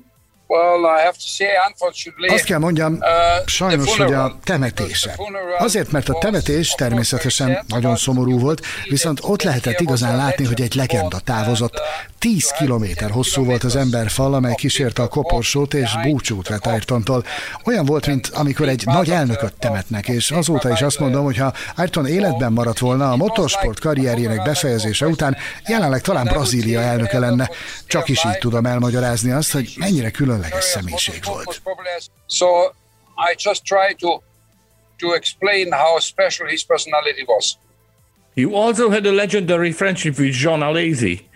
Azt 2.26 2.44
kell 2.44 2.58
mondjam, 2.58 2.92
uh, 2.92 3.46
sajnos, 3.46 3.96
hogy 3.96 4.12
a 4.12 4.38
temetése. 4.44 5.16
Azért, 5.58 5.90
mert 5.90 6.08
a 6.08 6.18
temetés 6.18 6.70
természetesen 6.70 7.64
nagyon 7.66 7.96
szomorú 7.96 8.38
volt, 8.38 8.66
viszont 8.88 9.20
ott 9.22 9.42
lehetett 9.42 9.80
igazán 9.80 10.16
látni, 10.16 10.44
hogy 10.44 10.60
egy 10.60 10.74
legenda 10.74 11.18
távozott. 11.18 11.80
Tíz 12.24 12.50
kilométer 12.50 13.10
hosszú 13.10 13.44
volt 13.44 13.64
az 13.64 13.76
emberfal, 13.76 14.34
amely 14.34 14.54
kísérte 14.54 15.02
a 15.02 15.08
koporsót 15.08 15.74
és 15.74 15.90
búcsút 16.02 16.48
vett 16.48 16.66
Ayrtontól. 16.66 17.24
Olyan 17.64 17.84
volt, 17.84 18.06
mint 18.06 18.28
amikor 18.28 18.68
egy 18.68 18.82
nagy 18.84 19.10
elnököt 19.10 19.54
temetnek, 19.58 20.08
és 20.08 20.30
azóta 20.30 20.70
is 20.70 20.82
azt 20.82 20.98
mondom, 20.98 21.24
hogy 21.24 21.36
ha 21.36 21.52
Ayrton 21.76 22.06
életben 22.06 22.52
maradt 22.52 22.78
volna 22.78 23.10
a 23.10 23.16
motorsport 23.16 23.80
karrierjének 23.80 24.42
befejezése 24.42 25.06
után, 25.06 25.36
jelenleg 25.66 26.00
talán 26.00 26.24
Brazília 26.24 26.80
elnöke 26.80 27.18
lenne. 27.18 27.50
Csak 27.86 28.08
is 28.08 28.24
így 28.24 28.38
tudom 28.38 28.66
elmagyarázni 28.66 29.30
azt, 29.30 29.52
hogy 29.52 29.74
mennyire 29.76 30.10
különleges 30.10 30.64
személyiség 30.64 31.20
volt. 31.24 31.62
So 32.28 32.46
I 33.30 33.34
just 33.44 33.62
try 33.64 33.94
to 33.98 34.20
to 34.98 35.14
explain 35.14 35.72
how 35.72 35.98
special 36.00 36.48
his 36.48 36.64
personality 36.64 37.24
was. 37.26 37.58
You 38.34 38.54
also 38.54 38.90
had 38.90 39.06
a 39.06 39.12
legendary 39.12 39.72
friendship 39.72 40.18
with 40.18 40.42
John 40.42 40.62
Alesi. 40.62 41.32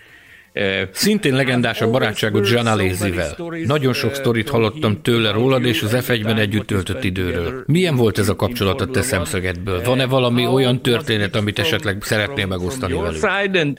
Szintén 0.91 1.33
legendás 1.33 1.81
a 1.81 1.89
barátságot 1.89 2.49
Jean 2.49 2.67
Alézivel. 2.67 3.35
Nagyon 3.65 3.93
sok 3.93 4.13
sztorit 4.13 4.49
hallottam 4.49 5.01
tőle 5.01 5.31
rólad 5.31 5.65
és 5.65 5.81
az 5.81 5.95
F1-ben 5.95 6.37
együtt 6.37 6.67
töltött 6.67 7.03
időről. 7.03 7.63
Milyen 7.67 7.95
volt 7.95 8.17
ez 8.17 8.29
a 8.29 8.35
kapcsolat 8.35 8.81
a 8.81 8.87
te 8.87 9.01
szemszögedből? 9.01 9.81
Van-e 9.83 10.05
valami 10.05 10.47
olyan 10.47 10.81
történet, 10.81 11.35
amit 11.35 11.59
esetleg 11.59 12.03
szeretnél 12.03 12.45
megosztani 12.45 12.93
velük? 12.93 13.23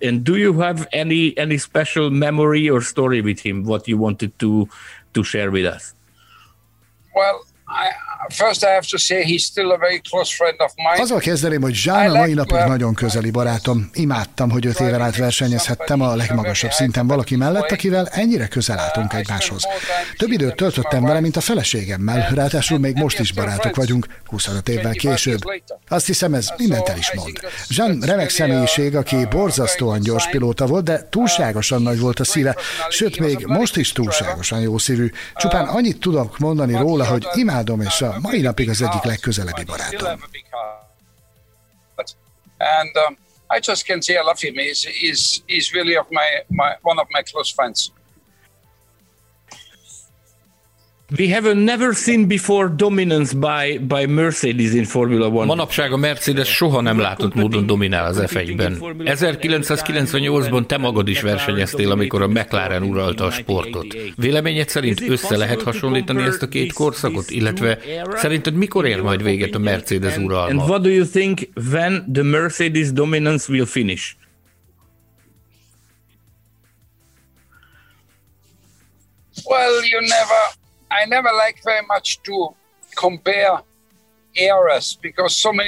And 0.02 0.22
do 0.22 0.36
you 0.36 0.54
have 0.58 0.88
any 0.90 1.32
any 1.36 1.58
special 1.58 2.10
memory 2.10 2.70
or 2.70 2.82
story 2.82 3.20
with 3.20 3.42
him 3.42 3.62
what 3.66 3.86
you 3.86 3.98
wanted 3.98 4.30
to 4.36 4.66
to 5.12 5.22
share 5.22 5.48
with 5.48 5.74
us? 5.74 5.82
Well, 7.12 7.44
I, 7.66 8.09
first 8.30 8.62
I 8.62 8.66
have 8.66 8.86
to 8.90 8.98
say 8.98 9.22
he's 9.24 9.44
still 9.44 9.70
a 9.70 9.78
very 9.78 10.00
close 10.10 10.34
friend 10.34 10.56
of 10.58 10.72
mine. 10.76 11.02
Azzal 11.02 11.18
kezdeném, 11.18 11.60
hogy 11.60 11.74
Zsán 11.74 12.10
a 12.10 12.18
mai 12.18 12.34
napig 12.34 12.56
nagyon 12.56 12.94
közeli 12.94 13.30
barátom. 13.30 13.90
Imádtam, 13.92 14.50
hogy 14.50 14.66
öt 14.66 14.80
éven 14.80 15.00
át 15.00 15.16
versenyezhettem 15.16 16.00
a 16.00 16.14
legmagasabb 16.14 16.72
szinten 16.72 17.06
valaki 17.06 17.36
mellett, 17.36 17.70
akivel 17.70 18.06
ennyire 18.06 18.46
közel 18.46 18.78
álltunk 18.78 19.12
egymáshoz. 19.12 19.66
Több 20.16 20.30
időt 20.30 20.56
töltöttem 20.56 21.02
vele, 21.02 21.20
mint 21.20 21.36
a 21.36 21.40
feleségemmel, 21.40 22.28
ráadásul 22.34 22.78
még 22.78 22.96
most 22.96 23.18
is 23.18 23.32
barátok 23.32 23.76
vagyunk, 23.76 24.06
25 24.26 24.68
évvel 24.68 24.92
később. 24.92 25.40
Azt 25.88 26.06
hiszem, 26.06 26.34
ez 26.34 26.48
mindent 26.56 26.88
el 26.88 26.98
is 26.98 27.12
mond. 27.14 27.40
Jean 27.68 28.00
remek 28.00 28.30
személyiség, 28.30 28.96
aki 28.96 29.26
borzasztóan 29.30 30.00
gyors 30.00 30.28
pilóta 30.28 30.66
volt, 30.66 30.84
de 30.84 31.06
túlságosan 31.10 31.82
nagy 31.82 31.98
volt 31.98 32.20
a 32.20 32.24
szíve, 32.24 32.56
sőt, 32.88 33.18
még 33.18 33.44
most 33.46 33.76
is 33.76 33.92
túlságosan 33.92 34.60
jó 34.60 34.78
szívű. 34.78 35.10
Csupán 35.34 35.66
annyit 35.66 36.00
tudok 36.00 36.38
mondani 36.38 36.76
róla, 36.76 37.06
hogy 37.06 37.26
imádom 37.32 37.80
és 37.80 38.00
a 38.00 38.18
mai 38.22 38.40
napig 38.40 38.68
az 38.68 38.82
egyik 38.82 39.02
legközelebbi 39.02 39.64
barátom. 39.64 40.20
And 42.58 42.96
um, 42.96 43.16
I 43.56 43.58
just 43.60 43.86
can 43.86 44.00
say 44.00 44.16
I 44.16 44.22
love 44.22 44.38
him. 44.40 44.54
He's, 44.54 44.84
he's, 44.84 45.42
he's 45.46 45.72
really 45.72 45.96
of 45.96 46.06
my, 46.10 46.44
my, 46.46 46.76
one 46.82 46.98
of 47.00 47.06
my 47.10 47.22
close 47.22 47.52
friends. 47.52 47.92
We 51.18 51.28
have 51.28 51.54
never 51.54 51.92
seen 51.94 52.28
before 52.28 52.68
dominance 52.68 53.32
by, 53.32 53.78
by 53.78 54.06
Mercedes 54.06 54.74
in 54.74 54.84
Formula 54.84 55.28
One. 55.28 55.46
Manapság 55.46 55.92
a 55.92 55.96
Mercedes 55.96 56.48
soha 56.48 56.80
nem 56.80 56.98
látott 56.98 57.34
módon 57.34 57.66
dominál 57.66 58.04
az 58.04 58.22
F1-ben. 58.26 58.76
1998-ban 58.80 60.66
te 60.66 60.76
magad 60.76 61.08
is 61.08 61.20
versenyeztél, 61.20 61.90
amikor 61.90 62.22
a 62.22 62.28
McLaren 62.28 62.82
uralta 62.82 63.24
a 63.24 63.30
sportot. 63.30 63.86
Véleményed 64.16 64.68
szerint 64.68 65.00
össze 65.00 65.36
lehet 65.36 65.62
hasonlítani 65.62 66.22
ezt 66.22 66.42
a 66.42 66.48
két 66.48 66.72
korszakot, 66.72 67.30
illetve 67.30 67.78
szerinted 68.14 68.54
mikor 68.54 68.86
ér 68.86 69.00
majd 69.00 69.22
véget 69.22 69.54
a 69.54 69.58
Mercedes 69.58 70.16
uralma? 70.16 70.60
And 70.60 70.70
what 70.70 70.82
do 70.82 70.88
you 70.88 71.04
think 71.04 71.40
when 71.70 72.12
the 72.12 72.22
Mercedes 72.22 72.92
dominance 72.92 73.52
will 73.52 73.66
finish? 73.66 74.14
Well, 79.44 79.84
you 79.90 80.00
never 80.00 80.59
I 80.90 81.04
never 81.06 81.30
like 81.32 81.62
very 81.62 81.86
much 81.86 82.22
to 82.22 82.54
compare 82.96 83.62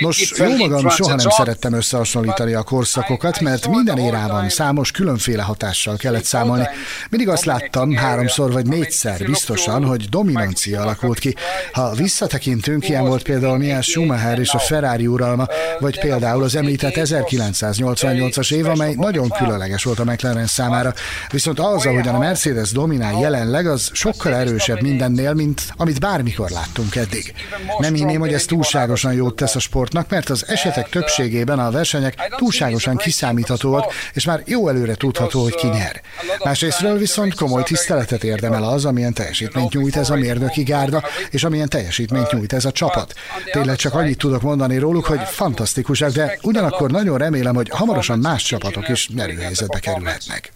Nos, 0.00 0.32
jó 0.38 0.56
magam 0.56 0.88
soha 0.88 1.14
nem 1.14 1.28
szerettem 1.30 1.72
összehasonlítani 1.72 2.52
a 2.52 2.62
korszakokat, 2.62 3.40
mert 3.40 3.68
minden 3.68 3.98
érában 3.98 4.48
számos 4.48 4.90
különféle 4.90 5.42
hatással 5.42 5.96
kellett 5.96 6.24
számolni. 6.24 6.68
Mindig 7.10 7.28
azt 7.28 7.44
láttam 7.44 7.94
háromszor 7.94 8.52
vagy 8.52 8.66
négyszer 8.66 9.24
biztosan, 9.24 9.84
hogy 9.84 10.08
dominancia 10.08 10.80
alakult 10.80 11.18
ki. 11.18 11.34
Ha 11.72 11.92
visszatekintünk, 11.94 12.88
ilyen 12.88 13.04
volt 13.04 13.22
például 13.22 13.56
Mihály 13.58 13.82
Schumacher 13.82 14.38
és 14.38 14.52
a 14.52 14.58
Ferrari 14.58 15.06
uralma, 15.06 15.46
vagy 15.78 16.00
például 16.00 16.42
az 16.42 16.54
említett 16.56 16.94
1988-as 16.96 18.52
év, 18.52 18.66
amely 18.66 18.94
nagyon 18.94 19.28
különleges 19.28 19.84
volt 19.84 19.98
a 19.98 20.04
McLaren 20.04 20.46
számára. 20.46 20.94
Viszont 21.30 21.58
az, 21.58 21.86
ahogyan 21.86 22.14
a 22.14 22.18
Mercedes 22.18 22.70
dominál 22.70 23.20
jelenleg, 23.20 23.66
az 23.66 23.90
sokkal 23.92 24.34
erősebb 24.34 24.82
mindennél, 24.82 25.32
mint 25.32 25.62
amit 25.76 26.00
bármikor 26.00 26.50
láttunk 26.50 26.96
eddig. 26.96 27.34
Nem 27.78 27.94
hinném, 27.94 28.20
hogy 28.20 28.32
ezt 28.32 28.51
túlságosan 28.52 29.12
jót 29.12 29.36
tesz 29.36 29.54
a 29.54 29.58
sportnak, 29.58 30.08
mert 30.08 30.30
az 30.30 30.48
esetek 30.48 30.88
többségében 30.88 31.58
a 31.58 31.70
versenyek 31.70 32.34
túlságosan 32.36 32.96
kiszámíthatóak, 32.96 33.92
és 34.12 34.24
már 34.24 34.42
jó 34.46 34.68
előre 34.68 34.94
tudható, 34.94 35.42
hogy 35.42 35.54
ki 35.54 35.66
nyer. 35.66 36.00
Másrésztről 36.44 36.98
viszont 36.98 37.34
komoly 37.34 37.62
tiszteletet 37.62 38.24
érdemel 38.24 38.64
az, 38.64 38.84
amilyen 38.84 39.12
teljesítményt 39.12 39.72
nyújt 39.72 39.96
ez 39.96 40.10
a 40.10 40.14
mérnöki 40.14 40.62
gárda, 40.62 41.02
és 41.30 41.44
amilyen 41.44 41.68
teljesítményt 41.68 42.32
nyújt 42.32 42.52
ez 42.52 42.64
a 42.64 42.72
csapat. 42.72 43.14
Tényleg 43.52 43.76
csak 43.76 43.94
annyit 43.94 44.18
tudok 44.18 44.42
mondani 44.42 44.78
róluk, 44.78 45.04
hogy 45.04 45.20
fantasztikusak, 45.20 46.10
de 46.10 46.38
ugyanakkor 46.42 46.90
nagyon 46.90 47.18
remélem, 47.18 47.54
hogy 47.54 47.68
hamarosan 47.68 48.18
más 48.18 48.42
csapatok 48.42 48.88
is 48.88 49.08
nyerőhelyzetbe 49.08 49.78
kerülhetnek. 49.78 50.52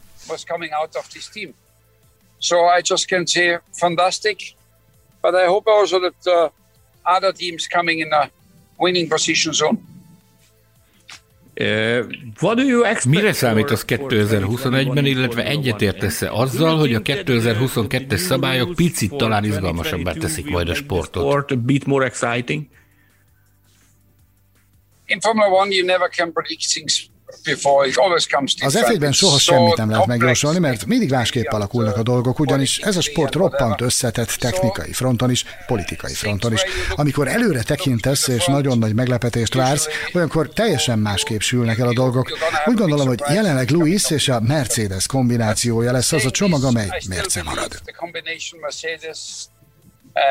So 2.38 2.56
I 2.78 2.80
just 2.82 3.06
can 3.08 3.26
say 3.26 3.58
fantastic, 3.72 4.36
but 5.20 5.32
I 5.34 5.46
hope 5.46 5.70
also 5.70 5.98
that 5.98 6.14
uh, 6.24 6.50
other 7.16 7.32
teams 7.32 7.66
coming 7.66 7.98
in 7.98 8.12
a 8.12 8.30
winning 8.76 9.08
position 9.08 9.52
zone. 9.52 9.78
Mire 13.08 13.32
számítasz 13.32 13.84
2021-ben, 13.86 15.06
illetve 15.06 15.44
egyetértesz-e 15.44 16.30
azzal, 16.30 16.78
hogy 16.78 16.94
a 16.94 17.00
2022-es 17.00 18.16
szabályok 18.16 18.74
picit 18.74 19.16
talán 19.16 19.44
izgalmasabbá 19.44 20.12
teszik 20.12 20.50
majd 20.50 20.68
a 20.68 20.74
sportot? 20.74 21.50
In 25.08 25.20
Formula 25.20 25.48
One 25.48 25.74
you 25.74 25.86
never 25.86 26.08
can 26.08 26.32
predict 26.32 26.72
things 26.72 27.10
az 27.26 28.78
F1-ben 28.80 29.12
soha 29.12 29.38
semmit 29.38 29.76
nem 29.76 29.90
lehet 29.90 30.06
megjósolni, 30.06 30.58
mert 30.58 30.86
mindig 30.86 31.10
másképp 31.10 31.50
alakulnak 31.50 31.96
a 31.96 32.02
dolgok, 32.02 32.38
ugyanis 32.38 32.78
ez 32.78 32.96
a 32.96 33.00
sport 33.00 33.34
roppant 33.34 33.80
összetett 33.80 34.28
technikai 34.28 34.92
fronton 34.92 35.30
is, 35.30 35.44
politikai 35.66 36.14
fronton 36.14 36.52
is. 36.52 36.64
Amikor 36.94 37.28
előre 37.28 37.62
tekintesz 37.62 38.28
és 38.28 38.46
nagyon 38.46 38.78
nagy 38.78 38.94
meglepetést 38.94 39.54
vársz, 39.54 39.88
olyankor 40.14 40.48
teljesen 40.48 40.98
másképp 40.98 41.40
sülnek 41.40 41.78
el 41.78 41.88
a 41.88 41.92
dolgok. 41.92 42.38
Úgy 42.64 42.76
gondolom, 42.76 43.06
hogy 43.06 43.22
jelenleg 43.28 43.70
Louis 43.70 44.10
és 44.10 44.28
a 44.28 44.40
Mercedes 44.40 45.06
kombinációja 45.06 45.92
lesz 45.92 46.12
az 46.12 46.24
a 46.24 46.30
csomag, 46.30 46.64
amely 46.64 46.88
mérce 47.08 47.42
marad. 47.42 47.80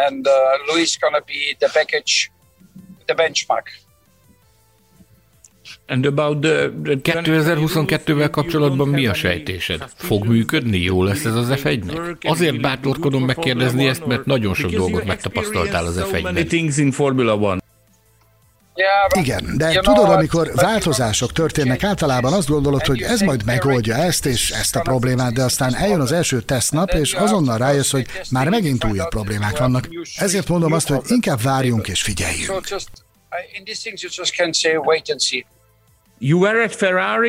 And 0.07 0.27
uh, 0.27 0.33
Louis 0.67 0.97
gonna 0.99 1.19
be 1.19 1.55
the 1.57 1.69
package, 1.73 2.31
the 3.05 3.13
benchmark. 3.13 3.84
2022-vel 5.87 8.27
kapcsolatban 8.31 8.87
mi 8.87 9.07
a 9.07 9.13
sejtésed? 9.13 9.85
Fog 9.95 10.27
működni? 10.27 10.77
Jó 10.77 11.03
lesz 11.03 11.25
ez 11.25 11.35
az 11.35 11.47
F1-nek? 11.49 12.15
Azért 12.21 12.61
bátorkodom 12.61 13.25
megkérdezni 13.25 13.87
ezt, 13.87 14.05
mert 14.05 14.25
nagyon 14.25 14.53
sok 14.53 14.71
dolgot 14.71 15.05
megtapasztaltál 15.05 15.85
az 15.85 16.03
F1-ben. 16.11 16.33
Igen, 19.19 19.53
de 19.57 19.73
tudod, 19.73 20.09
amikor 20.09 20.51
változások 20.55 21.31
történnek, 21.31 21.83
általában 21.83 22.33
azt 22.33 22.47
gondolod, 22.47 22.85
hogy 22.85 23.01
ez 23.01 23.21
majd 23.21 23.45
megoldja 23.45 23.95
ezt 23.95 24.25
és 24.25 24.51
ezt 24.51 24.75
a 24.75 24.81
problémát, 24.81 25.33
de 25.33 25.43
aztán 25.43 25.75
eljön 25.75 25.99
az 25.99 26.11
első 26.11 26.41
tesztnap, 26.41 26.89
és 26.89 27.13
azonnal 27.13 27.57
rájössz, 27.57 27.91
hogy 27.91 28.05
már 28.31 28.49
megint 28.49 28.85
újabb 28.85 29.09
problémák 29.09 29.57
vannak. 29.57 29.89
Ezért 30.15 30.47
mondom 30.47 30.71
azt, 30.71 30.87
hogy 30.87 31.01
inkább 31.07 31.41
várjunk 31.41 31.87
és 31.87 32.01
figyeljünk. 32.01 32.67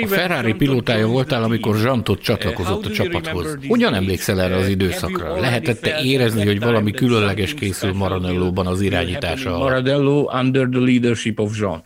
A 0.02 0.06
Ferrari 0.06 0.54
pilótája 0.54 1.06
voltál, 1.06 1.42
amikor 1.42 1.76
Zsantot 1.76 2.22
csatlakozott 2.22 2.86
a 2.86 2.90
csapathoz. 2.90 3.58
Hogyan 3.68 3.94
emlékszel 3.94 4.40
erre 4.40 4.56
az 4.56 4.68
időszakra? 4.68 5.40
Lehetette 5.40 6.00
érezni, 6.02 6.44
hogy 6.44 6.60
valami 6.60 6.90
különleges 6.90 7.54
készül 7.54 7.92
Maranellóban 7.92 8.66
az 8.66 8.80
irányítása 8.80 9.58
Maranello 9.58 10.30
under 10.40 10.68
the 10.68 10.80
leadership 10.80 11.40
of 11.40 11.58
Jean. 11.58 11.84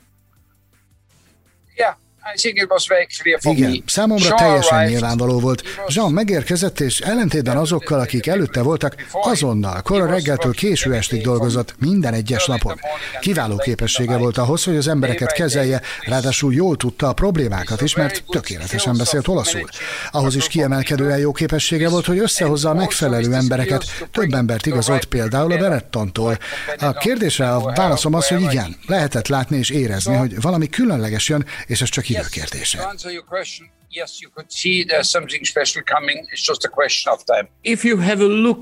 Igen, 3.41 3.83
számomra 3.87 4.35
teljesen 4.35 4.87
nyilvánvaló 4.87 5.41
volt. 5.41 5.63
Jean 5.89 6.13
megérkezett, 6.13 6.81
és 6.81 6.99
ellentétben 6.99 7.57
azokkal, 7.57 8.01
akik 8.01 8.27
előtte 8.27 8.63
voltak, 8.63 8.95
azonnal, 9.13 9.83
kora 9.83 10.07
reggeltől 10.07 10.53
késő 10.53 10.95
estig 10.95 11.23
dolgozott 11.23 11.75
minden 11.79 12.15
egyes 12.15 12.47
napon. 12.47 12.81
Kiváló 13.21 13.57
képessége 13.57 14.17
volt 14.17 14.39
ahhoz, 14.39 14.65
hogy 14.65 14.77
az 14.77 14.89
embereket 14.89 15.33
kezelje, 15.33 15.81
ráadásul 16.01 16.55
jól 16.55 16.77
tudta 16.77 17.09
a 17.09 17.13
problémákat 17.13 17.81
is, 17.81 17.95
mert 17.95 18.25
tökéletesen 18.29 18.97
beszélt 18.97 19.29
olaszul. 19.29 19.69
Ahhoz 20.11 20.37
is 20.37 20.47
kiemelkedően 20.47 21.19
jó 21.19 21.33
képessége 21.33 21.89
volt, 21.89 22.07
hogy 22.07 22.19
összehozza 22.19 22.71
a 22.71 22.75
megfelelő 22.75 23.35
embereket. 23.35 23.85
Több 24.13 24.33
embert 24.33 24.67
igazolt 24.67 25.05
például 25.05 25.53
a 25.53 25.57
Berettontól. 25.57 26.39
A 26.79 26.93
kérdésre 26.93 27.51
a 27.51 27.73
válaszom 27.75 28.15
az, 28.15 28.29
hogy 28.29 28.41
igen, 28.41 28.77
lehetett 28.87 29.29
látni 29.29 29.57
és 29.57 29.71
érezni, 29.71 30.15
hogy 30.15 30.41
valami 30.41 30.69
különleges 30.69 31.29
jön, 31.29 31.47
és 31.67 31.83
ez 31.83 31.89
csak 31.89 32.09
idő 32.09 32.20
kérdése. 32.29 32.79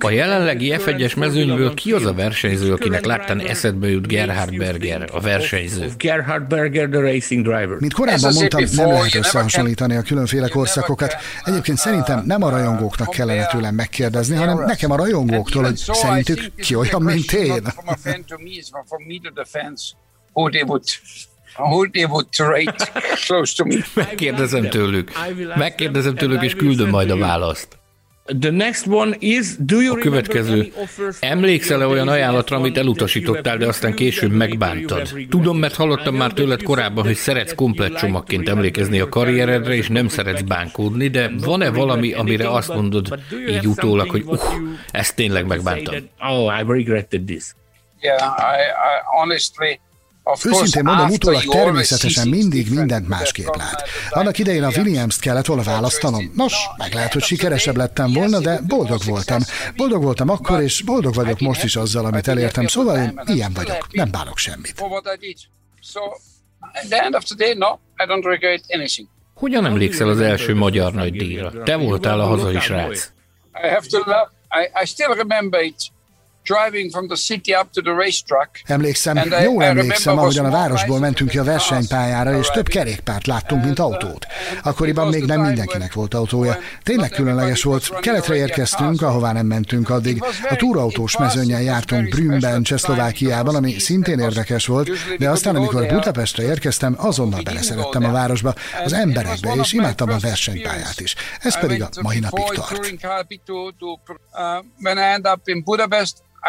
A 0.05 0.11
jelenlegi 0.11 0.75
F1-es 0.79 1.17
mezőnyből 1.17 1.75
ki 1.75 1.93
az 1.93 2.05
a 2.05 2.13
versenyző, 2.13 2.73
akinek 2.73 3.05
láttán 3.05 3.41
eszedbe 3.41 3.89
jut 3.89 4.07
Gerhard 4.07 4.57
Berger, 4.57 5.09
a 5.13 5.21
versenyző? 5.21 5.93
Gerhard 5.97 6.47
Berger, 6.47 6.89
the 6.89 7.01
racing 7.01 7.43
driver. 7.43 7.77
Mint 7.79 7.93
korábban 7.93 8.33
mondtam, 8.35 8.65
nem 8.73 8.89
lehet 8.89 9.15
összehasonlítani 9.15 9.97
a 9.97 10.03
különféle 10.03 10.49
korszakokat. 10.49 11.15
Egyébként 11.45 11.79
szerintem 11.79 12.23
nem 12.27 12.43
a 12.43 12.51
rajongóknak 12.51 13.11
kellene 13.11 13.47
tőlem 13.47 13.75
megkérdezni, 13.75 14.37
hanem 14.37 14.59
nekem 14.59 14.91
a 14.91 14.97
rajongóktól, 14.97 15.65
hogy 15.65 15.77
szerintük 15.77 16.55
ki 16.55 16.75
olyan, 16.75 17.03
mint 17.03 17.33
én. 17.33 17.63
Megkérdezem 23.95 24.69
tőlük. 24.69 25.13
Megkérdezem 25.57 26.15
tőlük, 26.15 26.43
és 26.43 26.55
küldöm 26.55 26.89
majd 26.89 27.11
a 27.11 27.17
választ. 27.17 27.79
The 28.41 28.51
next 28.51 28.87
one 28.87 29.17
is, 29.19 29.57
do 29.59 29.81
you 29.81 29.97
a 29.97 29.99
következő. 29.99 30.73
Emlékszel-e 31.21 31.87
olyan 31.87 32.09
ajánlatra, 32.09 32.57
amit 32.57 32.79
elutasítottál, 32.79 33.57
de 33.57 33.67
aztán 33.67 33.95
később 33.95 34.33
megbántad? 34.33 35.09
Tudom, 35.31 35.59
mert 35.59 35.75
hallottam 35.75 36.15
már 36.15 36.33
tőled 36.33 36.63
korábban, 36.63 37.05
hogy 37.05 37.15
szeretsz 37.15 37.55
komplet 37.55 37.97
csomagként 37.97 38.49
emlékezni 38.49 39.01
a 39.01 39.09
karrieredre, 39.09 39.75
és 39.75 39.89
nem 39.89 40.09
szeretsz 40.09 40.43
bánkódni, 40.43 41.09
de 41.09 41.31
van-e 41.45 41.71
valami, 41.71 42.13
amire 42.13 42.51
azt 42.51 42.75
mondod 42.75 43.19
így 43.49 43.67
utólag, 43.67 44.11
hogy 44.11 44.23
uh, 44.27 44.41
ezt 44.91 45.17
tényleg 45.17 45.47
megbántam? 45.47 45.95
Oh, 46.21 46.59
I 46.61 46.65
regretted 46.67 47.25
this. 47.25 47.45
Yeah, 48.01 48.21
I, 48.39 48.61
I 48.63 49.19
honestly, 49.19 49.81
Őszintén 50.45 50.83
mondom, 50.85 51.11
utólag 51.11 51.45
természetesen 51.45 52.29
mindig 52.29 52.71
mindent 52.71 53.09
másképp 53.09 53.55
lát. 53.57 53.89
Annak 54.11 54.39
idején 54.39 54.63
a 54.63 54.71
Williams-t 54.77 55.21
kellett 55.21 55.47
volna 55.47 55.63
választanom. 55.63 56.33
Nos, 56.35 56.55
meg 56.77 56.95
lehet, 56.95 57.13
hogy 57.13 57.23
sikeresebb 57.23 57.77
lettem 57.77 58.13
volna, 58.13 58.41
de 58.41 58.61
boldog 58.67 59.05
voltam. 59.05 59.41
Boldog 59.77 60.03
voltam 60.03 60.29
akkor, 60.29 60.61
és 60.61 60.83
boldog 60.83 61.15
vagyok 61.15 61.41
most 61.41 61.65
is 61.65 61.77
azzal, 61.77 62.05
amit 62.05 62.29
elértem. 62.29 62.67
Szóval 62.67 62.97
én 62.97 63.21
ilyen 63.27 63.53
vagyok, 63.53 63.87
nem 63.91 64.11
bánok 64.11 64.39
semmit. 64.39 64.75
Hogyan 69.35 69.65
emlékszel 69.67 70.09
az 70.09 70.21
első 70.21 70.55
magyar 70.55 70.93
nagy 70.93 71.13
díjra? 71.13 71.63
Te 71.63 71.77
voltál 71.77 72.21
a 72.21 72.27
hazai 72.27 72.61
srác. 72.61 73.11
I 73.65 73.69
have 73.69 73.87
to 73.87 73.99
love, 73.99 74.31
I, 74.51 74.83
I 74.83 74.87
still 74.87 75.15
remember 75.15 75.63
it. 75.63 75.77
Emlékszem, 78.65 79.21
jól 79.43 79.65
emlékszem, 79.65 80.19
ahogyan 80.19 80.45
a 80.45 80.51
városból 80.51 80.99
mentünk 80.99 81.31
ki 81.31 81.39
a 81.39 81.45
versenypályára, 81.45 82.39
és 82.39 82.47
több 82.47 82.69
kerékpárt 82.69 83.27
láttunk, 83.27 83.65
mint 83.65 83.79
autót. 83.79 84.27
Akkoriban 84.63 85.09
még 85.09 85.25
nem 85.25 85.41
mindenkinek 85.41 85.93
volt 85.93 86.15
autója. 86.15 86.59
Tényleg 86.83 87.11
különleges 87.11 87.63
volt. 87.63 88.01
Keletre 88.01 88.35
érkeztünk, 88.35 89.03
ahová 89.03 89.33
nem 89.33 89.47
mentünk 89.47 89.91
addig. 89.91 90.23
A 90.49 90.57
túrautós 90.57 91.19
mezőnyen 91.19 91.63
jártunk 91.63 92.09
Brünnben, 92.09 92.63
Csehszlovákiában, 92.63 93.55
ami 93.55 93.79
szintén 93.79 94.19
érdekes 94.19 94.67
volt, 94.67 94.91
de 95.19 95.31
aztán, 95.31 95.57
amikor 95.57 95.87
Budapestre 95.87 96.43
érkeztem, 96.43 96.95
azonnal 96.99 97.43
beleszerettem 97.43 98.05
a 98.05 98.11
városba, 98.11 98.55
az 98.85 98.93
emberekbe, 98.93 99.53
és 99.55 99.73
imádtam 99.73 100.11
a 100.11 100.19
versenypályát 100.19 101.01
is. 101.01 101.15
Ez 101.41 101.59
pedig 101.59 101.83
a 101.83 101.89
mai 102.03 102.19
napig 102.19 102.45
tart. 102.45 102.97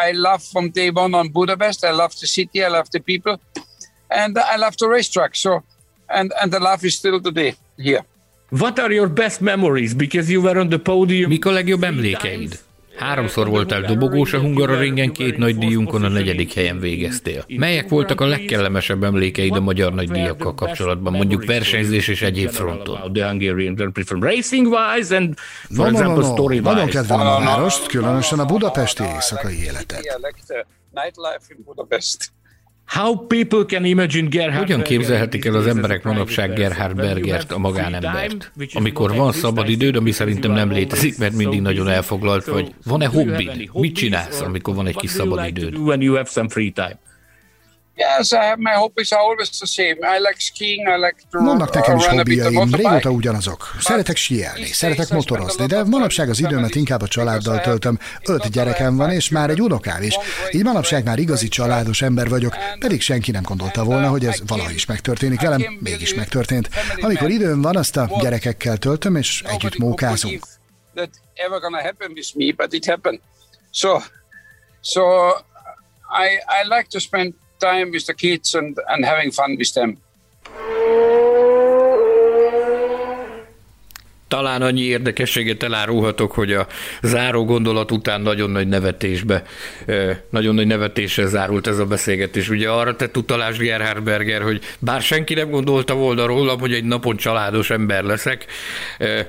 I 0.08 0.12
love 0.12 0.42
from 0.52 0.70
day 0.70 0.90
one 0.90 1.14
on 1.14 1.28
Budapest. 1.28 1.84
I 1.84 1.92
love 1.92 2.12
the 2.20 2.26
city. 2.26 2.64
I 2.64 2.68
love 2.68 2.88
the 2.90 3.00
people, 3.00 3.36
and 4.08 4.38
I 4.38 4.56
love 4.56 4.76
the 4.76 4.88
racetrack. 4.88 5.36
So, 5.36 5.62
and 6.08 6.32
and 6.40 6.52
the 6.52 6.60
love 6.60 6.84
is 6.84 6.94
still 6.94 7.20
today 7.20 7.54
here. 7.76 8.02
What 8.50 8.78
are 8.78 8.92
your 8.92 9.08
best 9.08 9.40
memories? 9.40 9.94
Because 9.94 10.32
you 10.32 10.42
were 10.42 10.58
on 10.58 10.68
the 10.70 10.78
podium. 10.78 11.30
Mik 11.30 11.44
a 11.44 11.50
legjobb 11.50 11.84
emlékeid? 11.84 12.58
Háromszor 13.00 13.48
voltál 13.48 13.80
dobogós 13.80 14.32
a 14.32 14.38
Hungaroringen, 14.38 15.12
két 15.12 15.36
nagy 15.36 15.58
díjunkon 15.58 16.04
a 16.04 16.08
negyedik 16.08 16.54
helyen 16.54 16.78
végeztél. 16.80 17.44
Melyek 17.48 17.88
voltak 17.88 18.20
a 18.20 18.26
legkellemesebb 18.26 19.04
emlékeid 19.04 19.56
a 19.56 19.60
magyar 19.60 19.92
nagy 19.92 20.10
díjakkal 20.10 20.54
kapcsolatban, 20.54 21.12
mondjuk 21.12 21.44
versenyzés 21.44 22.08
és 22.08 22.22
egyéb 22.22 22.48
fronton? 22.50 23.00
No, 25.68 25.84
example 25.84 26.16
no, 26.16 26.22
no, 26.22 26.36
no. 26.48 26.60
Nagyon 26.60 26.88
kedvelem 26.88 27.26
a 27.26 27.40
várost, 27.44 27.86
különösen 27.86 28.38
a 28.38 28.44
budapesti 28.44 29.02
éjszakai 29.02 29.62
életet. 29.62 30.18
How 32.90 33.26
people 33.26 33.64
can 33.66 33.84
imagine 33.84 34.28
Gerhard 34.28 34.58
Hogyan 34.58 34.82
képzelhetik 34.82 35.44
el 35.44 35.54
az 35.54 35.66
emberek 35.66 36.02
manapság 36.02 36.52
Gerhard 36.52 36.96
Bergert, 36.96 37.52
a 37.52 37.58
magánembert? 37.58 38.52
Amikor 38.72 39.14
van 39.14 39.32
szabad 39.32 39.68
időd, 39.68 39.96
ami 39.96 40.10
szerintem 40.10 40.52
nem 40.52 40.70
létezik, 40.70 41.18
mert 41.18 41.34
mindig 41.34 41.60
nagyon 41.60 41.88
elfoglalt 41.88 42.44
vagy. 42.44 42.74
Van-e 42.84 43.06
hobbid? 43.06 43.70
Mit 43.72 43.94
csinálsz, 43.94 44.40
amikor 44.40 44.74
van 44.74 44.86
egy 44.86 44.96
kis 44.96 45.10
szabad 45.10 45.46
időd? 45.46 45.76
Yes, 48.00 48.32
I 48.32 48.36
have 48.36 48.56
my 48.58 48.72
hobbies 48.72 49.12
are 49.12 49.20
always 49.20 49.50
the 49.58 49.66
same. 49.66 49.98
I 50.16 50.18
like 50.18 50.36
skiing, 50.38 50.88
I 50.88 50.96
like 50.96 51.16
to 51.30 51.38
Vannak 51.38 51.74
nekem 51.74 51.96
is 51.96 52.06
hobbiaim, 52.06 52.74
régóta 52.74 53.10
ugyanazok. 53.10 53.76
Szeretek 53.80 54.16
síelni, 54.16 54.66
szeretek 54.66 55.08
motorozni, 55.08 55.66
de 55.66 55.84
manapság 55.84 56.28
az 56.28 56.38
időmet 56.38 56.74
inkább 56.74 57.02
a 57.02 57.08
családdal 57.08 57.60
töltöm. 57.60 57.98
Öt 58.24 58.50
gyerekem 58.50 58.96
van, 58.96 59.10
és 59.10 59.28
már 59.28 59.50
egy 59.50 59.60
unokám 59.60 60.02
is. 60.02 60.16
Így 60.50 60.62
manapság 60.62 61.04
már 61.04 61.18
igazi 61.18 61.48
családos 61.48 62.02
ember 62.02 62.28
vagyok, 62.28 62.56
pedig 62.78 63.00
senki 63.00 63.30
nem 63.30 63.42
gondolta 63.42 63.84
volna, 63.84 64.08
hogy 64.08 64.26
ez 64.26 64.40
valaha 64.46 64.70
is 64.70 64.86
megtörténik 64.86 65.40
velem, 65.40 65.78
mégis 65.80 66.14
megtörtént. 66.14 66.68
Amikor 67.00 67.30
időm 67.30 67.62
van, 67.62 67.76
azt 67.76 67.96
a 67.96 68.10
gyerekekkel 68.20 68.76
töltöm, 68.76 69.16
és 69.16 69.42
együtt 69.46 69.78
mókázunk. 69.78 70.46
That 70.94 71.10
ever 71.34 71.60
gonna 71.60 71.82
happen 71.82 72.10
with 72.14 72.36
me, 72.36 72.52
but 72.56 72.72
it 72.72 72.86
happened. 72.86 73.20
So, 73.72 73.98
so 74.80 75.02
I 76.10 76.28
I 76.60 76.68
like 76.68 76.86
to 76.90 76.98
spend 76.98 77.34
time 77.60 77.90
with 77.90 78.04
the 78.04 78.14
kids 78.14 78.54
and, 78.54 78.76
and 78.86 79.04
having 79.04 79.32
fun 79.32 79.54
with 79.56 79.72
them. 79.72 79.98
Talán 84.28 84.62
annyi 84.62 84.82
érdekességet 84.82 85.62
elárulhatok, 85.62 86.32
hogy 86.32 86.52
a 86.52 86.66
záró 87.02 87.44
gondolat 87.44 87.90
után 87.90 88.20
nagyon 88.20 88.50
nagy 88.50 88.68
nevetésbe, 88.68 89.42
nagyon 90.30 90.54
nagy 90.54 90.66
nevetésre 90.66 91.26
zárult 91.26 91.66
ez 91.66 91.78
a 91.78 91.84
beszélgetés. 91.84 92.48
Ugye 92.48 92.68
arra 92.70 92.96
tett 92.96 93.16
utalás 93.16 93.56
Gerhard 93.56 94.02
Berger, 94.02 94.42
hogy 94.42 94.62
bár 94.78 95.02
senki 95.02 95.34
nem 95.34 95.50
gondolta 95.50 95.94
volna 95.94 96.26
rólam, 96.26 96.60
hogy 96.60 96.74
egy 96.74 96.84
napon 96.84 97.16
családos 97.16 97.70
ember 97.70 98.02
leszek, 98.02 98.46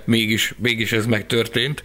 mégis, 0.03 0.53
mégis 0.57 0.91
ez 0.91 1.05
megtörtént 1.05 1.83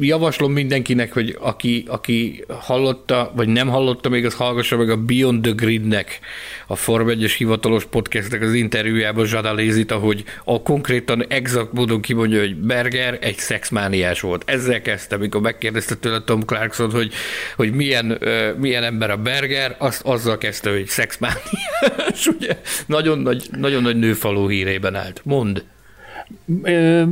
javaslom 0.00 0.52
mindenkinek, 0.52 1.12
hogy 1.12 1.36
aki, 1.40 1.84
aki 1.88 2.44
hallotta, 2.48 3.32
vagy 3.36 3.48
nem 3.48 3.68
hallotta 3.68 4.08
még, 4.08 4.24
az 4.24 4.34
hallgassa 4.34 4.76
meg 4.76 4.90
a 4.90 4.96
Beyond 4.96 5.42
the 5.42 5.52
Gridnek, 5.52 6.20
a 6.66 6.76
Form 6.76 7.08
1 7.08 7.30
hivatalos 7.30 7.84
podcastnek 7.84 8.42
az 8.42 8.52
interjújában 8.52 9.26
Zsadalézit, 9.26 9.90
ahogy 9.90 10.24
a 10.44 10.62
konkrétan 10.62 11.24
exakt 11.28 11.72
módon 11.72 12.00
kimondja, 12.00 12.40
hogy 12.40 12.56
Berger 12.56 13.18
egy 13.20 13.38
szexmániás 13.38 14.20
volt. 14.20 14.42
Ezzel 14.46 14.82
kezdtem, 14.82 15.18
amikor 15.18 15.40
megkérdezte 15.40 15.94
tőle 15.94 16.20
Tom 16.20 16.44
Clarkson, 16.44 16.90
hogy, 16.90 17.12
hogy 17.56 17.72
milyen, 17.72 18.10
uh, 18.10 18.56
milyen 18.58 18.82
ember 18.82 19.10
a 19.10 19.16
Berger, 19.16 19.76
azt 19.78 20.02
azzal 20.04 20.38
kezdte, 20.38 20.70
hogy 20.70 20.86
szexmániás, 20.86 22.26
ugye? 22.38 22.58
Nagyon 22.86 23.18
nagy, 23.18 23.48
nagyon 23.50 23.82
nagy 23.82 23.96
nőfaló 23.96 24.48
hírében 24.48 24.94
állt. 24.94 25.20
Mond. 25.24 25.64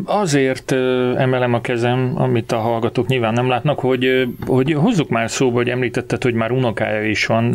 Azért 0.04 0.72
emelem 1.16 1.54
a 1.54 1.60
kezem, 1.60 2.12
amit 2.14 2.52
a 2.52 2.58
hallgatók 2.58 3.06
nyilván 3.06 3.32
nem 3.32 3.48
látnak, 3.48 3.78
hogy, 3.78 4.28
hogy 4.46 4.72
hozzuk 4.72 5.08
már 5.08 5.30
szóba, 5.30 5.56
hogy 5.56 5.68
említetted, 5.68 6.22
hogy 6.22 6.34
már 6.34 6.50
unokája 6.50 7.08
is 7.08 7.26
van, 7.26 7.50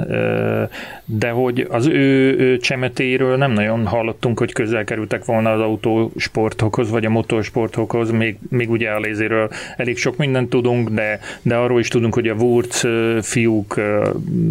de 1.05 1.29
hogy 1.29 1.67
az 1.69 1.87
ő 1.87 2.57
csemetéről 2.57 3.37
nem 3.37 3.51
nagyon 3.51 3.85
hallottunk, 3.85 4.39
hogy 4.39 4.53
közel 4.53 4.83
kerültek 4.83 5.25
volna 5.25 5.51
az 5.51 5.59
autósportokhoz, 5.59 6.89
vagy 6.89 7.05
a 7.05 7.09
motorsportokhoz, 7.09 8.11
még, 8.11 8.37
még 8.49 8.69
ugye 8.69 8.89
a 8.89 8.99
lézéről 8.99 9.49
elég 9.77 9.97
sok 9.97 10.17
mindent 10.17 10.49
tudunk, 10.49 10.89
de, 10.89 11.19
de 11.41 11.55
arról 11.55 11.79
is 11.79 11.87
tudunk, 11.87 12.13
hogy 12.13 12.27
a 12.27 12.33
Wurz 12.33 12.87
fiúk 13.21 13.79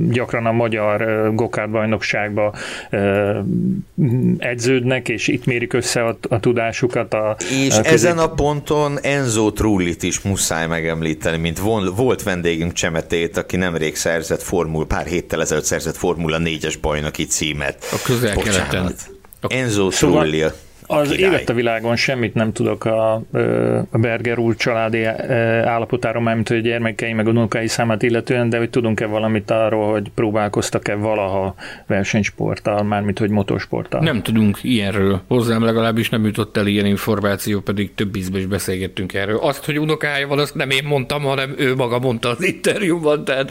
gyakran 0.09 0.47
a 0.47 0.53
magyar 0.53 1.31
gokát 1.35 1.71
bajnokságba 1.71 2.55
edződnek, 4.39 5.09
és 5.09 5.29
itt 5.29 5.47
mérik 5.47 5.73
össze 5.73 6.05
a, 6.05 6.19
a 6.29 6.41
tudásukat, 6.41 6.98
a 6.99 7.17
a 7.17 7.37
És 7.51 7.77
a 7.77 7.85
ezen 7.85 8.19
a 8.19 8.29
ponton 8.29 8.99
Enzo 9.01 9.53
Trullit 9.53 10.03
is 10.03 10.21
muszáj 10.21 10.67
megemlíteni, 10.67 11.37
mint 11.37 11.59
volt 11.95 12.23
vendégünk 12.23 12.73
Csemetét, 12.73 13.37
aki 13.37 13.57
nemrég 13.57 13.97
szerzett 13.97 14.43
formul, 14.43 14.87
pár 14.87 15.07
héttel 15.07 15.41
ezelőtt 15.41 15.65
szerzett 15.65 15.97
Formula 15.97 16.39
4-es 16.41 16.75
bajnoki 16.81 17.25
címet. 17.25 17.85
A 17.93 18.03
közel-keleten. 18.05 18.95
Enzo 19.49 19.91
szóval, 19.91 20.23
Trulli. 20.23 20.45
Az 20.91 21.18
élet 21.18 21.49
a 21.49 21.55
világon 21.55 21.97
semmit 21.97 22.34
nem 22.34 22.53
tudok 22.53 22.84
a, 22.84 23.12
a 23.91 23.99
Berger 23.99 24.39
úr 24.39 24.57
családi 24.57 25.05
állapotáról, 25.64 26.22
mármint 26.22 26.49
hogy 26.49 26.57
a 26.57 26.61
gyermekei 26.61 27.12
meg 27.12 27.26
a 27.26 27.30
unokái 27.30 27.66
számát 27.66 28.03
illetően, 28.03 28.49
de 28.49 28.59
hogy 28.59 28.70
tudunk-e 28.70 29.07
valamit 29.07 29.51
arról, 29.51 29.91
hogy 29.91 30.11
próbálkoztak-e 30.14 30.95
valaha 30.95 31.55
versenysporttal, 31.86 32.82
mármint 32.82 33.18
hogy 33.18 33.30
motorsporttal? 33.30 34.01
Nem 34.01 34.22
tudunk 34.22 34.59
ilyenről. 34.62 35.20
Hozzám 35.26 35.64
legalábbis 35.64 36.11
nem 36.11 36.24
jutott 36.24 36.57
el 36.57 36.66
ilyen 36.66 36.86
információ, 36.86 37.61
pedig 37.61 37.95
több 37.95 38.16
ízbe 38.16 38.39
is 38.39 38.47
beszélgettünk 38.47 39.14
erről. 39.14 39.39
Azt, 39.39 39.64
hogy 39.64 39.78
unokája 39.78 40.26
van, 40.26 40.39
azt 40.39 40.55
nem 40.55 40.70
én 40.70 40.84
mondtam, 40.84 41.22
hanem 41.22 41.55
ő 41.59 41.74
maga 41.74 41.99
mondta 41.99 42.28
az 42.28 42.43
interjúban, 42.43 43.24
tehát 43.24 43.51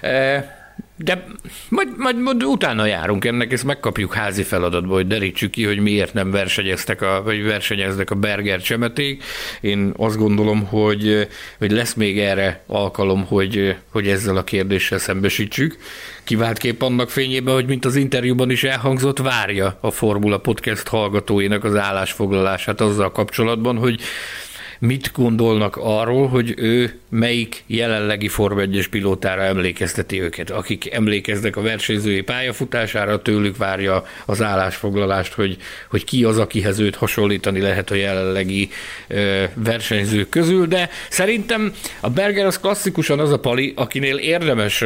e, 0.00 0.61
de 0.96 1.24
majd, 1.68 1.88
majd, 1.96 2.20
majd 2.20 2.44
utána 2.44 2.86
járunk 2.86 3.24
ennek, 3.24 3.52
ezt 3.52 3.64
megkapjuk 3.64 4.14
házi 4.14 4.42
feladatba, 4.42 4.94
hogy 4.94 5.06
derítsük 5.06 5.50
ki, 5.50 5.64
hogy 5.64 5.78
miért 5.78 6.14
nem 6.14 6.30
versenyeztek 6.30 7.02
a, 7.02 7.22
vagy 7.24 7.44
versenyeznek 7.44 8.10
a 8.10 8.14
Berger 8.14 8.60
csemeték. 8.60 9.24
Én 9.60 9.92
azt 9.96 10.16
gondolom, 10.16 10.66
hogy, 10.66 11.28
hogy 11.58 11.70
lesz 11.70 11.94
még 11.94 12.18
erre 12.18 12.62
alkalom, 12.66 13.26
hogy, 13.26 13.76
hogy 13.90 14.08
ezzel 14.08 14.36
a 14.36 14.44
kérdéssel 14.44 14.98
szembesítsük. 14.98 15.76
Kiváltképp 16.24 16.82
annak 16.82 17.10
fényében, 17.10 17.54
hogy 17.54 17.66
mint 17.66 17.84
az 17.84 17.96
interjúban 17.96 18.50
is 18.50 18.64
elhangzott, 18.64 19.18
várja 19.18 19.78
a 19.80 19.90
Formula 19.90 20.38
Podcast 20.38 20.88
hallgatóinak 20.88 21.64
az 21.64 21.76
állásfoglalását 21.76 22.80
azzal 22.80 23.12
kapcsolatban, 23.12 23.76
hogy 23.76 24.00
mit 24.86 25.10
gondolnak 25.12 25.76
arról, 25.76 26.28
hogy 26.28 26.54
ő 26.56 26.98
melyik 27.08 27.64
jelenlegi 27.66 28.28
Form 28.28 28.58
1 28.58 28.88
pilótára 28.90 29.42
emlékezteti 29.42 30.22
őket. 30.22 30.50
Akik 30.50 30.92
emlékeznek 30.92 31.56
a 31.56 31.60
versenyzői 31.60 32.20
pályafutására, 32.20 33.22
tőlük 33.22 33.56
várja 33.56 34.04
az 34.26 34.42
állásfoglalást, 34.42 35.32
hogy, 35.32 35.56
hogy 35.90 36.04
ki 36.04 36.24
az, 36.24 36.38
akihez 36.38 36.78
őt 36.78 36.94
hasonlítani 36.94 37.60
lehet 37.60 37.90
a 37.90 37.94
jelenlegi 37.94 38.68
ö, 39.08 39.44
versenyzők 39.54 40.28
közül, 40.28 40.66
de 40.66 40.90
szerintem 41.10 41.74
a 42.00 42.10
Berger 42.10 42.46
az 42.46 42.60
klasszikusan 42.60 43.18
az 43.18 43.32
a 43.32 43.38
pali, 43.38 43.72
akinél 43.76 44.16
érdemes, 44.16 44.84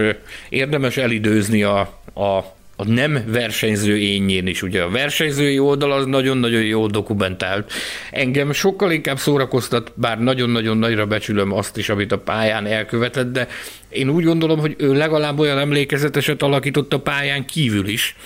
érdemes 0.49 0.97
elidőzni 0.97 1.63
a, 1.63 1.79
a 2.15 2.56
a 2.77 2.85
nem 2.85 3.23
versenyző 3.27 3.99
énjén 3.99 4.47
is. 4.47 4.63
Ugye 4.63 4.83
a 4.83 4.91
versenyzői 4.91 5.59
oldal 5.59 5.93
az 5.93 6.07
nagyon-nagyon 6.07 6.63
jó 6.63 6.87
dokumentált. 6.87 7.73
Engem 8.11 8.53
sokkal 8.53 8.93
inkább 8.93 9.19
szórakoztat, 9.19 9.93
bár 9.95 10.19
nagyon-nagyon 10.19 10.79
nagyra 10.79 11.07
becsülöm 11.07 11.53
azt 11.53 11.77
is, 11.77 11.89
amit 11.89 12.13
a 12.13 12.19
pályán 12.19 12.67
elkövetett, 12.67 13.33
de 13.33 13.49
én 13.89 14.09
úgy 14.09 14.25
gondolom, 14.25 14.59
hogy 14.59 14.75
ő 14.79 14.93
legalább 14.93 15.39
olyan 15.39 15.59
emlékezeteset 15.59 16.43
alakított 16.43 16.93
a 16.93 17.01
pályán 17.01 17.45
kívül 17.45 17.89
is, 17.89 18.17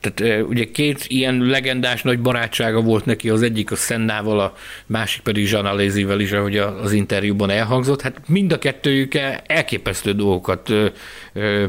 tehát 0.00 0.42
ugye 0.42 0.64
két 0.64 1.04
ilyen 1.08 1.38
legendás 1.42 2.02
nagy 2.02 2.20
barátsága 2.20 2.80
volt 2.80 3.04
neki, 3.04 3.30
az 3.30 3.42
egyik 3.42 3.70
a 3.70 3.76
Szennával, 3.76 4.40
a 4.40 4.54
másik 4.86 5.22
pedig 5.22 5.50
Jean 5.50 5.66
Alézivel 5.66 6.20
is, 6.20 6.32
ahogy 6.32 6.56
az 6.56 6.92
interjúban 6.92 7.50
elhangzott. 7.50 8.02
Hát 8.02 8.28
mind 8.28 8.52
a 8.52 8.58
kettőjük 8.58 9.12
elképesztő 9.46 10.12
dolgokat 10.12 10.72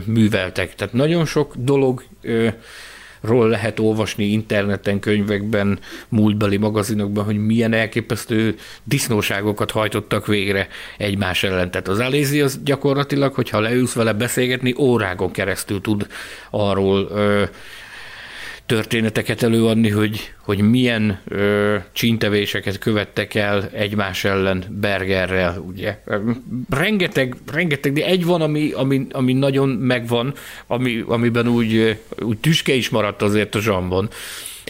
műveltek. 0.05 0.76
Tehát 0.76 0.93
nagyon 0.93 1.26
sok 1.26 1.53
dolog 1.57 2.03
ról 3.22 3.49
lehet 3.49 3.80
olvasni 3.80 4.24
interneten, 4.26 4.99
könyvekben, 4.99 5.80
múltbeli 6.09 6.57
magazinokban, 6.57 7.24
hogy 7.24 7.45
milyen 7.45 7.74
elképesztő 7.74 8.55
disznóságokat 8.84 9.72
hajtottak 9.72 10.28
végre 10.28 10.68
egymás 10.97 11.43
ellen. 11.43 11.72
Tehát 11.72 11.88
az 11.88 11.99
Alézi 11.99 12.41
az 12.41 12.59
gyakorlatilag, 12.63 13.34
hogyha 13.34 13.59
leülsz 13.59 13.93
vele 13.93 14.13
beszélgetni, 14.13 14.76
órágon 14.78 15.32
keresztül 15.32 15.82
tud 15.82 16.07
arról 16.49 17.07
ö, 17.11 17.43
történeteket 18.68 19.43
előadni, 19.43 19.89
hogy, 19.89 20.34
hogy 20.45 20.61
milyen 20.61 21.20
ö, 21.28 21.76
csíntevéseket 21.91 22.78
követtek 22.78 23.36
el 23.36 23.70
egymás 23.74 24.24
ellen 24.24 24.63
Bergerrel, 24.70 25.63
ugye. 25.68 25.99
Rengeteg, 26.70 27.36
rengeteg, 27.51 27.93
de 27.93 28.05
egy 28.05 28.26
van, 28.26 28.41
ami, 28.41 28.72
ami, 28.72 29.07
ami 29.11 29.34
nagyon 29.34 29.70
megvan, 29.70 30.34
ami, 30.68 31.03
amiben 31.07 31.47
úgy, 31.47 31.99
úgy 32.20 32.38
tüske 32.38 32.74
is 32.74 32.89
maradt 32.89 33.22
azért 33.22 33.55
a 33.55 33.59
zsambon. 33.59 34.09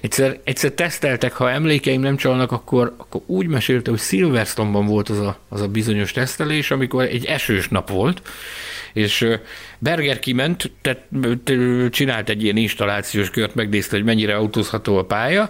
Egyszer, 0.01 0.39
egyszer 0.43 0.71
teszteltek, 0.71 1.33
ha 1.33 1.51
emlékeim 1.51 2.01
nem 2.01 2.15
csalnak, 2.15 2.51
akkor, 2.51 2.93
akkor 2.97 3.21
úgy 3.25 3.47
mesélte, 3.47 3.89
hogy 3.89 3.99
Silverstone-ban 3.99 4.85
volt 4.85 5.09
az 5.09 5.19
a, 5.19 5.39
az 5.49 5.61
a 5.61 5.67
bizonyos 5.67 6.11
tesztelés, 6.11 6.71
amikor 6.71 7.03
egy 7.03 7.25
esős 7.25 7.67
nap 7.67 7.89
volt, 7.89 8.21
és 8.93 9.27
Berger 9.79 10.19
kiment, 10.19 10.71
tehát 10.81 11.07
csinált 11.89 12.29
egy 12.29 12.43
ilyen 12.43 12.57
installációs 12.57 13.29
kört, 13.29 13.55
megnézte, 13.55 13.95
hogy 13.95 14.05
mennyire 14.05 14.35
autózható 14.35 14.97
a 14.97 15.05
pálya, 15.05 15.49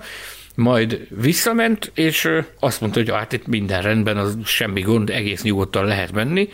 majd 0.55 1.07
visszament, 1.21 1.91
és 1.95 2.29
azt 2.59 2.81
mondta, 2.81 2.99
hogy 2.99 3.09
hát 3.09 3.33
itt 3.33 3.47
minden 3.47 3.81
rendben, 3.81 4.17
az 4.17 4.37
semmi 4.45 4.81
gond, 4.81 5.09
egész 5.09 5.41
nyugodtan 5.41 5.85
lehet 5.85 6.11
menni, 6.11 6.49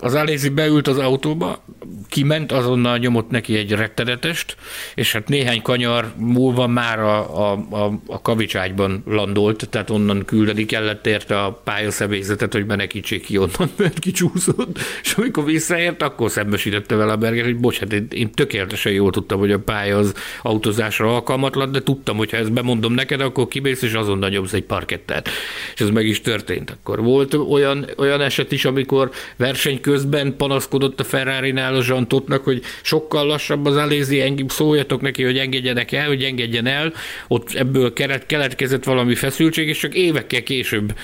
Az 0.00 0.14
Alézi 0.14 0.48
beült 0.48 0.88
az 0.88 0.98
autóba, 0.98 1.64
kiment, 2.08 2.52
azonnal 2.52 2.98
nyomott 2.98 3.30
neki 3.30 3.56
egy 3.56 3.72
rettenetest, 3.72 4.56
és 4.94 5.12
hát 5.12 5.28
néhány 5.28 5.62
kanyar 5.62 6.12
múlva 6.16 6.66
már 6.66 7.00
a, 7.00 7.50
a, 7.50 7.66
a, 7.70 7.92
a 8.06 8.22
kavicságyban 8.22 9.02
landolt, 9.06 9.68
tehát 9.68 9.90
onnan 9.90 10.24
küldeni 10.24 10.64
kellett 10.64 11.06
érte 11.06 11.40
a 11.42 11.52
pályaszebélyzetet, 11.52 12.52
hogy 12.52 12.66
menekítsék 12.66 13.24
ki 13.24 13.38
onnan, 13.38 13.70
mert 13.78 13.98
kicsúszott, 13.98 14.78
és 15.02 15.12
amikor 15.12 15.44
visszaért, 15.44 16.02
akkor 16.02 16.30
szembesítette 16.30 16.94
vele 16.94 17.12
a 17.12 17.16
Berger, 17.16 17.44
hogy 17.44 17.58
bocs, 17.58 17.78
hát 17.78 17.92
én, 17.92 18.06
én 18.10 18.30
tökéletesen 18.30 18.92
jól 18.92 19.10
tudtam, 19.10 19.38
hogy 19.38 19.52
a 19.52 19.58
pálya 19.58 19.98
az 19.98 20.14
autózásra 20.42 21.14
alkalmatlan, 21.14 21.72
de 21.72 21.82
tudtam, 21.82 22.16
hogy 22.16 22.30
ha 22.30 22.36
ezt 22.36 22.52
bemondom 22.52 22.92
neked, 22.92 23.20
akkor 23.20 23.48
kimész, 23.48 23.82
és 23.82 23.92
azonnal 23.92 24.28
nyomsz 24.28 24.52
egy 24.52 24.64
parkettát. 24.64 25.28
És 25.74 25.80
ez 25.80 25.90
meg 25.90 26.06
is 26.06 26.20
történt. 26.20 26.70
Akkor 26.70 27.02
volt 27.02 27.34
olyan, 27.34 27.86
olyan 27.96 28.20
eset 28.20 28.52
is, 28.52 28.64
amikor 28.64 29.10
verseny 29.52 29.80
közben 29.80 30.36
panaszkodott 30.36 31.00
a 31.00 31.04
Ferrari-nál 31.04 31.74
a 31.74 31.82
Zsantotnak, 31.82 32.44
hogy 32.44 32.62
sokkal 32.82 33.26
lassabb 33.26 33.66
az 33.66 33.76
Alézi, 33.76 34.34
szóljatok 34.48 35.00
neki, 35.00 35.22
hogy 35.22 35.38
engedjenek 35.38 35.92
el, 35.92 36.06
hogy 36.06 36.22
engedjen 36.22 36.66
el, 36.66 36.92
ott 37.28 37.54
ebből 37.54 37.92
keletkezett 38.26 38.84
valami 38.84 39.14
feszültség, 39.14 39.68
és 39.68 39.78
csak 39.78 39.94
évekkel 39.94 40.42
később 40.42 40.94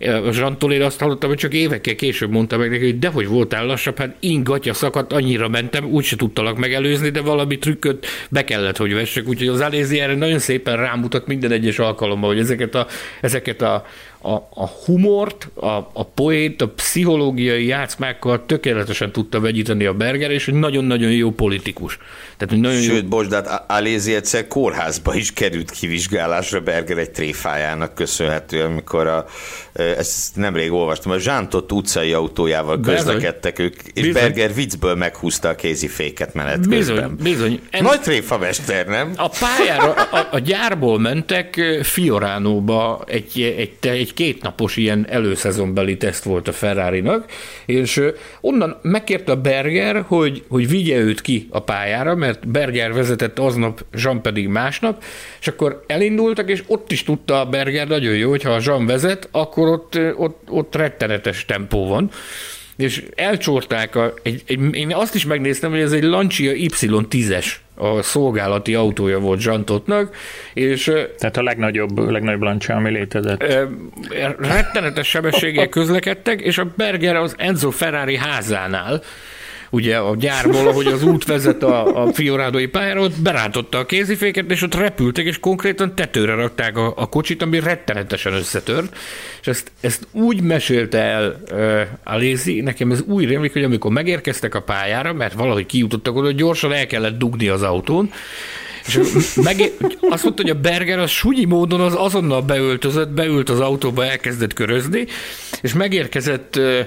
a 0.00 0.32
Zsantól 0.32 0.82
azt 0.82 1.00
hallottam, 1.00 1.28
hogy 1.28 1.38
csak 1.38 1.54
évekkel 1.54 1.94
később 1.94 2.30
mondta 2.30 2.56
meg 2.56 2.70
neki, 2.70 2.84
hogy 2.84 2.98
dehogy 2.98 3.26
voltál 3.26 3.66
lassabb, 3.66 3.98
hát 3.98 4.16
ingatja 4.20 4.74
szakadt, 4.74 5.12
annyira 5.12 5.48
mentem, 5.48 5.84
úgyse 5.84 6.16
tudtalak 6.16 6.58
megelőzni, 6.58 7.08
de 7.08 7.20
valami 7.20 7.58
trükköt 7.58 8.06
be 8.30 8.44
kellett, 8.44 8.76
hogy 8.76 8.94
vessek. 8.94 9.28
Úgyhogy 9.28 9.48
az 9.48 9.60
Alézi 9.60 10.00
erre 10.00 10.14
nagyon 10.14 10.38
szépen 10.38 10.76
rámutat 10.76 11.26
minden 11.26 11.50
egyes 11.50 11.78
alkalommal, 11.78 12.28
hogy 12.28 12.38
ezeket 12.38 12.74
a, 12.74 12.86
ezeket 13.20 13.62
a 13.62 13.86
a, 14.24 14.48
a 14.54 14.66
humort, 14.66 15.50
a, 15.54 15.66
a 15.92 16.04
poét, 16.14 16.62
a 16.62 16.68
pszichológiai 16.68 17.66
játszmákkal 17.66 18.46
tökéletesen 18.46 19.12
tudta 19.12 19.40
vegyíteni 19.40 19.84
a 19.84 19.92
Berger, 19.92 20.30
és 20.30 20.48
egy 20.48 20.54
nagyon-nagyon 20.54 21.10
jó 21.10 21.30
politikus. 21.30 21.98
Tehát, 22.36 22.60
nagyon 22.60 22.80
Sőt, 22.80 23.02
jó... 23.02 23.08
bocs, 23.08 23.26
de 23.26 23.36
hát 23.36 23.64
Alézi 23.70 24.14
egyszer 24.14 24.48
kórházba 24.48 25.14
is 25.14 25.32
került 25.32 25.70
kivizsgálásra 25.70 26.60
Berger 26.60 26.98
egy 26.98 27.10
tréfájának 27.10 27.94
köszönhetően, 27.94 28.70
amikor 28.70 29.06
a, 29.06 29.26
ezt 29.72 30.36
nemrég 30.36 30.72
olvastam, 30.72 31.12
a 31.12 31.18
Zsántott 31.18 31.72
utcai 31.72 32.12
autójával 32.12 32.80
közlekedtek 32.80 33.58
ők, 33.58 33.74
és 33.94 34.02
bizony. 34.02 34.12
Berger 34.12 34.54
viccből 34.54 34.94
meghúzta 34.94 35.48
a 35.48 35.54
kéziféket 35.54 36.34
menet 36.34 36.68
bizony, 36.68 36.94
közben. 36.94 37.16
Bizony, 37.22 37.60
Nagy 37.80 38.00
tréfamester, 38.00 38.86
nem? 38.86 39.12
A 39.16 39.28
pályára, 39.28 39.92
a, 39.92 40.28
a 40.30 40.38
gyárból 40.38 40.98
mentek 40.98 41.60
Fioránóba 41.82 43.04
egy, 43.06 43.54
egy, 43.58 43.88
egy 43.88 44.13
kétnapos 44.14 44.76
ilyen 44.76 45.06
előszezonbeli 45.08 45.96
teszt 45.96 46.24
volt 46.24 46.48
a 46.48 46.52
Ferrari-nak, 46.52 47.24
és 47.66 48.02
onnan 48.40 48.76
megkérte 48.82 49.32
a 49.32 49.40
Berger, 49.40 50.04
hogy, 50.06 50.44
hogy 50.48 50.68
vigye 50.68 50.96
őt 50.96 51.20
ki 51.20 51.46
a 51.50 51.60
pályára, 51.60 52.14
mert 52.14 52.48
Berger 52.48 52.92
vezetett 52.92 53.38
aznap, 53.38 53.84
Jean 53.92 54.22
pedig 54.22 54.48
másnap, 54.48 55.02
és 55.40 55.48
akkor 55.48 55.84
elindultak, 55.86 56.50
és 56.50 56.62
ott 56.66 56.92
is 56.92 57.02
tudta 57.02 57.40
a 57.40 57.46
Berger 57.46 57.88
nagyon 57.88 58.14
jó, 58.14 58.30
hogy 58.30 58.42
ha 58.42 58.50
a 58.50 58.60
Jean 58.64 58.86
vezet, 58.86 59.28
akkor 59.30 59.68
ott, 59.68 59.98
ott, 60.16 60.42
ott 60.48 60.74
rettenetes 60.74 61.44
tempó 61.44 61.88
van 61.88 62.10
és 62.76 63.04
elcsorták, 63.14 63.96
a, 63.96 64.14
egy, 64.22 64.42
egy, 64.46 64.74
én 64.74 64.94
azt 64.94 65.14
is 65.14 65.24
megnéztem, 65.24 65.70
hogy 65.70 65.80
ez 65.80 65.92
egy 65.92 66.02
Lancia 66.02 66.52
Y10-es 66.54 67.46
a 67.74 68.02
szolgálati 68.02 68.74
autója 68.74 69.18
volt 69.18 69.40
Zsantotnak, 69.40 70.16
és... 70.54 70.92
Tehát 71.18 71.36
a 71.36 71.42
legnagyobb, 71.42 71.98
legnagyobb 71.98 72.42
Lancia, 72.42 72.76
ami 72.76 72.90
létezett. 72.90 73.42
Rettenetes 74.38 75.08
sebességgel 75.08 75.68
közlekedtek, 75.68 76.40
és 76.40 76.58
a 76.58 76.72
Berger 76.76 77.16
az 77.16 77.34
Enzo 77.38 77.70
Ferrari 77.70 78.16
házánál 78.16 79.02
ugye 79.74 79.96
a 79.96 80.16
gyárból, 80.16 80.68
ahogy 80.68 80.86
az 80.86 81.02
út 81.02 81.24
vezet 81.24 81.62
a, 81.62 82.02
a 82.02 82.12
Fiorádói 82.12 82.66
pályára, 82.66 83.00
ott 83.00 83.20
berántotta 83.20 83.78
a 83.78 83.86
kéziféket, 83.86 84.50
és 84.50 84.62
ott 84.62 84.74
repültek, 84.74 85.24
és 85.24 85.40
konkrétan 85.40 85.94
tetőre 85.94 86.34
rakták 86.34 86.76
a, 86.76 86.92
a 86.96 87.08
kocsit, 87.08 87.42
ami 87.42 87.60
rettenetesen 87.60 88.32
összetört. 88.32 88.96
És 89.40 89.46
ezt, 89.46 89.72
ezt 89.80 90.06
úgy 90.12 90.40
mesélte 90.40 90.98
el 90.98 91.40
uh, 91.50 91.80
Alézi, 92.04 92.60
nekem 92.60 92.90
ez 92.90 93.02
úgy 93.06 93.24
rémlik, 93.24 93.52
hogy 93.52 93.64
amikor 93.64 93.90
megérkeztek 93.90 94.54
a 94.54 94.62
pályára, 94.62 95.12
mert 95.12 95.34
valahogy 95.34 95.66
kijutottak 95.66 96.16
oda, 96.16 96.30
gyorsan 96.32 96.72
el 96.72 96.86
kellett 96.86 97.18
dugni 97.18 97.48
az 97.48 97.62
autón, 97.62 98.10
és 98.86 98.98
meg, 99.36 99.70
azt 100.10 100.22
mondta, 100.22 100.42
hogy 100.42 100.50
a 100.50 100.60
Berger 100.60 100.98
az 100.98 101.10
súnyi 101.10 101.44
módon 101.44 101.80
az 101.80 101.94
azonnal 101.96 102.40
beöltözött, 102.40 103.08
beült 103.08 103.50
az 103.50 103.60
autóba, 103.60 104.04
elkezdett 104.04 104.52
körözni, 104.52 105.06
és 105.62 105.72
megérkezett 105.72 106.56
uh, 106.56 106.80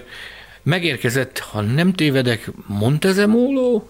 Megérkezett, 0.67 1.39
ha 1.39 1.61
nem 1.61 1.93
tévedek, 1.93 2.51
Montezemolo, 2.65 3.83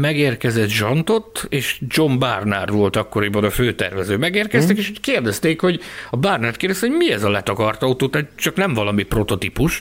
megérkezett 0.00 0.68
Zsantot, 0.68 1.46
és 1.48 1.80
John 1.88 2.18
Barnard 2.18 2.70
volt 2.70 2.96
akkoriban 2.96 3.44
a 3.44 3.50
főtervező. 3.50 4.16
Megérkeztek, 4.16 4.76
mm. 4.76 4.78
és 4.78 4.92
kérdezték, 5.00 5.60
hogy 5.60 5.80
a 6.10 6.16
Barnard 6.16 6.56
kérdezte, 6.56 6.86
hogy 6.86 6.96
mi 6.96 7.12
ez 7.12 7.22
a 7.22 7.30
letakart 7.30 7.82
autó, 7.82 8.08
tehát 8.08 8.28
csak 8.36 8.56
nem 8.56 8.74
valami 8.74 9.02
prototípus. 9.02 9.80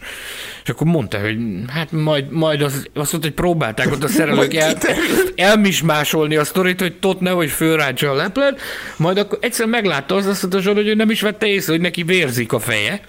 És 0.64 0.70
akkor 0.70 0.88
mondta, 0.88 1.20
hogy 1.20 1.38
hát 1.68 1.92
majd, 1.92 2.32
majd 2.32 2.62
az, 2.62 2.74
azt 2.94 3.12
mondta, 3.12 3.30
hogy 3.30 3.32
próbálták 3.32 3.92
ott 3.92 4.04
a 4.04 4.08
szerelők 4.08 4.54
el, 4.54 4.78
elmismásolni 5.36 6.36
a 6.36 6.44
sztorit, 6.44 6.82
hogy 6.82 7.00
tot 7.00 7.20
ne, 7.20 7.30
hogy 7.30 7.50
fölrántsa 7.50 8.12
a 8.12 8.16
leplet, 8.16 8.60
majd 8.98 9.18
akkor 9.18 9.38
egyszer 9.42 9.66
meglátta 9.66 10.16
az, 10.16 10.26
azt 10.26 10.42
mondta, 10.42 10.74
hogy 10.74 10.96
nem 10.96 11.10
is 11.10 11.22
vette 11.22 11.48
észre, 11.48 11.72
hogy 11.72 11.82
neki 11.82 12.04
vérzik 12.04 12.54
a 12.54 12.60
feje 12.60 13.02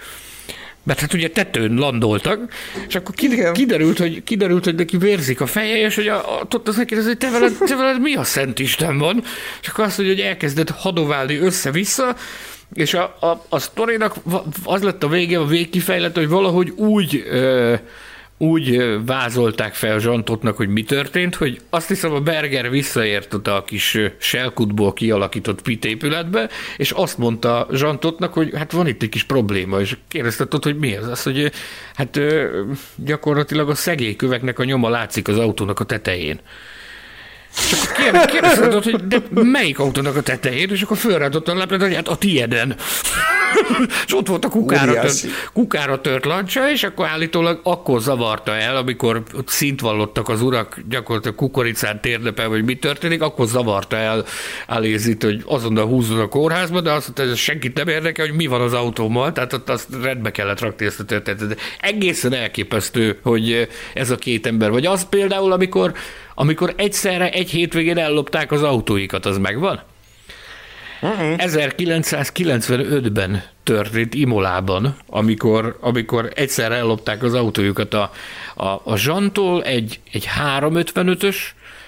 mert 0.83 0.99
hát 0.99 1.13
ugye 1.13 1.29
tetőn 1.29 1.73
landoltak, 1.73 2.53
és 2.87 2.95
akkor 2.95 3.15
kiderült, 3.53 3.97
hogy, 3.97 4.23
kiderült, 4.23 4.63
hogy 4.63 4.75
neki 4.75 4.97
vérzik 4.97 5.41
a 5.41 5.45
feje, 5.45 5.85
és 5.85 5.95
hogy 5.95 6.07
a, 6.07 6.39
a, 6.39 6.47
ott 6.53 6.67
az 6.67 6.75
neki 6.75 6.95
hogy 6.95 7.17
te 7.17 7.29
veled, 7.29 7.57
te 7.65 7.75
veled 7.75 8.01
mi 8.01 8.15
a 8.15 8.23
szent 8.23 8.59
Isten 8.59 8.97
van? 8.97 9.23
És 9.61 9.67
akkor 9.67 9.83
azt 9.83 9.97
mondja, 9.97 10.15
hogy 10.15 10.25
elkezdett 10.25 10.69
hadoválni 10.69 11.37
össze-vissza, 11.37 12.15
és 12.73 12.93
a, 12.93 13.17
a, 13.19 13.45
a 13.49 13.59
sztorinak 13.59 14.15
az 14.63 14.81
lett 14.81 15.03
a 15.03 15.07
vége, 15.07 15.39
a 15.39 15.45
végkifejlet, 15.45 16.15
hogy 16.15 16.27
valahogy 16.27 16.69
úgy 16.69 17.25
ö, 17.29 17.75
úgy 18.41 18.97
vázolták 19.05 19.73
fel 19.73 19.99
Zsantotnak, 19.99 20.57
hogy 20.57 20.69
mi 20.69 20.83
történt, 20.83 21.35
hogy 21.35 21.59
azt 21.69 21.87
hiszem 21.87 22.13
a 22.13 22.19
Berger 22.19 22.69
visszaért 22.69 23.33
a 23.47 23.63
kis 23.65 23.97
selkutból 24.17 24.93
kialakított 24.93 25.61
pitépületbe, 25.61 26.49
és 26.77 26.91
azt 26.91 27.17
mondta 27.17 27.67
Zsantotnak, 27.71 28.33
hogy 28.33 28.51
hát 28.55 28.71
van 28.71 28.87
itt 28.87 29.01
egy 29.01 29.09
kis 29.09 29.23
probléma, 29.23 29.79
és 29.79 29.97
kérdezte 30.07 30.47
ott, 30.49 30.63
hogy 30.63 30.77
mi 30.77 30.95
az? 30.95 31.07
Azt, 31.07 31.23
hogy 31.23 31.51
hát 31.93 32.19
gyakorlatilag 32.95 33.69
a 33.69 33.75
szegélyköveknek 33.75 34.59
a 34.59 34.63
nyoma 34.63 34.89
látszik 34.89 35.27
az 35.27 35.37
autónak 35.37 35.79
a 35.79 35.83
tetején. 35.83 36.39
És 37.55 37.73
akkor 37.73 38.25
kérdezted, 38.25 38.73
hogy 38.73 39.07
de 39.07 39.21
melyik 39.31 39.79
autónak 39.79 40.15
a 40.15 40.21
tetején, 40.21 40.69
és 40.69 40.81
akkor 40.81 40.97
fölrádott 40.97 41.47
a 41.47 41.55
leplet, 41.55 41.81
hogy 41.81 41.95
hát 41.95 42.07
a 42.07 42.15
tieden. 42.15 42.75
és 44.05 44.15
ott 44.15 44.27
volt 44.27 44.45
a 44.45 44.49
kukára 44.49 44.99
tört, 44.99 45.25
kukára 45.53 46.01
tört 46.01 46.25
lancsa, 46.25 46.71
és 46.71 46.83
akkor 46.83 47.07
állítólag 47.07 47.59
akkor 47.63 48.01
zavarta 48.01 48.55
el, 48.55 48.75
amikor 48.75 49.23
szint 49.45 49.81
vallottak 49.81 50.29
az 50.29 50.41
urak, 50.41 50.79
gyakorlatilag 50.89 51.35
kukoricán 51.35 52.01
térdepe, 52.01 52.45
vagy 52.45 52.63
mi 52.63 52.75
történik, 52.75 53.21
akkor 53.21 53.47
zavarta 53.47 53.95
el 53.95 54.25
Alézit, 54.67 55.23
hogy 55.23 55.43
azonnal 55.45 55.85
húzzon 55.85 56.19
a 56.19 56.27
kórházba, 56.27 56.81
de 56.81 56.91
azt 56.91 57.03
mondta, 57.05 57.21
hogy 57.21 57.31
ez 57.31 57.37
senkit 57.37 57.77
nem 57.77 57.87
érdekel, 57.87 58.25
hogy 58.25 58.35
mi 58.35 58.47
van 58.47 58.61
az 58.61 58.73
autómmal, 58.73 59.31
tehát 59.31 59.53
ott 59.53 59.69
azt 59.69 59.87
rendbe 60.01 60.31
kellett 60.31 60.59
rakni 60.59 60.85
ezt 60.85 60.99
a 60.99 61.05
történetet. 61.05 61.59
Egészen 61.79 62.33
elképesztő, 62.33 63.19
hogy 63.23 63.67
ez 63.93 64.09
a 64.09 64.15
két 64.15 64.47
ember. 64.47 64.71
Vagy 64.71 64.85
az 64.85 65.05
például, 65.09 65.51
amikor 65.51 65.93
amikor 66.39 66.73
egyszerre 66.77 67.29
egy 67.29 67.49
hétvégén 67.49 67.97
ellopták 67.97 68.51
az 68.51 68.63
autóikat, 68.63 69.25
az 69.25 69.37
megvan? 69.37 69.81
Uh-uh. 71.01 71.33
1995-ben 71.37 73.43
történt 73.63 74.13
Imolában, 74.13 74.95
amikor, 75.07 75.77
amikor 75.81 76.31
egyszer 76.35 76.71
ellopták 76.71 77.23
az 77.23 77.33
autójukat 77.33 77.93
a, 77.93 78.11
a, 78.55 78.81
a 78.83 78.95
Zsantól 78.95 79.63
egy, 79.63 79.99
egy 80.11 80.29
355-ös 80.59 81.35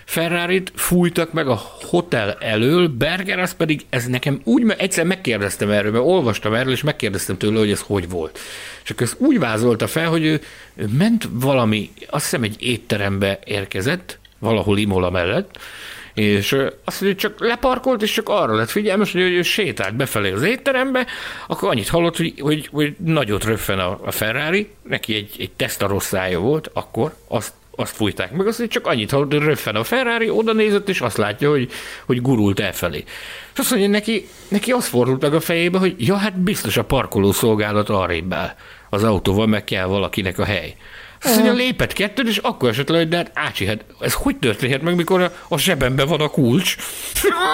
ferrari 0.05 0.63
fújtak 0.75 1.33
meg 1.33 1.47
a 1.47 1.61
hotel 1.81 2.37
elől, 2.39 2.87
Berger 2.87 3.39
az 3.39 3.53
pedig, 3.53 3.85
ez 3.89 4.05
nekem 4.05 4.41
úgy, 4.43 4.63
mert 4.63 4.81
egyszer 4.81 5.05
megkérdeztem 5.05 5.69
erről, 5.69 5.91
mert 5.91 6.05
olvastam 6.05 6.53
erről, 6.53 6.73
és 6.73 6.83
megkérdeztem 6.83 7.37
tőle, 7.37 7.59
hogy 7.59 7.71
ez 7.71 7.81
hogy 7.81 8.09
volt. 8.09 8.39
És 8.83 8.89
akkor 8.89 9.03
ezt 9.03 9.19
úgy 9.19 9.39
vázolta 9.39 9.87
fel, 9.87 10.09
hogy 10.09 10.23
ő, 10.23 10.41
ő 10.75 10.89
ment 10.97 11.27
valami, 11.31 11.91
azt 12.09 12.23
hiszem 12.23 12.43
egy 12.43 12.55
étterembe 12.59 13.39
érkezett, 13.45 14.19
valahol 14.41 14.77
Imola 14.77 15.09
mellett, 15.09 15.57
és 16.13 16.57
azt 16.85 17.01
mondja, 17.01 17.19
csak 17.19 17.39
leparkolt, 17.39 18.01
és 18.01 18.11
csak 18.11 18.29
arra 18.29 18.55
lett 18.55 18.69
figyelmes, 18.69 19.11
hogy 19.11 19.21
ő 19.21 19.41
sétált 19.41 19.95
befelé 19.95 20.31
az 20.31 20.43
étterembe, 20.43 21.05
akkor 21.47 21.69
annyit 21.69 21.87
hallott, 21.87 22.17
hogy, 22.17 22.33
hogy, 22.39 22.69
hogy 22.71 22.95
nagyot 22.97 23.43
röffen 23.43 23.79
a, 23.79 23.99
a 24.05 24.11
Ferrari, 24.11 24.69
neki 24.83 25.15
egy, 25.15 25.35
egy 25.39 25.51
tesztarosszája 25.51 26.39
volt, 26.39 26.69
akkor 26.73 27.15
azt 27.27 27.53
azt 27.75 27.95
fújták 27.95 28.31
meg, 28.31 28.47
azt 28.47 28.57
hogy 28.57 28.67
csak 28.67 28.87
annyit 28.87 29.11
hallott, 29.11 29.31
hogy 29.31 29.41
röffen 29.41 29.75
a 29.75 29.83
Ferrari, 29.83 30.29
oda 30.29 30.53
nézett, 30.53 30.89
és 30.89 31.01
azt 31.01 31.17
látja, 31.17 31.49
hogy, 31.49 31.71
hogy 32.05 32.21
gurult 32.21 32.59
elfelé. 32.59 33.03
És 33.53 33.59
azt 33.59 33.69
mondja, 33.69 33.89
neki, 33.89 34.27
neki 34.47 34.71
az 34.71 34.87
fordult 34.87 35.21
meg 35.21 35.33
a 35.33 35.39
fejébe, 35.39 35.77
hogy 35.77 35.95
ja, 35.97 36.15
hát 36.15 36.39
biztos 36.39 36.77
a 36.77 36.83
parkoló 36.83 37.31
szolgálat 37.31 37.89
arrébb 37.89 38.33
áll 38.33 38.55
az 38.89 39.03
autóval, 39.03 39.47
meg 39.47 39.63
kell 39.63 39.85
valakinek 39.85 40.39
a 40.39 40.45
hely. 40.45 40.75
Azt 41.23 41.35
mondja, 41.35 41.53
lépett 41.53 41.93
kettőt, 41.93 42.27
és 42.27 42.37
akkor 42.37 42.69
esett 42.69 42.89
le, 42.89 42.97
hogy 42.97 43.07
de 43.07 43.15
hát 43.15 43.31
ácsi, 43.33 43.65
hát 43.65 43.85
ez 43.99 44.13
hogy 44.13 44.37
történhet 44.37 44.81
meg, 44.81 44.95
mikor 44.95 45.21
a, 45.21 45.31
a 45.47 45.57
zsebemben 45.57 46.07
van 46.07 46.19
a 46.19 46.27
kulcs? 46.27 46.75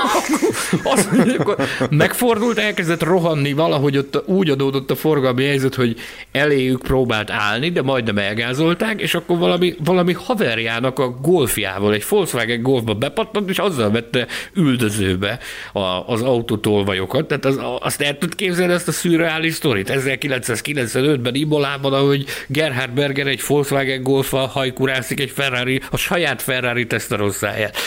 Azt 0.84 1.12
mondja, 1.12 1.40
akkor 1.40 1.68
megfordult, 1.90 2.58
elkezdett 2.58 3.04
rohanni, 3.04 3.54
valahogy 3.54 3.98
ott 3.98 4.24
úgy 4.26 4.50
adódott 4.50 4.92
a 4.92 4.96
forgalmi 4.96 5.46
helyzet, 5.46 5.76
hogy 5.76 5.96
eléjük 6.32 6.82
próbált 6.82 7.32
állni, 7.32 7.70
de 7.70 7.82
majdnem 7.82 8.18
elgázolták, 8.18 9.02
és 9.02 9.14
akkor 9.14 9.38
valami, 9.38 9.76
valami 9.84 10.14
haverjának 10.14 11.00
a 11.00 11.10
golfjával, 11.10 11.94
egy 11.94 12.06
Volkswagen 12.10 12.62
golfba 12.62 12.94
bepattant, 12.94 13.50
és 13.50 13.60
azzal 13.60 13.92
vette 13.92 14.28
üldözőbe 14.54 15.40
a, 15.74 15.80
az 16.08 16.22
autótolvajokat. 16.22 17.28
Tehát 17.28 17.46
az, 17.46 17.60
azt 17.80 18.02
el 18.02 18.18
tud 18.18 18.36
képzelni 18.36 18.74
ezt 18.74 18.88
a 18.88 18.92
szürreális 18.92 19.54
sztorit? 19.54 19.92
1995-ben 19.94 21.36
Ibolában, 21.36 21.94
ahogy 21.94 22.26
Gerhard 22.48 22.92
Berger 22.92 23.28
egy 23.28 23.42
Volkswagen 23.48 23.56
golfa 24.02 24.38
hajkurászik 24.38 25.20
egy 25.20 25.32
Ferrari, 25.32 25.82
a 25.92 25.98
saját 25.98 26.42
Ferrari 26.42 26.88
tesztarosszáját. 26.88 27.78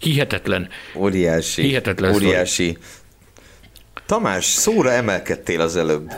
Hihetetlen. 0.00 0.68
Óriási. 0.94 1.62
Hihetetlen 1.62 2.14
Óriási. 2.14 2.78
Tamás, 4.06 4.44
szóra 4.44 4.92
emelkedtél 4.92 5.60
az 5.60 5.76
előbb. 5.76 6.12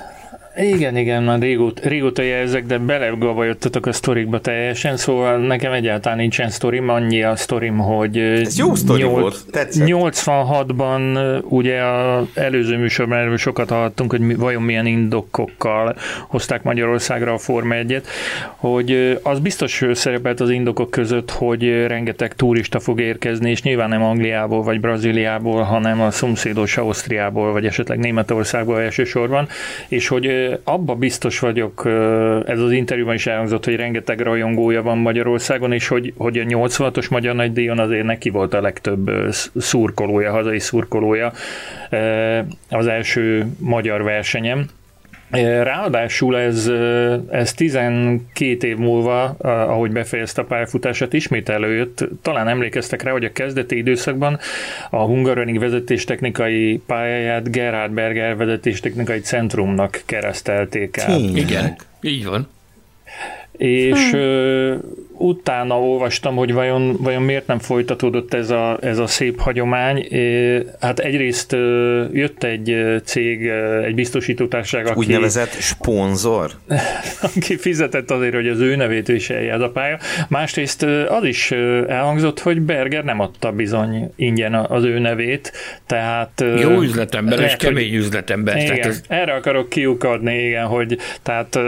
Igen, 0.61 0.97
igen, 0.97 1.23
már 1.23 1.39
régóta, 1.39 1.89
régóta 1.89 2.23
jelzek, 2.23 2.67
de 2.67 2.79
belegavajottatok 2.79 3.87
a 3.87 3.93
sztorikba 3.93 4.41
teljesen, 4.41 4.97
szóval 4.97 5.39
nekem 5.39 5.73
egyáltalán 5.73 6.19
nincsen 6.19 6.51
sztorim, 6.51 6.89
annyi 6.89 7.23
a 7.23 7.37
sztorim, 7.37 7.79
hogy 7.79 8.19
Ez 8.19 8.59
jó 8.59 8.75
sztori 8.75 9.03
volt, 9.03 9.45
tetszett. 9.51 9.89
86-ban 9.89 11.43
ugye 11.49 11.83
az 11.83 12.27
előző 12.35 12.77
műsorban 12.77 13.19
erről 13.19 13.37
sokat 13.37 13.69
hallottunk, 13.69 14.11
hogy 14.11 14.21
mi, 14.21 14.35
vajon 14.35 14.63
milyen 14.63 14.87
indokokkal 14.87 15.97
hozták 16.29 16.63
Magyarországra 16.63 17.33
a 17.33 17.39
Forma 17.39 17.75
1 17.75 18.03
hogy 18.57 19.19
az 19.23 19.39
biztos 19.39 19.85
szerepelt 19.93 20.41
az 20.41 20.51
indokok 20.51 20.91
között, 20.91 21.31
hogy 21.31 21.87
rengeteg 21.87 22.35
turista 22.35 22.81
fog 22.81 23.01
érkezni, 23.01 23.51
és 23.51 23.63
nyilván 23.63 23.89
nem 23.89 24.03
Angliából 24.03 24.63
vagy 24.63 24.81
Brazíliából, 24.81 25.63
hanem 25.63 26.01
a 26.01 26.11
szomszédos 26.11 26.77
Ausztriából, 26.77 27.53
vagy 27.53 27.67
esetleg 27.67 27.99
Németországból 27.99 28.81
elsősorban, 28.81 29.49
és 29.89 30.09
hogy 30.09 30.48
abba 30.65 30.95
biztos 30.95 31.39
vagyok, 31.39 31.87
ez 32.47 32.61
az 32.61 32.73
interjúban 32.73 33.15
is 33.15 33.27
elhangzott, 33.27 33.65
hogy 33.65 33.77
rengeteg 33.77 34.21
rajongója 34.21 34.83
van 34.83 34.99
Magyarországon, 34.99 35.73
és 35.73 35.89
hogy, 35.89 36.13
hogy 36.17 36.39
a 36.39 36.45
86-os 36.45 37.11
Magyar 37.11 37.35
Nagydíjon 37.35 37.79
azért 37.79 38.05
neki 38.05 38.31
volt 38.31 38.55
a 38.55 38.61
legtöbb 38.61 39.11
szurkolója, 39.57 40.31
hazai 40.31 40.59
szurkolója 40.59 41.33
az 42.71 42.87
első 42.87 43.47
magyar 43.59 44.03
versenyem. 44.03 44.67
Ráadásul 45.63 46.39
ez, 46.39 46.71
ez 47.31 47.55
12 47.55 48.69
év 48.69 48.77
múlva, 48.77 49.25
ahogy 49.41 49.91
befejezte 49.91 50.41
a 50.41 50.45
pályafutását, 50.45 51.13
ismét 51.13 51.49
előjött. 51.49 52.05
Talán 52.23 52.49
emlékeztek 52.49 53.03
rá, 53.03 53.11
hogy 53.11 53.25
a 53.25 53.33
kezdeti 53.33 53.77
időszakban 53.77 54.39
a 54.91 54.97
Hungaroring 54.97 55.59
vezetéstechnikai 55.59 56.83
pályáját 56.87 57.51
Gerhard 57.51 57.93
Berger 57.93 58.37
vezetéstechnikai 58.37 59.21
centrumnak 59.21 60.03
keresztelték 60.07 60.97
el. 60.97 61.07
Tényleg? 61.07 61.37
Igen, 61.37 61.77
így 62.01 62.27
van. 62.27 62.49
És 63.53 64.11
hmm 64.11 64.81
utána 65.19 65.81
olvastam, 65.81 66.37
hogy 66.37 66.53
vajon, 66.53 66.97
vajon 67.01 67.23
miért 67.23 67.47
nem 67.47 67.59
folytatódott 67.59 68.35
ez 68.35 68.51
a, 68.51 68.79
ez 68.83 68.99
a 68.99 69.07
szép 69.07 69.41
hagyomány. 69.41 70.09
Hát 70.81 70.99
egyrészt 70.99 71.53
jött 72.13 72.45
egy 72.45 73.01
cég, 73.05 73.47
egy 73.85 73.95
biztosítótárság, 73.95 74.87
aki... 74.87 74.99
Úgynevezett 74.99 75.51
sponzor? 75.51 76.51
Aki 77.37 77.57
fizetett 77.57 78.11
azért, 78.11 78.35
hogy 78.35 78.49
az 78.49 78.61
ő 78.61 78.77
nevét 78.77 79.07
viselje 79.07 79.53
ez 79.53 79.61
a 79.61 79.71
pálya. 79.71 79.99
Másrészt 80.29 80.83
az 81.09 81.25
is 81.25 81.51
elhangzott, 81.89 82.41
hogy 82.41 82.61
Berger 82.61 83.05
nem 83.05 83.21
adta 83.21 83.53
bizony 83.53 84.13
ingyen 84.17 84.55
az 84.55 84.85
ő 84.85 84.99
nevét, 84.99 85.53
tehát... 85.87 86.45
Jó 86.61 86.81
üzletember, 86.81 87.39
lehet, 87.39 87.61
és 87.61 87.67
kemény 87.67 87.95
üzletember. 87.95 88.57
Igen, 88.57 88.67
tehát 88.67 88.87
ez... 88.87 89.03
erre 89.09 89.33
akarok 89.33 89.69
kiukadni, 89.69 90.45
igen, 90.45 90.67
hogy 90.67 90.99
tehát 91.23 91.59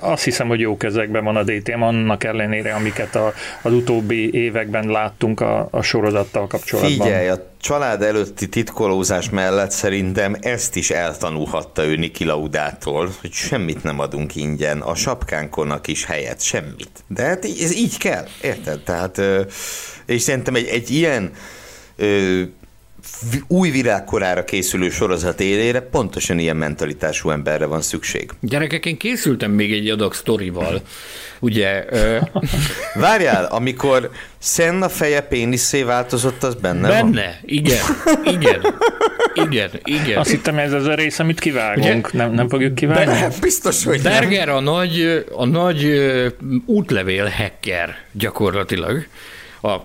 azt 0.00 0.24
hiszem, 0.24 0.48
hogy 0.48 0.60
jó 0.60 0.76
kezekben 0.76 1.24
van 1.24 1.36
a 1.36 1.42
DTM, 1.42 1.82
annak 1.82 2.24
ellenére, 2.30 2.74
amiket 2.74 3.14
a, 3.14 3.32
az 3.62 3.72
utóbbi 3.72 4.34
években 4.34 4.86
láttunk 4.86 5.40
a, 5.40 5.68
a 5.70 5.82
sorozattal 5.82 6.46
kapcsolatban. 6.46 7.06
Figyelj, 7.06 7.28
a 7.28 7.48
család 7.60 8.02
előtti 8.02 8.48
titkolózás 8.48 9.30
mellett 9.30 9.70
szerintem 9.70 10.36
ezt 10.40 10.76
is 10.76 10.90
eltanulhatta 10.90 11.84
ő 11.84 11.96
Niki 11.96 12.24
Laudától, 12.24 13.08
hogy 13.20 13.32
semmit 13.32 13.82
nem 13.82 13.98
adunk 13.98 14.36
ingyen, 14.36 14.80
a 14.80 14.94
sapkánkonak 14.94 15.86
is 15.86 16.04
helyet, 16.04 16.40
semmit. 16.42 17.04
De 17.06 17.22
hát 17.22 17.44
ez 17.44 17.74
így 17.74 17.98
kell, 17.98 18.24
érted? 18.42 18.82
Tehát, 18.82 19.20
és 20.06 20.22
szerintem 20.22 20.54
egy, 20.54 20.66
egy 20.66 20.90
ilyen 20.90 21.32
új 23.46 23.70
virágkorára 23.70 24.44
készülő 24.44 24.90
sorozat 24.90 25.40
élére 25.40 25.80
pontosan 25.80 26.38
ilyen 26.38 26.56
mentalitású 26.56 27.30
emberre 27.30 27.66
van 27.66 27.82
szükség. 27.82 28.30
Gyerekek, 28.40 28.86
én 28.86 28.96
készültem 28.96 29.50
még 29.50 29.72
egy 29.72 29.88
adag 29.88 30.14
sztorival. 30.14 30.82
Ugye... 31.38 31.84
Ö... 31.90 32.16
Várjál, 32.94 33.44
amikor 33.44 34.10
Senna 34.38 34.88
feje 34.88 35.20
péniszé 35.20 35.82
változott, 35.82 36.42
az 36.42 36.54
benne 36.54 36.88
Benne, 36.88 37.00
van? 37.00 37.34
igen, 37.44 37.84
igen, 38.24 38.60
igen, 39.34 39.70
igen. 39.84 40.18
Azt 40.18 40.30
hittem 40.30 40.58
ez 40.58 40.72
az 40.72 40.86
a 40.86 40.94
rész, 40.94 41.18
amit 41.18 41.40
kivágunk, 41.40 42.12
nem, 42.12 42.32
nem 42.32 42.48
fogjuk 42.48 42.74
kivágni? 42.74 43.12
Be, 43.12 43.32
biztos, 43.40 43.84
hogy 43.84 44.02
Berger 44.02 44.46
nem. 44.46 44.56
a 44.56 44.60
nagy, 44.60 45.24
a 45.32 45.46
nagy 45.46 46.00
útlevél 46.66 47.28
hacker 47.28 47.96
gyakorlatilag 48.12 49.06
a, 49.62 49.76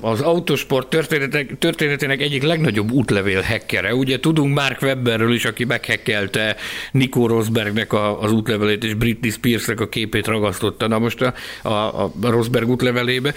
az 0.00 0.20
autosport 0.20 0.88
történetek, 0.88 1.58
történetének 1.58 2.20
egyik 2.20 2.42
legnagyobb 2.42 2.90
útlevél 2.90 3.40
hackere. 3.40 3.94
Ugye 3.94 4.20
tudunk 4.20 4.54
Mark 4.54 4.82
Webberről 4.82 5.34
is, 5.34 5.44
aki 5.44 5.64
meghekkelte 5.64 6.56
Nico 6.92 7.26
Rosbergnek 7.26 7.92
a, 7.92 8.22
az 8.22 8.32
útlevelét, 8.32 8.84
és 8.84 8.94
Britney 8.94 9.30
Spearsnek 9.30 9.80
a 9.80 9.88
képét 9.88 10.26
ragasztotta. 10.26 10.88
Na 10.88 10.98
most 10.98 11.20
a, 11.20 11.34
a, 11.68 12.04
a 12.04 12.12
Rosberg 12.22 12.68
útlevelébe. 12.68 13.34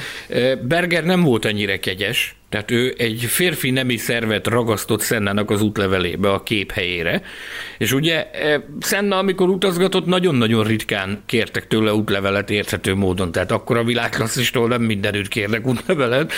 Berger 0.62 1.04
nem 1.04 1.22
volt 1.22 1.46
ennyire 1.46 1.80
kegyes, 1.80 2.36
tehát 2.50 2.72
ő 2.72 2.96
egy 2.98 3.20
férfi 3.20 3.72
nemi 3.72 3.98
szervet 3.98 4.48
ragasztott 4.48 5.02
Szennának 5.02 5.50
az 5.50 5.62
útlevelébe 5.62 6.30
a 6.30 6.44
kép 6.44 6.72
helyére, 6.72 7.22
és 7.78 7.94
ugye 7.94 8.28
Szenna, 8.80 9.18
amikor 9.18 9.50
utazgatott, 9.50 10.06
nagyon-nagyon 10.06 10.64
ritkán 10.64 11.24
kértek 11.26 11.68
tőle 11.68 11.94
útlevelet 11.94 12.50
érthető 12.50 12.96
módon, 12.96 13.32
tehát 13.32 13.52
akkor 13.52 13.78
a 13.78 13.84
világklasszistól 13.84 14.68
nem 14.68 14.82
mindenütt 14.82 15.28
kérnek 15.28 15.68
útlevelet, 15.68 16.34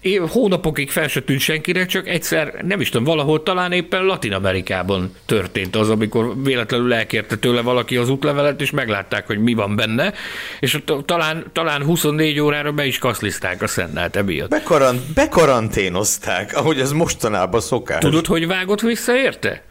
év, 0.00 0.22
hónapokig 0.28 0.90
fel 0.90 1.08
se 1.08 1.22
tűnt 1.22 1.40
senkire, 1.40 1.86
csak 1.86 2.08
egyszer, 2.08 2.54
nem 2.66 2.80
is 2.80 2.88
tudom, 2.88 3.04
valahol 3.04 3.42
talán 3.42 3.72
éppen 3.72 4.04
Latin 4.04 4.32
Amerikában 4.32 5.14
történt 5.26 5.76
az, 5.76 5.90
amikor 5.90 6.42
véletlenül 6.42 6.94
elkérte 6.94 7.36
tőle 7.36 7.60
valaki 7.60 7.96
az 7.96 8.08
útlevelet, 8.08 8.60
és 8.60 8.70
meglátták, 8.70 9.26
hogy 9.26 9.38
mi 9.38 9.54
van 9.54 9.76
benne, 9.76 10.12
és 10.60 10.78
talán, 11.04 11.44
talán 11.52 11.84
24 11.84 12.40
órára 12.40 12.72
be 12.72 12.86
is 12.86 12.98
kaszlizták 12.98 13.62
a 13.62 13.66
Szennát 13.66 14.16
emiatt. 14.16 14.48
Bekarant, 14.48 15.12
bekaranténozták, 15.14 16.56
ahogy 16.56 16.80
ez 16.80 16.92
mostanában 16.92 17.60
szokás. 17.60 18.00
Tudod, 18.00 18.26
hogy 18.26 18.46
vágott 18.46 18.80
vissza 18.80 19.16
érte? 19.16 19.64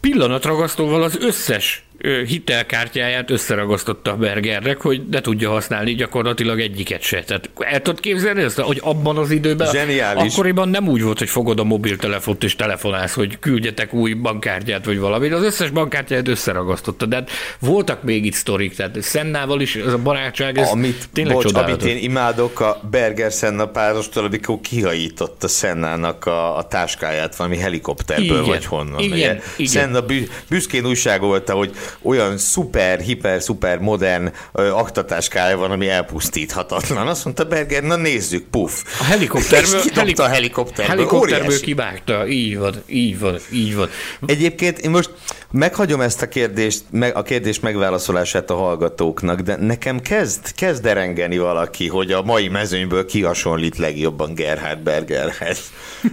Pillanatragasztóval 0.00 1.02
az 1.02 1.18
összes 1.20 1.85
hitelkártyáját 2.26 3.30
összeragasztotta 3.30 4.16
Bergernek, 4.16 4.80
hogy 4.80 5.02
ne 5.10 5.20
tudja 5.20 5.50
használni 5.50 5.94
gyakorlatilag 5.94 6.60
egyiket 6.60 7.02
se. 7.02 7.22
Tehát 7.22 7.50
el 7.58 7.82
tudod 7.82 8.00
képzelni 8.00 8.42
ezt, 8.42 8.58
hogy 8.60 8.80
abban 8.82 9.16
az 9.16 9.30
időben, 9.30 9.70
Zseniális. 9.72 10.32
akkoriban 10.32 10.68
nem 10.68 10.88
úgy 10.88 11.02
volt, 11.02 11.18
hogy 11.18 11.28
fogod 11.28 11.58
a 11.60 11.64
mobiltelefont 11.64 12.44
és 12.44 12.56
telefonálsz, 12.56 13.14
hogy 13.14 13.38
küldjetek 13.38 13.94
új 13.94 14.12
bankkártyát 14.12 14.84
vagy 14.84 14.98
valamit, 14.98 15.32
az 15.32 15.42
összes 15.42 15.70
bankkártyát 15.70 16.28
összeragasztotta. 16.28 17.06
De 17.06 17.16
hát 17.16 17.30
voltak 17.60 18.02
még 18.02 18.24
itt 18.24 18.34
sztorik, 18.34 18.74
tehát 18.74 19.02
Szennával 19.02 19.60
is 19.60 19.76
ez 19.76 19.92
a 19.92 19.98
barátság, 19.98 20.58
ez 20.58 20.68
amit, 20.68 21.08
tényleg 21.12 21.34
bocs, 21.34 21.44
csodálatos. 21.44 21.82
amit 21.82 21.96
én 21.96 22.02
imádok 22.02 22.60
a 22.60 22.80
Berger 22.90 23.30
Senna 23.32 23.66
párostól, 23.66 24.24
amikor 24.24 24.60
kihajította 24.60 25.48
Sennának 25.48 26.26
a, 26.26 26.56
a 26.56 26.62
táskáját 26.68 27.36
valami 27.36 27.56
helikopterből, 27.58 28.24
Igen, 28.26 28.44
vagy 28.44 28.64
honnan. 28.64 29.00
igen, 29.00 29.12
Ugye? 29.16 29.40
igen. 29.56 29.72
Senna 29.72 30.00
bü- 30.00 30.30
büszkén 30.48 30.86
újságolta, 30.86 31.52
hogy 31.52 31.70
olyan 32.02 32.38
szuper, 32.38 33.00
hiper, 33.00 33.42
szuper 33.42 33.78
modern 33.78 34.32
ö, 34.52 34.70
aktatáskája 34.70 35.56
van, 35.56 35.70
ami 35.70 35.88
elpusztíthatatlan. 35.88 37.06
Azt 37.06 37.24
mondta 37.24 37.44
Berger, 37.44 37.82
na 37.82 37.96
nézzük, 37.96 38.46
puff. 38.50 38.72
A 39.00 39.04
helikopterből, 39.04 39.80
kidobta 39.80 40.22
a 40.22 40.28
helikopterből. 40.28 40.96
helikopterből 40.96 41.46
Óriási. 41.46 41.64
kivágta, 41.64 42.26
így 42.28 42.58
van, 42.58 42.74
így 42.86 43.18
van, 43.18 43.38
így 43.52 43.76
van. 43.76 43.90
Egyébként 44.26 44.78
én 44.78 44.90
most 44.90 45.10
meghagyom 45.50 46.00
ezt 46.00 46.22
a 46.22 46.28
kérdést, 46.28 46.82
a 47.14 47.22
kérdés 47.22 47.60
megválaszolását 47.60 48.50
a 48.50 48.56
hallgatóknak, 48.56 49.40
de 49.40 49.56
nekem 49.56 50.00
kezd, 50.00 50.54
kezd 50.54 50.86
erengeni 50.86 51.38
valaki, 51.38 51.88
hogy 51.88 52.12
a 52.12 52.22
mai 52.22 52.48
mezőnyből 52.48 53.06
kihasonlít 53.06 53.76
legjobban 53.76 54.34
Gerhard 54.34 54.78
Bergerhez. 54.78 55.60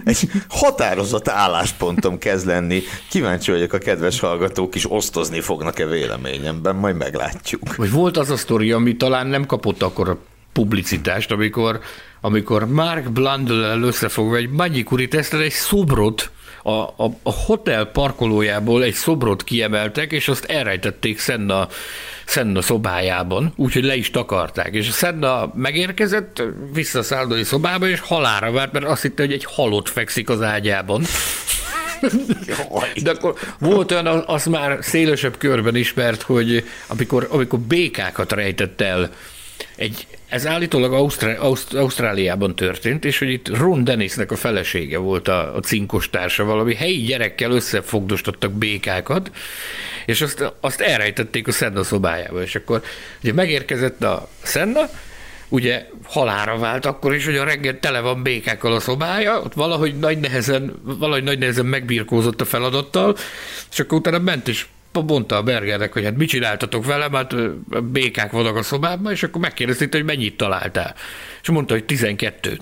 Egy 0.04 0.30
határozott 0.48 1.28
álláspontom 1.28 2.18
kezd 2.18 2.46
lenni. 2.46 2.82
Kíváncsi 3.10 3.50
vagyok, 3.50 3.72
a 3.72 3.78
kedves 3.78 4.20
hallgatók 4.20 4.74
is 4.74 4.90
osztozni 4.90 5.40
fognak-e 5.40 5.86
véleményemben, 5.86 6.76
majd 6.76 6.96
meglátjuk. 6.96 7.76
Vagy 7.76 7.90
volt 7.90 8.16
az 8.16 8.30
a 8.30 8.36
sztori, 8.36 8.72
ami 8.72 8.96
talán 8.96 9.26
nem 9.26 9.46
kapott 9.46 9.82
akkor 9.82 10.08
a 10.08 10.18
publicitást, 10.52 11.30
amikor, 11.30 11.80
amikor 12.20 12.66
Mark 12.66 13.12
Blundell 13.12 13.82
összefogva 13.82 14.36
egy 14.36 14.50
Magyikuri 14.50 15.08
tesztel 15.08 15.40
egy 15.40 15.52
szobrot 15.52 16.30
a, 16.66 16.70
a, 16.70 17.16
a 17.22 17.32
hotel 17.32 17.84
parkolójából 17.84 18.82
egy 18.82 18.94
szobrot 18.94 19.44
kiemeltek, 19.44 20.12
és 20.12 20.28
azt 20.28 20.44
elrejtették 20.44 21.20
Senna, 21.20 21.68
Senna 22.26 22.62
szobájában, 22.62 23.52
úgyhogy 23.56 23.84
le 23.84 23.96
is 23.96 24.10
takarták. 24.10 24.74
És 24.74 24.86
Senna 24.86 25.52
megérkezett 25.54 26.42
vissza 26.72 26.98
a 26.98 27.44
szobába, 27.44 27.88
és 27.88 28.00
halára 28.00 28.52
várt, 28.52 28.72
mert 28.72 28.84
azt 28.84 29.02
hitte, 29.02 29.22
hogy 29.22 29.32
egy 29.32 29.44
halott 29.44 29.88
fekszik 29.88 30.28
az 30.28 30.42
ágyában. 30.42 31.04
De 33.02 33.10
akkor 33.10 33.34
volt 33.58 33.90
olyan, 33.90 34.06
az 34.06 34.44
már 34.44 34.78
szélesebb 34.80 35.36
körben 35.36 35.76
ismert, 35.76 36.22
hogy 36.22 36.64
amikor, 36.86 37.28
amikor 37.30 37.58
békákat 37.58 38.32
rejtett 38.32 38.80
el 38.80 39.10
egy, 39.76 40.06
ez 40.28 40.46
állítólag 40.46 40.92
Ausztrá, 40.92 41.34
Auszt, 41.34 41.74
Ausztráliában 41.74 42.54
történt, 42.54 43.04
és 43.04 43.18
hogy 43.18 43.30
itt 43.30 43.56
Ron 43.56 43.84
Dennisnek 43.84 44.30
a 44.30 44.36
felesége 44.36 44.98
volt 44.98 45.28
a, 45.28 45.56
a 45.56 45.60
cinkos 45.60 46.10
társa, 46.10 46.44
valami 46.44 46.74
helyi 46.74 47.02
gyerekkel 47.02 47.50
összefogdosítottak 47.50 48.52
békákat, 48.52 49.30
és 50.06 50.20
azt, 50.20 50.52
azt 50.60 50.80
elrejtették 50.80 51.48
a 51.48 51.52
Senna 51.52 51.82
szobájába, 51.82 52.42
és 52.42 52.54
akkor 52.54 52.82
ugye 53.22 53.32
megérkezett 53.32 54.02
a 54.02 54.28
Senna, 54.42 54.88
ugye 55.48 55.86
halára 56.04 56.58
vált 56.58 56.86
akkor 56.86 57.14
is, 57.14 57.24
hogy 57.24 57.36
a 57.36 57.44
reggel 57.44 57.78
tele 57.80 58.00
van 58.00 58.22
békákkal 58.22 58.72
a 58.72 58.80
szobája, 58.80 59.40
ott 59.40 59.54
valahogy 59.54 59.98
nagy 59.98 60.18
nehezen, 60.18 60.74
valahogy 60.82 61.22
nagy 61.22 61.38
nehezen 61.38 61.66
megbírkózott 61.66 62.40
a 62.40 62.44
feladattal, 62.44 63.16
és 63.70 63.80
akkor 63.80 63.98
utána 63.98 64.18
ment 64.18 64.48
és 64.48 64.66
mondta 65.02 65.36
a 65.36 65.42
Bergernek, 65.42 65.92
hogy 65.92 66.04
hát 66.04 66.16
mit 66.16 66.28
csináltatok 66.28 66.84
velem, 66.84 67.12
hát 67.12 67.34
békák 67.84 68.30
vannak 68.30 68.56
a 68.56 68.62
szobában, 68.62 69.12
és 69.12 69.22
akkor 69.22 69.40
megkérdezték, 69.40 69.92
hogy 69.92 70.04
mennyit 70.04 70.36
találtál. 70.36 70.94
És 71.42 71.48
mondta, 71.48 71.74
hogy 71.74 71.84
12-t. 71.88 72.58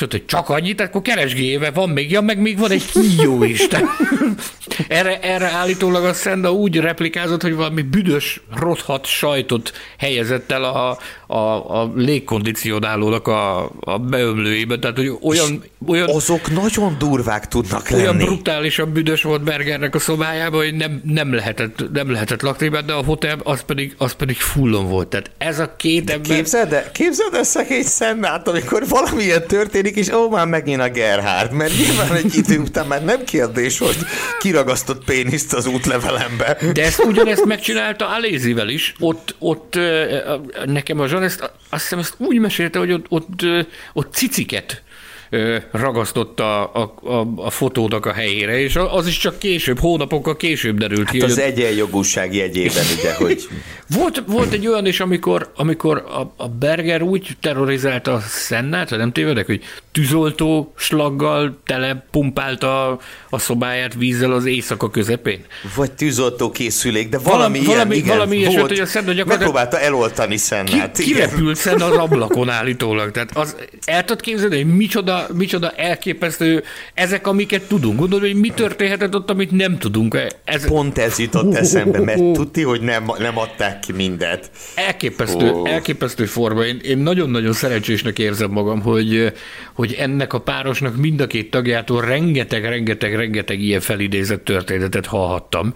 És 0.00 0.06
ott, 0.06 0.12
hogy 0.12 0.26
csak 0.26 0.48
annyit, 0.48 0.80
akkor 0.80 1.02
keresgélyével 1.02 1.72
van 1.72 1.88
még, 1.88 2.10
ja, 2.10 2.20
meg 2.20 2.38
még 2.40 2.58
van 2.58 2.70
egy 2.70 2.90
kígyó 2.90 3.44
is. 3.44 3.66
erre, 4.88 5.20
erre 5.20 5.46
állítólag 5.46 6.04
a 6.04 6.12
Szenda 6.12 6.52
úgy 6.52 6.76
replikázott, 6.76 7.42
hogy 7.42 7.54
valami 7.54 7.82
büdös, 7.82 8.40
rothat 8.60 9.06
sajtot 9.06 9.72
helyezett 9.98 10.50
el 10.50 10.64
a, 10.64 10.98
a, 11.26 11.80
a 11.80 11.92
légkondicionálónak 11.94 13.26
a, 13.26 13.70
a 13.80 13.98
beömlőjébe, 13.98 14.78
tehát 14.78 14.96
hogy 14.96 15.12
olyan, 15.22 15.62
olyan... 15.86 16.08
Azok 16.08 16.52
nagyon 16.52 16.96
durvák 16.98 17.48
tudnak 17.48 17.88
lenni. 17.88 18.02
Olyan 18.02 18.16
brutálisan 18.16 18.92
büdös 18.92 19.22
volt 19.22 19.42
Bergernek 19.42 19.94
a 19.94 19.98
szobájában, 19.98 20.60
hogy 20.60 20.74
nem, 20.74 21.00
nem, 21.04 21.34
lehetett, 21.34 21.92
nem 21.92 22.10
lehetett 22.10 22.42
lakni 22.42 22.68
de 22.68 22.92
a 22.92 23.04
hotel 23.04 23.38
az 23.44 23.62
pedig, 23.62 23.94
az 23.98 24.12
pedig 24.12 24.36
fullon 24.36 24.88
volt. 24.88 25.08
Tehát 25.08 25.30
ez 25.38 25.58
a 25.58 25.76
két 25.76 26.10
ember... 26.10 26.36
Képzeld 26.36 26.72
el, 26.72 26.90
képzeld 26.90 27.34
el 27.34 27.42
szegény 27.42 27.82
Szennát, 27.82 28.48
amikor 28.48 28.88
valamilyen 28.88 29.46
történik, 29.46 29.89
és 29.96 30.08
ó, 30.08 30.28
már 30.28 30.46
megint 30.46 30.80
a 30.80 30.88
Gerhard, 30.88 31.52
mert 31.52 31.72
nyilván 31.76 32.12
egy 32.12 32.36
idő 32.36 32.58
után 32.58 32.86
már 32.86 33.04
nem 33.04 33.24
kérdés, 33.24 33.78
hogy 33.78 33.96
kiragasztott 34.38 35.04
péniszt 35.04 35.54
az 35.54 35.66
útlevelembe. 35.66 36.56
De 36.72 36.84
ezt 36.84 37.04
ugyanezt 37.04 37.44
megcsinálta 37.44 38.08
Alézivel 38.08 38.68
is. 38.68 38.94
Ott, 38.98 39.34
ott 39.38 39.78
nekem 40.64 41.00
a 41.00 41.06
John 41.06 41.22
ezt, 41.22 41.52
azt 41.68 41.82
hiszem 41.82 41.98
ezt 41.98 42.14
úgy 42.18 42.38
mesélte, 42.38 42.78
hogy 42.78 42.92
ott, 42.92 43.06
ott, 43.08 43.40
ott 43.92 44.12
ciciket 44.12 44.82
ragasztotta 45.70 46.64
a, 46.64 46.94
a, 47.02 47.26
a 47.36 47.50
fotónak 47.50 48.06
a 48.06 48.12
helyére, 48.12 48.60
és 48.60 48.76
az 48.76 49.06
is 49.06 49.18
csak 49.18 49.38
később, 49.38 49.78
hónapokkal 49.78 50.36
később 50.36 50.78
derült 50.78 51.06
hát 51.06 51.10
ki. 51.10 51.20
az 51.20 51.34
hogy... 51.34 51.42
egyenjogúság 51.42 52.34
jegyében, 52.34 52.84
ugye, 52.98 53.14
hogy... 53.14 53.48
Volt, 53.98 54.22
volt 54.26 54.52
egy 54.52 54.66
olyan 54.66 54.86
is, 54.86 55.00
amikor, 55.00 55.52
amikor 55.56 55.96
a, 55.96 56.42
a 56.42 56.48
Berger 56.48 57.02
úgy 57.02 57.28
terrorizálta 57.40 58.12
a 58.12 58.20
Szennát, 58.20 58.88
ha 58.88 58.96
nem 58.96 59.12
tévedek, 59.12 59.46
hogy 59.46 59.62
tűzoltó 59.92 60.72
slaggal 60.76 61.60
telepumpálta 61.66 62.98
a 63.30 63.38
szobáját 63.38 63.94
vízzel 63.94 64.32
az 64.32 64.44
éjszaka 64.44 64.90
közepén. 64.90 65.44
Vagy 65.74 65.92
tűzoltó 65.92 66.50
készülék, 66.50 67.08
de 67.08 67.18
valami, 67.18 67.58
valami 67.58 67.94
ilyen, 67.94 68.04
igen, 68.04 68.16
valami 68.16 68.44
volt, 68.44 68.68
hogy 68.68 68.78
a 68.78 68.86
Senna 68.86 69.12
gyakorlatilag... 69.12 69.54
Megpróbálta 69.54 69.80
eloltani 69.80 70.36
Szennát. 70.36 70.96
Ki, 70.96 71.02
kirepült 71.02 71.56
Szenna 71.56 71.84
az 71.84 71.96
ablakon 71.96 72.48
állítólag. 72.48 73.10
Tehát 73.10 73.36
az, 73.36 73.56
el 73.84 74.04
tudod 74.04 74.22
képzelni, 74.22 74.56
hogy 74.56 74.76
micsoda 74.76 75.19
micsoda, 75.32 75.70
elképesztő, 75.70 76.62
ezek, 76.94 77.26
amiket 77.26 77.62
tudunk. 77.62 77.98
Gondolod, 77.98 78.24
hogy 78.24 78.40
mi 78.40 78.48
történhetett 78.48 79.14
ott, 79.14 79.30
amit 79.30 79.50
nem 79.50 79.78
tudunk. 79.78 80.18
Ez... 80.44 80.66
Pont 80.66 80.98
ez 80.98 81.18
jutott 81.18 81.54
eszembe, 81.54 82.00
mert 82.00 82.32
tudti, 82.32 82.62
hogy 82.62 82.80
nem, 82.80 83.10
nem 83.18 83.38
adták 83.38 83.80
ki 83.80 83.92
mindet. 83.92 84.50
Elképesztő, 84.74 85.50
oh. 85.50 85.70
elképesztő 85.70 86.24
forma. 86.24 86.64
Én, 86.64 86.80
én 86.82 86.98
nagyon-nagyon 86.98 87.52
szerencsésnek 87.52 88.18
érzem 88.18 88.50
magam, 88.50 88.80
hogy, 88.80 89.32
hogy 89.72 89.92
ennek 89.98 90.32
a 90.32 90.40
párosnak 90.40 90.96
mind 90.96 91.20
a 91.20 91.26
két 91.26 91.50
tagjától 91.50 92.00
rengeteg, 92.00 92.64
rengeteg, 92.64 93.16
rengeteg 93.16 93.60
ilyen 93.60 93.80
felidézett 93.80 94.44
történetet 94.44 95.06
hallhattam. 95.06 95.72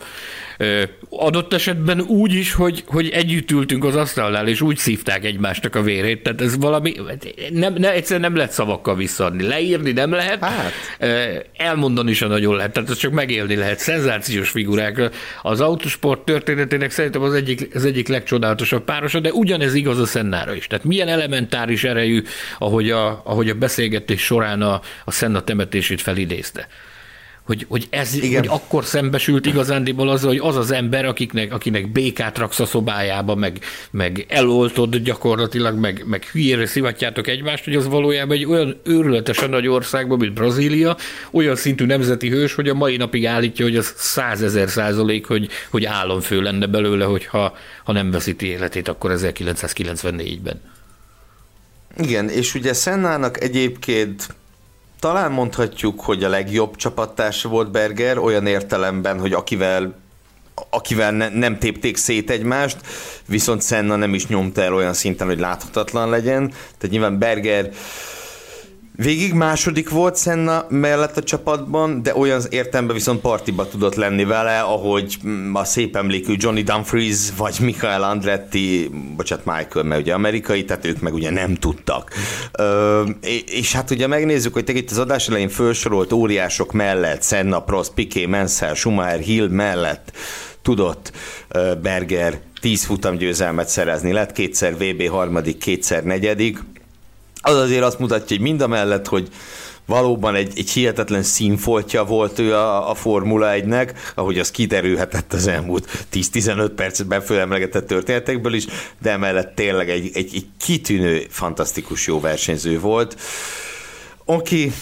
Adott 1.11 1.53
esetben 1.53 2.01
úgy 2.01 2.35
is, 2.35 2.53
hogy, 2.53 2.85
hogy 2.87 3.09
együtt 3.09 3.51
ültünk 3.51 3.85
az 3.85 3.97
asztalnál, 3.97 4.49
és 4.49 4.61
úgy 4.61 4.77
szívták 4.77 5.25
egymásnak 5.25 5.75
a 5.75 5.83
vérét, 5.83 6.23
tehát 6.23 6.41
ez 6.41 6.57
valami, 6.59 6.95
nem, 7.51 7.75
ne, 7.75 7.93
egyszerűen 7.93 8.21
nem 8.21 8.37
lehet 8.37 8.53
szavakkal 8.53 8.97
visszaadni. 8.97 9.43
Leírni 9.43 9.93
nem 9.93 10.11
lehet, 10.11 10.45
hát. 10.45 10.73
elmondani 11.57 12.13
sem 12.13 12.29
nagyon 12.29 12.57
lehet, 12.57 12.73
tehát 12.73 12.91
ez 12.91 12.97
csak 12.97 13.13
megélni 13.13 13.55
lehet. 13.55 13.79
Szenzációs 13.79 14.51
figurák. 14.51 15.11
Az 15.43 15.61
autosport 15.61 16.25
történetének 16.25 16.91
szerintem 16.91 17.23
az 17.23 17.35
egyik, 17.35 17.69
az 17.75 17.85
egyik 17.85 18.09
legcsodálatosabb 18.09 18.85
párosa, 18.85 19.21
de 19.21 19.33
ugyanez 19.33 19.75
igaz 19.75 19.99
a 19.99 20.07
Szennára 20.07 20.55
is. 20.55 20.67
Tehát 20.67 20.85
milyen 20.85 21.09
elementáris 21.09 21.85
erejű, 21.85 22.23
ahogy 22.59 22.91
a, 22.91 23.23
ahogy 23.25 23.49
a 23.49 23.55
beszélgetés 23.55 24.23
során 24.23 24.63
a, 24.63 24.81
a 25.05 25.11
Szenna 25.11 25.41
temetését 25.41 26.01
felidézte 26.01 26.69
hogy, 27.45 27.67
hogy, 27.69 27.87
ez, 27.91 28.15
Igen. 28.15 28.39
hogy 28.39 28.49
akkor 28.49 28.85
szembesült 28.85 29.47
igazándiból 29.47 30.09
az, 30.09 30.23
hogy 30.23 30.39
az 30.43 30.57
az 30.57 30.71
ember, 30.71 31.05
akiknek, 31.05 31.53
akinek 31.53 31.93
békát 31.93 32.39
raksz 32.39 32.61
a 32.61 32.67
szobájába, 32.67 33.35
meg, 33.35 33.59
meg 33.91 34.27
eloltod 34.29 34.97
gyakorlatilag, 34.97 35.79
meg, 35.79 36.03
meg 36.07 36.25
hülyére 36.25 36.67
szivatjátok 36.67 37.27
egymást, 37.27 37.65
hogy 37.65 37.75
az 37.75 37.89
valójában 37.89 38.37
egy 38.37 38.45
olyan 38.45 38.81
őrületesen 38.85 39.51
nagy 39.51 39.67
országban, 39.67 40.19
mint 40.19 40.33
Brazília, 40.33 40.97
olyan 41.31 41.57
szintű 41.57 41.85
nemzeti 41.87 42.29
hős, 42.29 42.55
hogy 42.55 42.69
a 42.69 42.75
mai 42.75 42.97
napig 42.97 43.27
állítja, 43.27 43.65
hogy 43.65 43.77
az 43.77 43.93
százezer 43.97 44.69
százalék, 44.69 45.27
hogy, 45.27 45.49
hogy 45.71 45.85
államfő 45.85 46.41
lenne 46.41 46.67
belőle, 46.67 47.05
hogyha 47.05 47.57
ha 47.85 47.93
nem 47.93 48.11
veszíti 48.11 48.47
életét 48.47 48.89
akkor 48.89 49.13
1994-ben. 49.15 50.61
Igen, 51.97 52.29
és 52.29 52.55
ugye 52.55 52.73
Szennának 52.73 53.43
egyébként 53.43 54.27
talán 55.05 55.33
mondhatjuk, 55.33 56.01
hogy 56.01 56.25
a 56.25 56.29
legjobb 56.29 56.77
csapattársa 56.77 57.49
volt 57.49 57.71
Berger, 57.71 58.19
olyan 58.19 58.47
értelemben, 58.47 59.21
hogy 59.21 59.33
akivel 59.33 59.95
akivel 60.71 61.11
ne, 61.11 61.29
nem 61.29 61.59
tépték 61.59 61.97
szét 61.97 62.31
egymást, 62.31 62.77
viszont 63.27 63.63
Senna 63.63 63.97
nem 63.97 64.15
is 64.15 64.27
nyomta 64.27 64.63
el 64.63 64.75
olyan 64.75 64.93
szinten, 64.93 65.27
hogy 65.27 65.39
láthatatlan 65.39 66.09
legyen. 66.09 66.49
Tehát 66.49 66.89
nyilván 66.89 67.19
Berger 67.19 67.71
Végig 68.97 69.33
második 69.33 69.91
volt 69.91 70.19
Senna 70.19 70.67
mellett 70.69 71.17
a 71.17 71.23
csapatban, 71.23 72.03
de 72.03 72.17
olyan 72.17 72.43
értelemben 72.51 72.97
viszont 72.97 73.21
partiba 73.21 73.69
tudott 73.69 73.95
lenni 73.95 74.25
vele, 74.25 74.61
ahogy 74.61 75.19
a 75.53 75.65
szép 75.65 75.97
emlékű 75.97 76.35
Johnny 76.37 76.63
Dumfries 76.63 77.19
vagy 77.37 77.57
Michael 77.61 78.03
Andretti, 78.03 78.91
bocsánat 79.17 79.45
Michael, 79.45 79.85
mert 79.85 80.01
ugye 80.01 80.15
amerikai, 80.15 80.65
tehát 80.65 80.85
ők 80.85 81.01
meg 81.01 81.15
ugye 81.15 81.31
nem 81.31 81.55
tudtak. 81.55 82.11
Ö, 82.53 83.03
és 83.47 83.73
hát 83.73 83.91
ugye 83.91 84.07
megnézzük, 84.07 84.53
hogy 84.53 84.65
te 84.65 84.73
itt 84.73 84.91
az 84.91 84.99
adás 84.99 85.29
elején 85.29 85.49
felsorolt 85.49 86.13
óriások 86.13 86.73
mellett, 86.73 87.23
Senna, 87.23 87.63
Prost, 87.63 87.91
Piquet, 87.95 88.27
Mansell, 88.29 88.75
Schumacher, 88.75 89.21
Hill 89.21 89.49
mellett 89.49 90.13
tudott 90.63 91.13
Berger 91.83 92.41
10 92.61 92.85
futamgyőzelmet 92.85 93.69
szerezni, 93.69 94.13
lett 94.13 94.33
kétszer 94.33 94.77
VB 94.77 95.09
harmadik, 95.09 95.59
kétszer 95.59 96.05
negyedik, 96.05 96.59
az 97.45 97.57
azért 97.57 97.83
azt 97.83 97.99
mutatja, 97.99 98.37
hogy 98.37 98.47
mind 98.47 98.61
a 98.61 98.67
mellett, 98.67 99.07
hogy 99.07 99.29
valóban 99.87 100.35
egy, 100.35 100.53
egy 100.57 100.71
hihetetlen 100.71 101.23
színfoltja 101.23 102.05
volt 102.05 102.39
ő 102.39 102.55
a, 102.55 102.91
a 102.91 102.95
Formula 102.95 103.51
1-nek, 103.53 103.95
ahogy 104.15 104.39
az 104.39 104.51
kiderülhetett 104.51 105.33
az 105.33 105.47
elmúlt 105.47 106.07
10-15 106.13 106.71
percben 106.77 107.21
fölemlegetett 107.21 107.87
történetekből 107.87 108.55
is, 108.55 108.65
de 109.03 109.11
emellett 109.11 109.55
tényleg 109.55 109.91
egy, 109.91 110.11
egy, 110.15 110.31
egy 110.35 110.47
kitűnő, 110.61 111.27
fantasztikus 111.29 112.07
jó 112.07 112.21
versenyző 112.21 112.81
volt. 112.81 113.21
Aki 114.25 114.73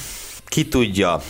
ki 0.46 0.68
tudja, 0.68 1.22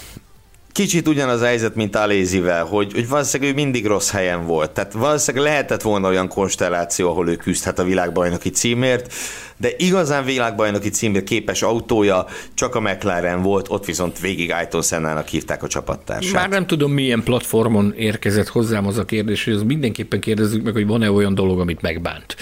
kicsit 0.73 1.09
ugyanaz 1.09 1.41
a 1.41 1.45
helyzet, 1.45 1.75
mint 1.75 1.97
Alézivel, 1.97 2.65
hogy, 2.65 2.93
hogy 2.93 3.09
valószínűleg 3.09 3.53
ő 3.53 3.55
mindig 3.55 3.87
rossz 3.87 4.11
helyen 4.11 4.47
volt. 4.47 4.71
Tehát 4.71 4.93
valószínűleg 4.93 5.47
lehetett 5.47 5.83
volna 5.83 6.09
olyan 6.09 6.29
konstelláció, 6.29 7.11
ahol 7.11 7.29
ő 7.29 7.37
küzdhet 7.37 7.79
a 7.79 7.85
világbajnoki 7.85 8.51
címért, 8.51 9.15
de 9.57 9.69
igazán 9.77 10.25
világbajnoki 10.25 10.89
címért 10.89 11.25
képes 11.25 11.63
autója 11.63 12.27
csak 12.55 12.75
a 12.75 12.81
McLaren 12.81 13.43
volt, 13.43 13.67
ott 13.69 13.85
viszont 13.85 14.21
végig 14.21 14.53
Ayrton 14.53 14.83
Sennának 14.83 15.29
hívták 15.29 15.63
a 15.63 15.69
csapattársát. 15.69 16.33
Már 16.33 16.49
nem 16.49 16.67
tudom, 16.67 16.93
milyen 16.93 17.23
platformon 17.23 17.95
érkezett 17.97 18.49
hozzám 18.49 18.87
az 18.87 18.99
a 18.99 19.05
kérdés, 19.05 19.45
hogy 19.45 19.55
az 19.55 19.63
mindenképpen 19.63 20.21
kérdezzük 20.21 20.63
meg, 20.63 20.73
hogy 20.73 20.87
van-e 20.87 21.11
olyan 21.11 21.35
dolog, 21.35 21.61
amit 21.61 21.81
megbánt. 21.81 22.37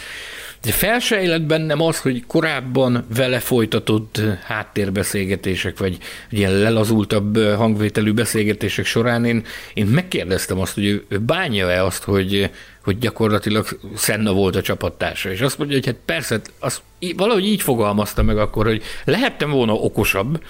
De 0.63 0.73
felsejlett 0.73 1.43
bennem 1.43 1.81
az, 1.81 2.01
hogy 2.01 2.27
korábban 2.27 3.05
vele 3.15 3.39
folytatott 3.39 4.21
háttérbeszélgetések, 4.45 5.79
vagy 5.79 5.99
ilyen 6.31 6.53
lelazultabb 6.53 7.39
hangvételű 7.39 8.13
beszélgetések 8.13 8.85
során 8.85 9.25
én, 9.25 9.45
én 9.75 9.87
megkérdeztem 9.87 10.59
azt, 10.59 10.75
hogy 10.75 10.85
ő, 10.85 11.05
ő 11.09 11.19
bánja-e 11.19 11.85
azt, 11.85 12.03
hogy, 12.03 12.51
hogy 12.85 12.99
gyakorlatilag 12.99 13.81
Senna 13.97 14.33
volt 14.33 14.57
a 14.57 14.63
csapattársa. 14.63 15.31
És 15.31 15.41
azt 15.41 15.59
mondja, 15.59 15.77
hogy 15.77 15.87
hát 15.87 15.97
persze, 16.05 16.41
azt 16.59 16.83
valahogy 17.17 17.47
így 17.47 17.63
fogalmazta 17.63 18.23
meg 18.23 18.39
akkor, 18.39 18.67
hogy 18.67 18.83
lehettem 19.05 19.51
volna 19.51 19.73
okosabb, 19.73 20.43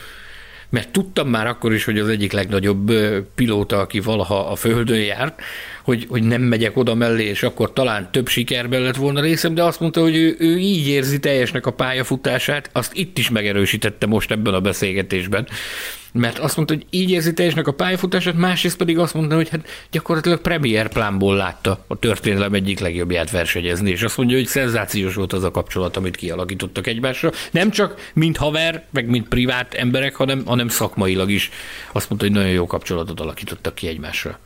mert 0.71 0.89
tudtam 0.89 1.29
már 1.29 1.47
akkor 1.47 1.75
is, 1.75 1.85
hogy 1.85 1.99
az 1.99 2.09
egyik 2.09 2.33
legnagyobb 2.33 2.93
pilóta, 3.35 3.79
aki 3.79 4.01
valaha 4.01 4.39
a 4.51 4.57
Földön 4.57 5.01
járt, 5.01 5.41
hogy, 5.83 6.07
hogy 6.09 6.23
nem 6.23 6.43
megyek 6.43 6.77
oda 6.77 6.95
mellé, 6.95 7.25
és 7.25 7.43
akkor 7.43 7.73
talán 7.73 8.09
több 8.13 8.29
sikerben 8.29 8.83
lett 8.83 8.97
volna 8.97 9.21
részem, 9.21 9.55
de 9.55 9.63
azt 9.63 9.81
mondta, 9.81 10.01
hogy 10.01 10.17
ő, 10.17 10.37
ő 10.39 10.59
így 10.59 10.89
érzi 10.89 11.19
teljesnek 11.19 11.67
a 11.67 11.71
pályafutását, 11.71 12.71
azt 12.73 12.95
itt 12.95 13.19
is 13.19 13.31
megerősítette 13.31 14.07
most 14.07 14.31
ebben 14.31 14.55
a 14.55 14.61
beszélgetésben, 14.61 15.47
mert 16.13 16.39
azt 16.39 16.57
mondta, 16.57 16.75
hogy 16.75 16.87
így 16.91 17.11
érzi 17.11 17.33
teljesnek 17.33 17.67
a 17.67 17.73
pályafutását, 17.73 18.35
másrészt 18.35 18.77
pedig 18.77 18.99
azt 18.99 19.15
mondta, 19.15 19.35
hogy 19.35 19.49
hát 19.49 19.69
gyakorlatilag 19.91 20.41
premier 20.41 20.89
plánból 20.89 21.37
látta 21.37 21.85
a 21.87 21.97
történelem 21.97 22.55
egyik 22.55 22.79
legjobbját 22.79 23.31
versenyezni, 23.31 23.91
és 23.91 24.03
azt 24.03 24.17
mondja, 24.17 24.37
hogy 24.37 24.47
szenzációs 24.47 25.15
volt 25.15 25.33
az 25.33 25.45
a 25.45 25.51
kapcsolat, 25.51 25.97
amit 25.97 26.17
kialakítottak 26.17 26.87
egymásra. 26.87 27.31
Nem 27.51 27.71
csak 27.71 28.11
mint 28.15 28.37
haver, 28.37 28.85
meg 28.91 29.07
mint 29.07 29.29
privát 29.29 29.75
emberek, 29.75 30.15
hanem, 30.15 30.43
hanem 30.47 30.69
szakmailag 30.69 31.31
is. 31.31 31.51
Azt 31.93 32.09
mondta, 32.09 32.27
hogy 32.27 32.37
nagyon 32.37 32.53
jó 32.53 32.67
kapcsolatot 32.67 33.21
alakítottak 33.21 33.75
ki 33.75 33.89
egymásra. 33.89 34.39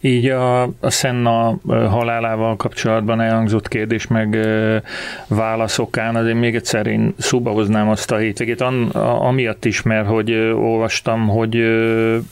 Így 0.00 0.26
a, 0.26 0.62
a 0.62 0.90
Senna 0.90 1.58
halálával 1.66 2.56
kapcsolatban 2.56 3.20
elhangzott 3.20 3.68
kérdés 3.68 4.06
meg 4.06 4.38
válaszokán 5.28 6.16
azért 6.16 6.38
még 6.38 6.54
egyszer 6.54 6.86
én 6.86 7.14
szóba 7.18 7.50
hoznám 7.50 7.88
azt 7.88 8.10
a 8.10 8.16
hétvégét, 8.16 8.60
an, 8.60 8.88
a, 8.88 9.26
amiatt 9.26 9.64
is, 9.64 9.82
mert 9.82 10.06
hogy 10.06 10.32
olvastam, 10.54 11.28
hogy 11.28 11.54
ő, 11.54 12.22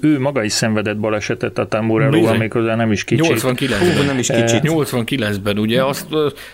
ő 0.00 0.20
maga 0.20 0.42
is 0.42 0.52
szenvedett 0.52 0.98
balesetet 0.98 1.58
a 1.58 1.68
Tamburello, 1.68 2.36
méghozzá 2.36 2.74
nem 2.74 2.92
is 2.92 3.04
kicsit. 3.04 3.24
89 3.24 3.80
Hú, 3.80 4.02
nem 4.06 4.18
is 4.18 4.28
kicsit. 4.28 4.60
89-ben 4.62 5.58
ugye, 5.58 5.84
az, 5.84 6.06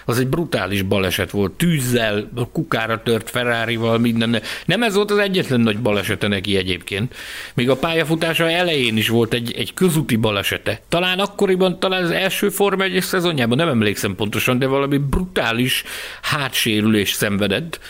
az 0.04 0.18
egy 0.18 0.28
brutális 0.28 0.82
baleset 0.82 1.30
volt, 1.30 1.52
tűzzel, 1.52 2.28
kukára 2.52 3.02
tört 3.02 3.30
Ferrari-val, 3.30 3.98
minden. 3.98 4.36
Nem 4.64 4.82
ez 4.82 4.94
volt 4.94 5.10
az 5.10 5.18
egyetlen 5.18 5.60
nagy 5.60 5.78
balesete 5.78 6.28
neki 6.28 6.56
egyébként. 6.56 7.14
Még 7.54 7.70
a 7.70 7.76
pályafutása 7.76 8.50
elején 8.50 8.96
is 8.96 9.08
volt 9.08 9.34
egy, 9.34 9.54
egy 9.56 9.74
közúti 9.74 10.16
baleset, 10.16 10.29
esete. 10.38 10.80
Talán 10.88 11.18
akkoriban, 11.18 11.78
talán 11.78 12.02
az 12.02 12.10
első 12.10 12.48
Forma 12.48 12.82
1 12.82 13.00
szezonjában, 13.00 13.56
nem 13.56 13.68
emlékszem 13.68 14.14
pontosan, 14.14 14.58
de 14.58 14.66
valami 14.66 14.98
brutális 14.98 15.84
hátsérülés 16.22 17.10
szenvedett 17.10 17.80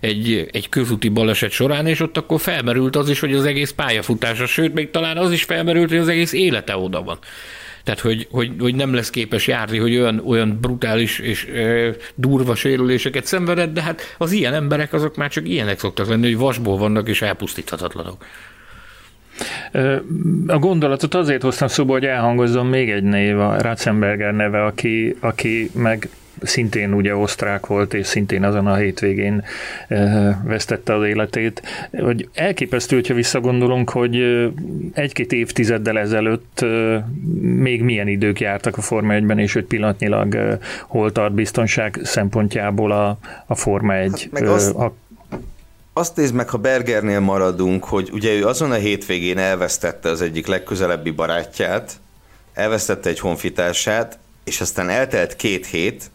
egy, 0.00 0.48
egy 0.52 0.68
közúti 0.68 1.08
baleset 1.08 1.50
során, 1.50 1.86
és 1.86 2.00
ott 2.00 2.16
akkor 2.16 2.40
felmerült 2.40 2.96
az 2.96 3.08
is, 3.08 3.20
hogy 3.20 3.34
az 3.34 3.44
egész 3.44 3.70
pályafutása, 3.70 4.46
sőt, 4.46 4.74
még 4.74 4.90
talán 4.90 5.16
az 5.16 5.32
is 5.32 5.42
felmerült, 5.42 5.88
hogy 5.88 5.98
az 5.98 6.08
egész 6.08 6.32
élete 6.32 6.76
oda 6.76 7.02
van. 7.02 7.18
Tehát, 7.84 8.00
hogy, 8.00 8.26
hogy, 8.30 8.50
hogy 8.58 8.74
nem 8.74 8.94
lesz 8.94 9.10
képes 9.10 9.46
járni, 9.46 9.78
hogy 9.78 9.96
olyan, 9.96 10.22
olyan 10.26 10.58
brutális 10.60 11.18
és 11.18 11.44
e, 11.44 11.94
durva 12.14 12.54
sérüléseket 12.54 13.26
szenvedett, 13.26 13.72
de 13.72 13.82
hát 13.82 14.14
az 14.18 14.32
ilyen 14.32 14.54
emberek 14.54 14.92
azok 14.92 15.16
már 15.16 15.30
csak 15.30 15.48
ilyenek 15.48 15.78
szoktak 15.78 16.08
lenni, 16.08 16.26
hogy 16.26 16.36
vasból 16.36 16.76
vannak 16.76 17.08
és 17.08 17.22
elpusztíthatatlanok. 17.22 18.24
A 20.46 20.58
gondolatot 20.58 21.14
azért 21.14 21.42
hoztam 21.42 21.68
szóba, 21.68 21.92
hogy 21.92 22.04
elhangozzon 22.04 22.66
még 22.66 22.90
egy 22.90 23.02
név, 23.02 23.38
a 23.38 23.60
Ratzenberger 23.60 24.34
neve, 24.34 24.64
aki, 24.64 25.16
aki 25.20 25.70
meg 25.74 26.08
szintén 26.42 26.92
ugye 26.92 27.16
osztrák 27.16 27.66
volt, 27.66 27.94
és 27.94 28.06
szintén 28.06 28.44
azon 28.44 28.66
a 28.66 28.74
hétvégén 28.74 29.44
vesztette 30.44 30.94
az 30.94 31.04
életét. 31.04 31.62
Hogy 31.90 32.28
elképesztő, 32.34 32.96
hogyha 32.96 33.14
visszagondolunk, 33.14 33.90
hogy 33.90 34.48
egy-két 34.92 35.32
évtizeddel 35.32 35.98
ezelőtt 35.98 36.64
még 37.40 37.82
milyen 37.82 38.08
idők 38.08 38.40
jártak 38.40 38.76
a 38.76 38.80
Forma 38.80 39.14
1-ben, 39.16 39.38
és 39.38 39.52
hogy 39.52 39.64
pillanatnyilag 39.64 40.58
hol 40.86 41.12
tart 41.12 41.32
biztonság 41.32 42.00
szempontjából 42.02 42.92
a, 42.92 43.18
a 43.46 43.54
Forma 43.54 43.94
1. 43.94 44.28
Hát 44.32 44.42
azt... 44.42 44.74
a 44.74 44.94
azt 45.92 46.16
nézd 46.16 46.34
meg, 46.34 46.48
ha 46.48 46.58
Bergernél 46.58 47.20
maradunk, 47.20 47.84
hogy 47.84 48.10
ugye 48.12 48.32
ő 48.32 48.46
azon 48.46 48.70
a 48.70 48.74
hétvégén 48.74 49.38
elvesztette 49.38 50.08
az 50.08 50.20
egyik 50.20 50.46
legközelebbi 50.46 51.10
barátját, 51.10 52.00
elvesztette 52.52 53.08
egy 53.08 53.20
honfitársát, 53.20 54.18
és 54.44 54.60
aztán 54.60 54.88
eltelt 54.88 55.36
két 55.36 55.66
hét, 55.66 56.10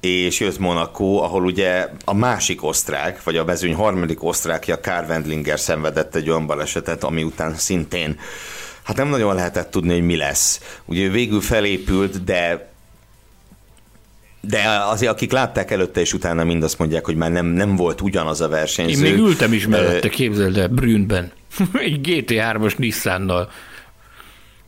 és 0.00 0.40
jött 0.40 0.58
Monaco, 0.58 1.22
ahol 1.22 1.44
ugye 1.44 1.88
a 2.04 2.14
másik 2.14 2.64
osztrák, 2.64 3.22
vagy 3.22 3.36
a 3.36 3.44
mezőny 3.44 3.74
harmadik 3.74 4.22
osztrákja, 4.22 4.80
Karl 4.80 5.08
Wendlinger 5.08 5.60
szenvedett 5.60 6.14
egy 6.14 6.30
olyan 6.30 6.46
balesetet, 6.46 7.04
ami 7.04 7.22
után 7.22 7.54
szintén 7.56 8.18
hát 8.86 8.96
nem 8.96 9.08
nagyon 9.08 9.34
lehetett 9.34 9.70
tudni, 9.70 9.92
hogy 9.92 10.06
mi 10.06 10.16
lesz. 10.16 10.60
Ugye 10.84 11.08
végül 11.08 11.40
felépült, 11.40 12.24
de 12.24 12.68
de 14.40 14.62
azért 14.90 15.12
akik 15.12 15.32
látták 15.32 15.70
előtte 15.70 16.00
és 16.00 16.12
utána 16.12 16.44
mind 16.44 16.62
azt 16.62 16.78
mondják, 16.78 17.04
hogy 17.04 17.16
már 17.16 17.30
nem, 17.30 17.46
nem 17.46 17.76
volt 17.76 18.00
ugyanaz 18.00 18.40
a 18.40 18.48
versenyző. 18.48 19.06
Én 19.06 19.12
még 19.12 19.20
ültem 19.20 19.52
is 19.52 19.66
mellette, 19.66 20.08
képzeld 20.08 20.56
el, 20.56 20.68
Brünnben. 20.68 21.32
Egy 21.72 22.00
GT3-as 22.02 22.76
Nissannal. 22.76 23.50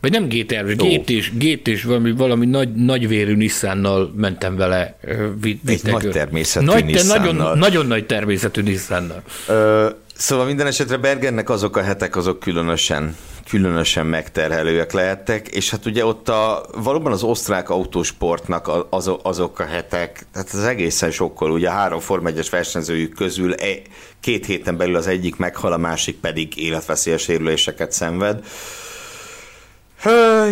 Vagy 0.01 0.11
nem 0.11 0.27
GT3, 0.29 0.73
gt 0.77 1.09
és, 1.09 1.31
gt 1.37 1.67
és 1.67 1.83
valami, 1.83 2.11
valami 2.11 2.45
nagy, 2.45 2.73
nagyvérű 2.73 3.35
Nissannal 3.35 4.13
mentem 4.15 4.55
vele. 4.55 4.97
Egy 5.65 5.83
nagy 5.83 6.09
természetű 6.09 6.65
nagy, 6.65 6.85
Nissannal. 6.85 7.33
Nagyon, 7.33 7.57
nagyon 7.57 7.85
nagy 7.85 8.05
természetű 8.05 8.61
Nissannal. 8.61 9.23
Ö, 9.47 9.89
szóval 10.15 10.45
minden 10.45 10.67
esetre 10.67 10.97
Bergennek 10.97 11.49
azok 11.49 11.77
a 11.77 11.81
hetek, 11.81 12.15
azok 12.15 12.39
különösen 12.39 13.15
különösen 13.49 14.05
megterhelőek 14.05 14.91
lehettek, 14.91 15.47
és 15.47 15.69
hát 15.69 15.85
ugye 15.85 16.05
ott 16.05 16.29
a, 16.29 16.65
valóban 16.83 17.11
az 17.11 17.23
osztrák 17.23 17.69
autósportnak 17.69 18.71
az, 18.89 19.11
azok 19.21 19.59
a 19.59 19.65
hetek, 19.65 20.25
tehát 20.33 20.49
az 20.53 20.63
egészen 20.63 21.11
sokkal, 21.11 21.51
ugye 21.51 21.69
a 21.69 21.71
három 21.71 21.99
Form 21.99 22.25
1 22.27 22.49
versenyzőjük 22.49 23.13
közül 23.13 23.53
e, 23.53 23.67
két 24.19 24.45
héten 24.45 24.77
belül 24.77 24.95
az 24.95 25.07
egyik 25.07 25.35
meghal, 25.35 25.73
a 25.73 25.77
másik 25.77 26.15
pedig 26.15 26.57
életveszélyes 26.57 27.21
sérüléseket 27.21 27.91
szenved. 27.91 28.43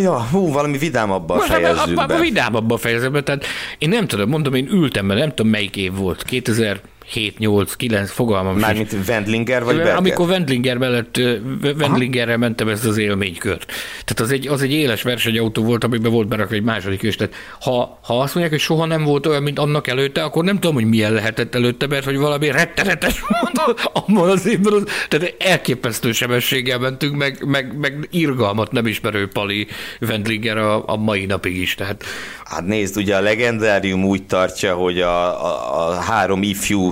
Ja, 0.01 0.27
hú, 0.31 0.51
valami 0.51 0.77
vidámabban 0.77 1.39
fejezzük 1.39 2.05
be. 2.05 2.19
Vidámabban 2.19 2.77
fejezzük 2.77 3.11
be, 3.11 3.23
tehát 3.23 3.45
én 3.77 3.89
nem 3.89 4.07
tudom, 4.07 4.29
mondom, 4.29 4.53
én 4.53 4.67
ültem, 4.71 5.05
mert 5.05 5.19
nem 5.19 5.29
tudom 5.29 5.51
melyik 5.51 5.75
év 5.75 5.93
volt, 5.93 6.23
2000 6.23 6.81
7-8-9 7.13 8.03
fogalmam 8.05 8.57
Mármint 8.57 8.95
Wendlinger 9.07 9.63
vagy 9.63 9.75
Berger? 9.75 9.95
Amikor 9.95 10.29
Wendlinger 10.29 10.77
mellett, 10.77 11.19
Wendlingerrel 11.63 12.37
mentem 12.37 12.67
ezt 12.67 12.85
az 12.85 12.97
élménykört. 12.97 13.65
Tehát 14.05 14.19
az 14.19 14.31
egy, 14.31 14.47
az 14.47 14.61
egy 14.61 14.71
éles 14.71 15.01
versenyautó 15.01 15.63
volt, 15.63 15.83
amiben 15.83 16.11
volt 16.11 16.27
berakva 16.27 16.55
egy 16.55 16.63
második. 16.63 17.15
Tehát 17.15 17.33
ha, 17.61 17.99
ha 18.03 18.19
azt 18.19 18.33
mondják, 18.33 18.49
hogy 18.49 18.59
soha 18.59 18.85
nem 18.85 19.03
volt 19.03 19.25
olyan, 19.25 19.43
mint 19.43 19.59
annak 19.59 19.87
előtte, 19.87 20.23
akkor 20.23 20.43
nem 20.43 20.59
tudom, 20.59 20.75
hogy 20.75 20.85
milyen 20.85 21.13
lehetett 21.13 21.55
előtte, 21.55 21.87
mert 21.87 22.05
hogy 22.05 22.17
valami 22.17 22.51
rettenetes 22.51 23.19
volt 23.27 23.89
abban 23.93 24.29
az 24.29 24.47
évben. 24.47 24.73
Az, 24.73 24.83
tehát 25.07 25.35
elképesztő 25.39 26.11
sebességgel 26.11 26.79
mentünk, 26.79 27.15
meg, 27.15 27.43
meg, 27.45 27.77
meg 27.77 28.07
irgalmat 28.11 28.71
nem 28.71 28.87
ismerő 28.87 29.27
Pali 29.27 29.67
Wendlinger 30.01 30.57
a, 30.57 30.83
a 30.87 30.95
mai 30.95 31.25
napig 31.25 31.57
is. 31.57 31.75
Tehát. 31.75 32.03
Hát 32.43 32.65
nézd, 32.65 32.97
ugye 32.97 33.15
a 33.15 33.21
legendárium 33.21 34.05
úgy 34.05 34.23
tartja, 34.23 34.75
hogy 34.75 35.01
a, 35.01 35.45
a, 35.45 35.87
a 35.87 35.93
három 35.93 36.43
ifjú 36.43 36.91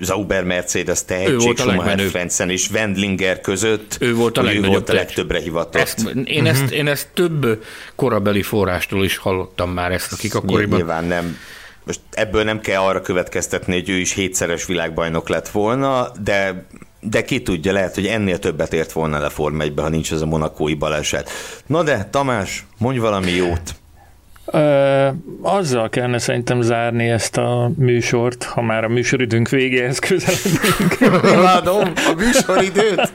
Zauber 0.00 0.44
Mercedes 0.44 1.04
tehetség, 1.04 1.56
Schumacher 1.56 2.00
Frentzen 2.00 2.50
és 2.50 2.70
Wendlinger 2.70 3.40
között 3.40 3.96
ő 4.00 4.14
volt 4.14 4.38
a, 4.38 4.42
legnagyobb 4.42 4.64
ő 4.64 4.68
volt 4.68 4.88
a 4.88 4.92
legtöbbre 4.92 5.40
hivatott. 5.40 5.80
Ezt, 5.80 6.00
én, 6.24 6.42
uh-huh. 6.42 6.48
ezt, 6.48 6.72
én 6.72 6.86
ezt 6.86 7.08
több 7.14 7.64
korabeli 7.94 8.42
forrástól 8.42 9.04
is 9.04 9.16
hallottam 9.16 9.70
már 9.70 9.92
ezt, 9.92 10.12
akik 10.12 10.34
akkoriban... 10.34 10.78
Nyilván 10.78 11.04
nem. 11.04 11.36
Most 11.84 12.00
ebből 12.10 12.44
nem 12.44 12.60
kell 12.60 12.80
arra 12.80 13.00
következtetni, 13.00 13.74
hogy 13.74 13.88
ő 13.88 13.96
is 13.96 14.12
hétszeres 14.12 14.66
világbajnok 14.66 15.28
lett 15.28 15.48
volna, 15.48 16.12
de 16.22 16.66
de 17.00 17.24
ki 17.24 17.42
tudja, 17.42 17.72
lehet, 17.72 17.94
hogy 17.94 18.06
ennél 18.06 18.38
többet 18.38 18.72
ért 18.72 18.92
volna 18.92 19.18
le 19.18 19.28
Form 19.28 19.60
1 19.60 19.72
ha 19.76 19.88
nincs 19.88 20.12
ez 20.12 20.20
a 20.20 20.26
monakói 20.26 20.74
baleset. 20.74 21.30
Na 21.66 21.82
de, 21.82 22.08
Tamás, 22.10 22.66
mondj 22.78 22.98
valami 22.98 23.30
jót. 23.30 23.79
Ö, 24.46 25.08
azzal 25.42 25.88
kellene 25.88 26.18
szerintem 26.18 26.60
zárni 26.60 27.08
ezt 27.08 27.36
a 27.36 27.70
műsort, 27.76 28.44
ha 28.44 28.62
már 28.62 28.84
a 28.84 28.88
műsoridőnk 28.88 29.48
végéhez 29.48 29.98
közeledünk. 29.98 30.96
Imádom 31.38 31.92
a 31.94 32.14
műsoridőt. 32.16 33.12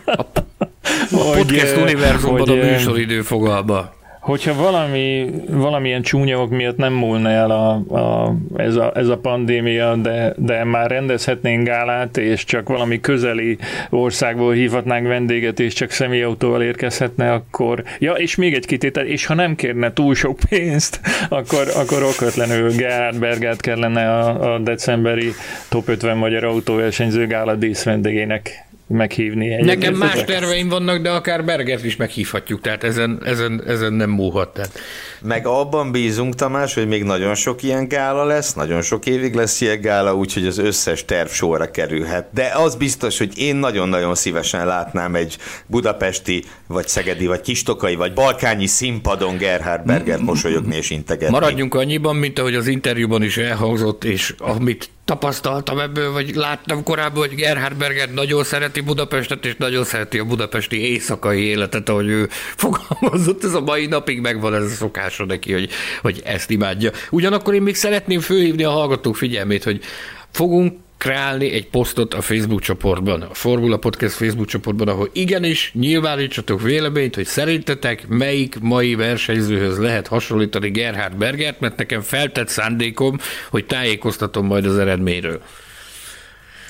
A 1.11 1.31
podcast 1.35 1.77
univerzumban 1.77 2.49
a 2.49 2.53
műsoridő 2.53 3.21
fogalma 3.21 3.93
hogyha 4.25 4.53
valami, 4.53 5.31
valamilyen 5.49 6.01
csúnyavok 6.01 6.49
miatt 6.49 6.77
nem 6.77 6.93
múlna 6.93 7.29
el 7.29 7.51
a, 7.51 7.71
a, 7.95 8.35
ez, 8.55 8.75
a, 8.75 8.91
ez 8.95 9.07
a 9.07 9.17
pandémia, 9.17 9.95
de, 9.95 10.33
de 10.37 10.63
már 10.63 10.89
rendezhetnénk 10.89 11.67
gálát, 11.67 12.17
és 12.17 12.43
csak 12.43 12.67
valami 12.67 12.99
közeli 12.99 13.57
országból 13.89 14.53
hívhatnánk 14.53 15.07
vendéget, 15.07 15.59
és 15.59 15.73
csak 15.73 15.91
személyautóval 15.91 16.61
érkezhetne, 16.61 17.31
akkor... 17.31 17.83
Ja, 17.99 18.13
és 18.13 18.35
még 18.35 18.53
egy 18.53 18.65
kitétel, 18.65 19.05
és 19.05 19.25
ha 19.25 19.33
nem 19.33 19.55
kérne 19.55 19.93
túl 19.93 20.15
sok 20.15 20.39
pénzt, 20.49 20.99
akkor, 21.29 21.67
akkor 21.75 22.03
okvetlenül 22.03 22.71
Gerhard 22.75 23.19
Bergát 23.19 23.61
kellene 23.61 24.11
a, 24.11 24.53
a 24.53 24.59
decemberi 24.59 25.31
top 25.69 25.87
50 25.87 26.17
magyar 26.17 26.43
autóversenyző 26.43 27.27
gála 27.27 27.55
díszvendégének 27.55 28.65
meghívni. 28.87 29.53
Egy 29.53 29.65
Nekem 29.65 29.93
más 29.93 30.23
terveim 30.23 30.69
vannak, 30.69 31.01
de 31.01 31.09
akár 31.09 31.45
Bergert 31.45 31.83
is 31.83 31.95
meghívhatjuk, 31.95 32.61
tehát 32.61 32.83
ezen, 32.83 33.21
ezen, 33.25 33.63
ezen 33.67 33.93
nem 33.93 34.09
múlhat. 34.09 34.53
Tehát. 34.53 34.79
Meg 35.21 35.47
abban 35.47 35.91
bízunk, 35.91 36.35
Tamás, 36.35 36.73
hogy 36.73 36.87
még 36.87 37.03
nagyon 37.03 37.35
sok 37.35 37.63
ilyen 37.63 37.87
gála 37.87 38.25
lesz, 38.25 38.53
nagyon 38.53 38.81
sok 38.81 39.05
évig 39.05 39.33
lesz 39.33 39.61
ilyen 39.61 39.81
gála, 39.81 40.15
úgyhogy 40.15 40.45
az 40.45 40.57
összes 40.57 41.05
terv 41.05 41.29
sorra 41.29 41.71
kerülhet. 41.71 42.27
De 42.33 42.51
az 42.55 42.75
biztos, 42.75 43.17
hogy 43.17 43.37
én 43.37 43.55
nagyon-nagyon 43.55 44.15
szívesen 44.15 44.65
látnám 44.65 45.15
egy 45.15 45.37
budapesti, 45.67 46.43
vagy 46.67 46.87
szegedi, 46.87 47.25
vagy 47.25 47.41
kistokai, 47.41 47.95
vagy 47.95 48.13
balkányi 48.13 48.67
színpadon 48.67 49.37
Gerhard 49.37 49.85
Bergert 49.85 50.21
mosolyogni 50.21 50.75
és 50.75 50.89
integetni. 50.89 51.33
Maradjunk 51.33 51.75
annyiban, 51.75 52.15
mint 52.15 52.39
ahogy 52.39 52.55
az 52.55 52.67
interjúban 52.67 53.23
is 53.23 53.37
elhangzott, 53.37 54.03
és 54.03 54.33
amit 54.37 54.89
tapasztaltam 55.05 55.79
ebből, 55.79 56.11
vagy 56.11 56.35
láttam 56.35 56.83
korábban, 56.83 57.27
hogy 57.27 57.35
Gerhard 57.35 57.77
Berger 57.77 58.09
nagyon 58.13 58.43
szereti 58.43 58.81
Budapestet, 58.81 59.45
és 59.45 59.55
nagyon 59.57 59.83
szereti 59.83 60.19
a 60.19 60.25
budapesti 60.25 60.91
éjszakai 60.91 61.41
életet, 61.41 61.89
ahogy 61.89 62.07
ő 62.07 62.27
fogalmazott, 62.55 63.43
ez 63.43 63.53
a 63.53 63.61
mai 63.61 63.85
napig 63.85 64.19
megvan 64.19 64.53
ez 64.53 64.63
a 64.63 64.69
szokása 64.69 65.25
neki, 65.25 65.53
hogy, 65.53 65.69
hogy 66.01 66.21
ezt 66.25 66.49
imádja. 66.49 66.91
Ugyanakkor 67.11 67.53
én 67.53 67.61
még 67.61 67.75
szeretném 67.75 68.19
főhívni 68.19 68.63
a 68.63 68.69
hallgatók 68.69 69.15
figyelmét, 69.15 69.63
hogy 69.63 69.79
fogunk 70.31 70.83
kreálni 70.97 71.51
egy 71.51 71.67
posztot 71.67 72.13
a 72.13 72.21
Facebook 72.21 72.61
csoportban, 72.61 73.21
a 73.21 73.33
Formula 73.33 73.77
Podcast 73.77 74.15
Facebook 74.15 74.47
csoportban, 74.47 74.87
ahol 74.87 75.09
igenis 75.13 75.71
nyilvánítsatok 75.73 76.61
véleményt, 76.61 77.15
hogy 77.15 77.25
szerintetek 77.25 78.07
melyik 78.07 78.59
mai 78.59 78.95
versenyzőhöz 78.95 79.77
lehet 79.77 80.07
hasonlítani 80.07 80.69
Gerhard 80.69 81.15
Bergert, 81.15 81.59
mert 81.59 81.77
nekem 81.77 82.01
feltett 82.01 82.47
szándékom, 82.47 83.17
hogy 83.49 83.65
tájékoztatom 83.65 84.45
majd 84.45 84.65
az 84.65 84.77
eredményről. 84.77 85.41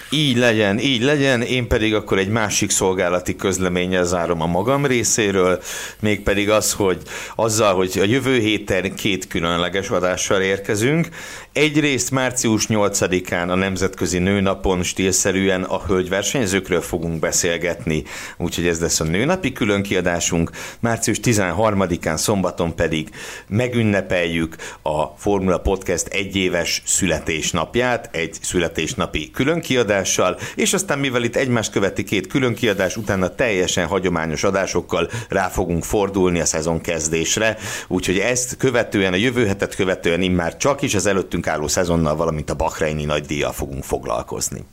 Így 0.09 0.37
legyen, 0.37 0.79
így 0.79 1.01
legyen, 1.01 1.41
én 1.41 1.67
pedig 1.67 1.93
akkor 1.93 2.17
egy 2.17 2.27
másik 2.27 2.69
szolgálati 2.69 3.35
közleménnyel 3.35 4.03
zárom 4.03 4.41
a 4.41 4.45
magam 4.45 4.85
részéről, 4.85 5.61
mégpedig 5.99 6.49
az, 6.49 6.73
hogy 6.73 6.97
azzal, 7.35 7.75
hogy 7.75 7.99
a 7.99 8.03
jövő 8.03 8.39
héten 8.39 8.95
két 8.95 9.27
különleges 9.27 9.89
adással 9.89 10.41
érkezünk. 10.41 11.07
Egyrészt 11.55 12.11
március 12.11 12.65
8-án 12.69 13.49
a 13.49 13.55
Nemzetközi 13.55 14.17
Nőnapon 14.17 14.83
stílszerűen 14.83 15.63
a 15.63 15.81
hölgyversenyzőkről 15.85 16.81
fogunk 16.81 17.19
beszélgetni, 17.19 18.03
úgyhogy 18.37 18.67
ez 18.67 18.79
lesz 18.79 18.99
a 18.99 19.03
nőnapi 19.03 19.51
különkiadásunk. 19.51 20.51
Március 20.79 21.19
13-án 21.23 22.17
szombaton 22.17 22.75
pedig 22.75 23.09
megünnepeljük 23.47 24.55
a 24.81 25.05
Formula 25.05 25.57
Podcast 25.57 26.07
egyéves 26.07 26.81
születésnapját, 26.85 28.09
egy 28.11 28.37
születésnapi 28.41 29.31
különkiadás, 29.31 29.63
kiadással, 29.65 30.37
és 30.55 30.73
aztán 30.73 30.99
mivel 30.99 31.23
itt 31.23 31.35
egymást 31.35 31.71
követi 31.71 32.03
két 32.03 32.27
külön 32.27 32.53
kiadás, 32.53 32.97
utána 32.97 33.35
teljesen 33.35 33.87
hagyományos 33.87 34.43
adásokkal 34.43 35.09
rá 35.29 35.47
fogunk 35.47 35.83
fordulni 35.83 36.39
a 36.39 36.45
szezon 36.45 36.81
kezdésre, 36.81 37.57
úgyhogy 37.87 38.17
ezt 38.17 38.57
követően, 38.57 39.13
a 39.13 39.15
jövő 39.15 39.47
hetet 39.47 39.75
követően 39.75 40.21
immár 40.21 40.57
csak 40.57 40.81
is 40.81 40.95
az 40.95 41.05
előttünk 41.05 41.44
álló 41.47 41.67
szezonnal, 41.67 42.15
valamint 42.15 42.49
a 42.49 42.55
Bahreini 42.55 43.05
nagydíjjal 43.05 43.51
fogunk 43.51 43.83
foglalkozni. 43.83 44.63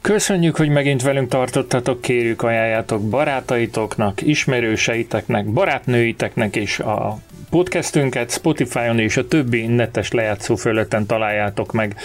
Köszönjük, 0.00 0.56
hogy 0.56 0.68
megint 0.68 1.02
velünk 1.02 1.28
tartottatok, 1.28 2.00
kérjük 2.00 2.42
ajánljátok 2.42 3.08
barátaitoknak, 3.08 4.22
ismerőseiteknek, 4.22 5.46
barátnőiteknek 5.46 6.56
és 6.56 6.78
a 6.78 7.18
podcastünket 7.50 8.30
Spotify-on 8.30 8.98
és 8.98 9.16
a 9.16 9.28
többi 9.28 9.66
netes 9.66 10.12
lejátszó 10.12 10.54
fölötten 10.54 11.06
találjátok 11.06 11.72
meg, 11.72 11.96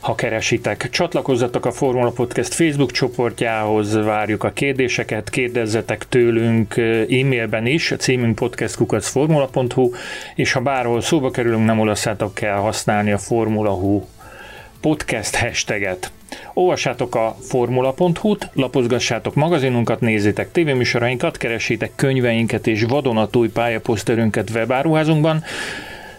ha 0.00 0.14
keresitek. 0.14 0.88
Csatlakozzatok 0.90 1.66
a 1.66 1.72
Formula 1.72 2.10
Podcast 2.10 2.54
Facebook 2.54 2.90
csoportjához, 2.90 3.94
várjuk 3.94 4.44
a 4.44 4.50
kérdéseket, 4.50 5.30
kérdezzetek 5.30 6.08
tőlünk 6.08 6.76
e-mailben 6.76 7.66
is, 7.66 7.90
a 7.90 7.96
címünk 7.96 8.34
podcastkukacformula.hu, 8.34 9.90
és 10.34 10.52
ha 10.52 10.60
bárhol 10.60 11.00
szóba 11.00 11.30
kerülünk, 11.30 11.64
nem 11.64 11.80
olasszátok 11.80 12.34
kell 12.34 12.56
használni 12.56 13.12
a 13.12 13.18
Formula.hu 13.18 14.02
podcast 14.80 15.36
hashtaget. 15.36 16.12
Olvassátok 16.54 17.14
a 17.14 17.36
formula.hu-t, 17.40 18.50
lapozgassátok 18.52 19.34
magazinunkat, 19.34 20.00
nézzétek 20.00 20.52
tévéműsorainkat, 20.52 21.36
keresétek 21.36 21.92
könyveinket 21.94 22.66
és 22.66 22.82
vadonatúj 22.82 23.48
pályaposzterünket 23.48 24.50
webáruházunkban, 24.50 25.44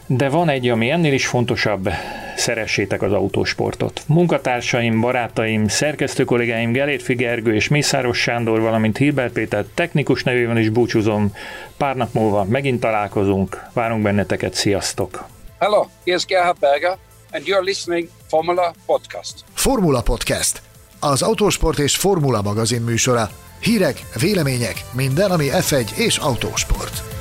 de 0.06 0.30
van 0.30 0.50
egy, 0.50 0.70
ami 0.70 0.90
ennél 0.90 1.14
is 1.14 1.28
fontosabb, 1.28 1.90
szeressétek 2.36 3.02
az 3.02 3.14
autósportot. 3.14 4.02
Munkatársaim, 4.08 5.02
barátaim, 5.02 5.68
szerkesztő 5.68 6.24
kollégáim 6.24 6.72
Gelét 6.72 7.02
Figergő 7.02 7.56
és 7.56 7.68
Mészáros 7.68 8.18
Sándor, 8.18 8.60
valamint 8.60 8.98
Hilbert 8.98 9.34
Péter 9.34 9.66
technikus 9.74 10.24
nevében 10.24 10.58
is 10.58 10.70
búcsúzom. 10.70 11.34
Pár 11.78 11.96
nap 11.96 12.14
múlva 12.14 12.44
megint 12.44 12.80
találkozunk. 12.80 13.64
Várunk 13.74 14.02
benneteket, 14.02 14.54
sziasztok! 14.54 15.26
Hello, 15.60 15.86
here's 16.06 16.24
Gerhard 16.28 16.60
Berger 16.60 16.98
and 17.32 17.48
you're 17.48 17.64
listening 17.64 18.10
Formula 18.28 18.74
Podcast. 18.86 19.44
Formula 19.54 20.02
Podcast. 20.02 20.62
Az 21.00 21.22
autósport 21.22 21.80
és 21.80 21.98
formula 21.98 22.42
magazin 22.42 22.82
műsora. 22.82 23.30
Hírek, 23.60 24.06
vélemények, 24.20 24.86
minden, 24.94 25.32
ami 25.32 25.48
F1 25.52 25.96
és 25.96 26.18
autósport. 26.18 27.21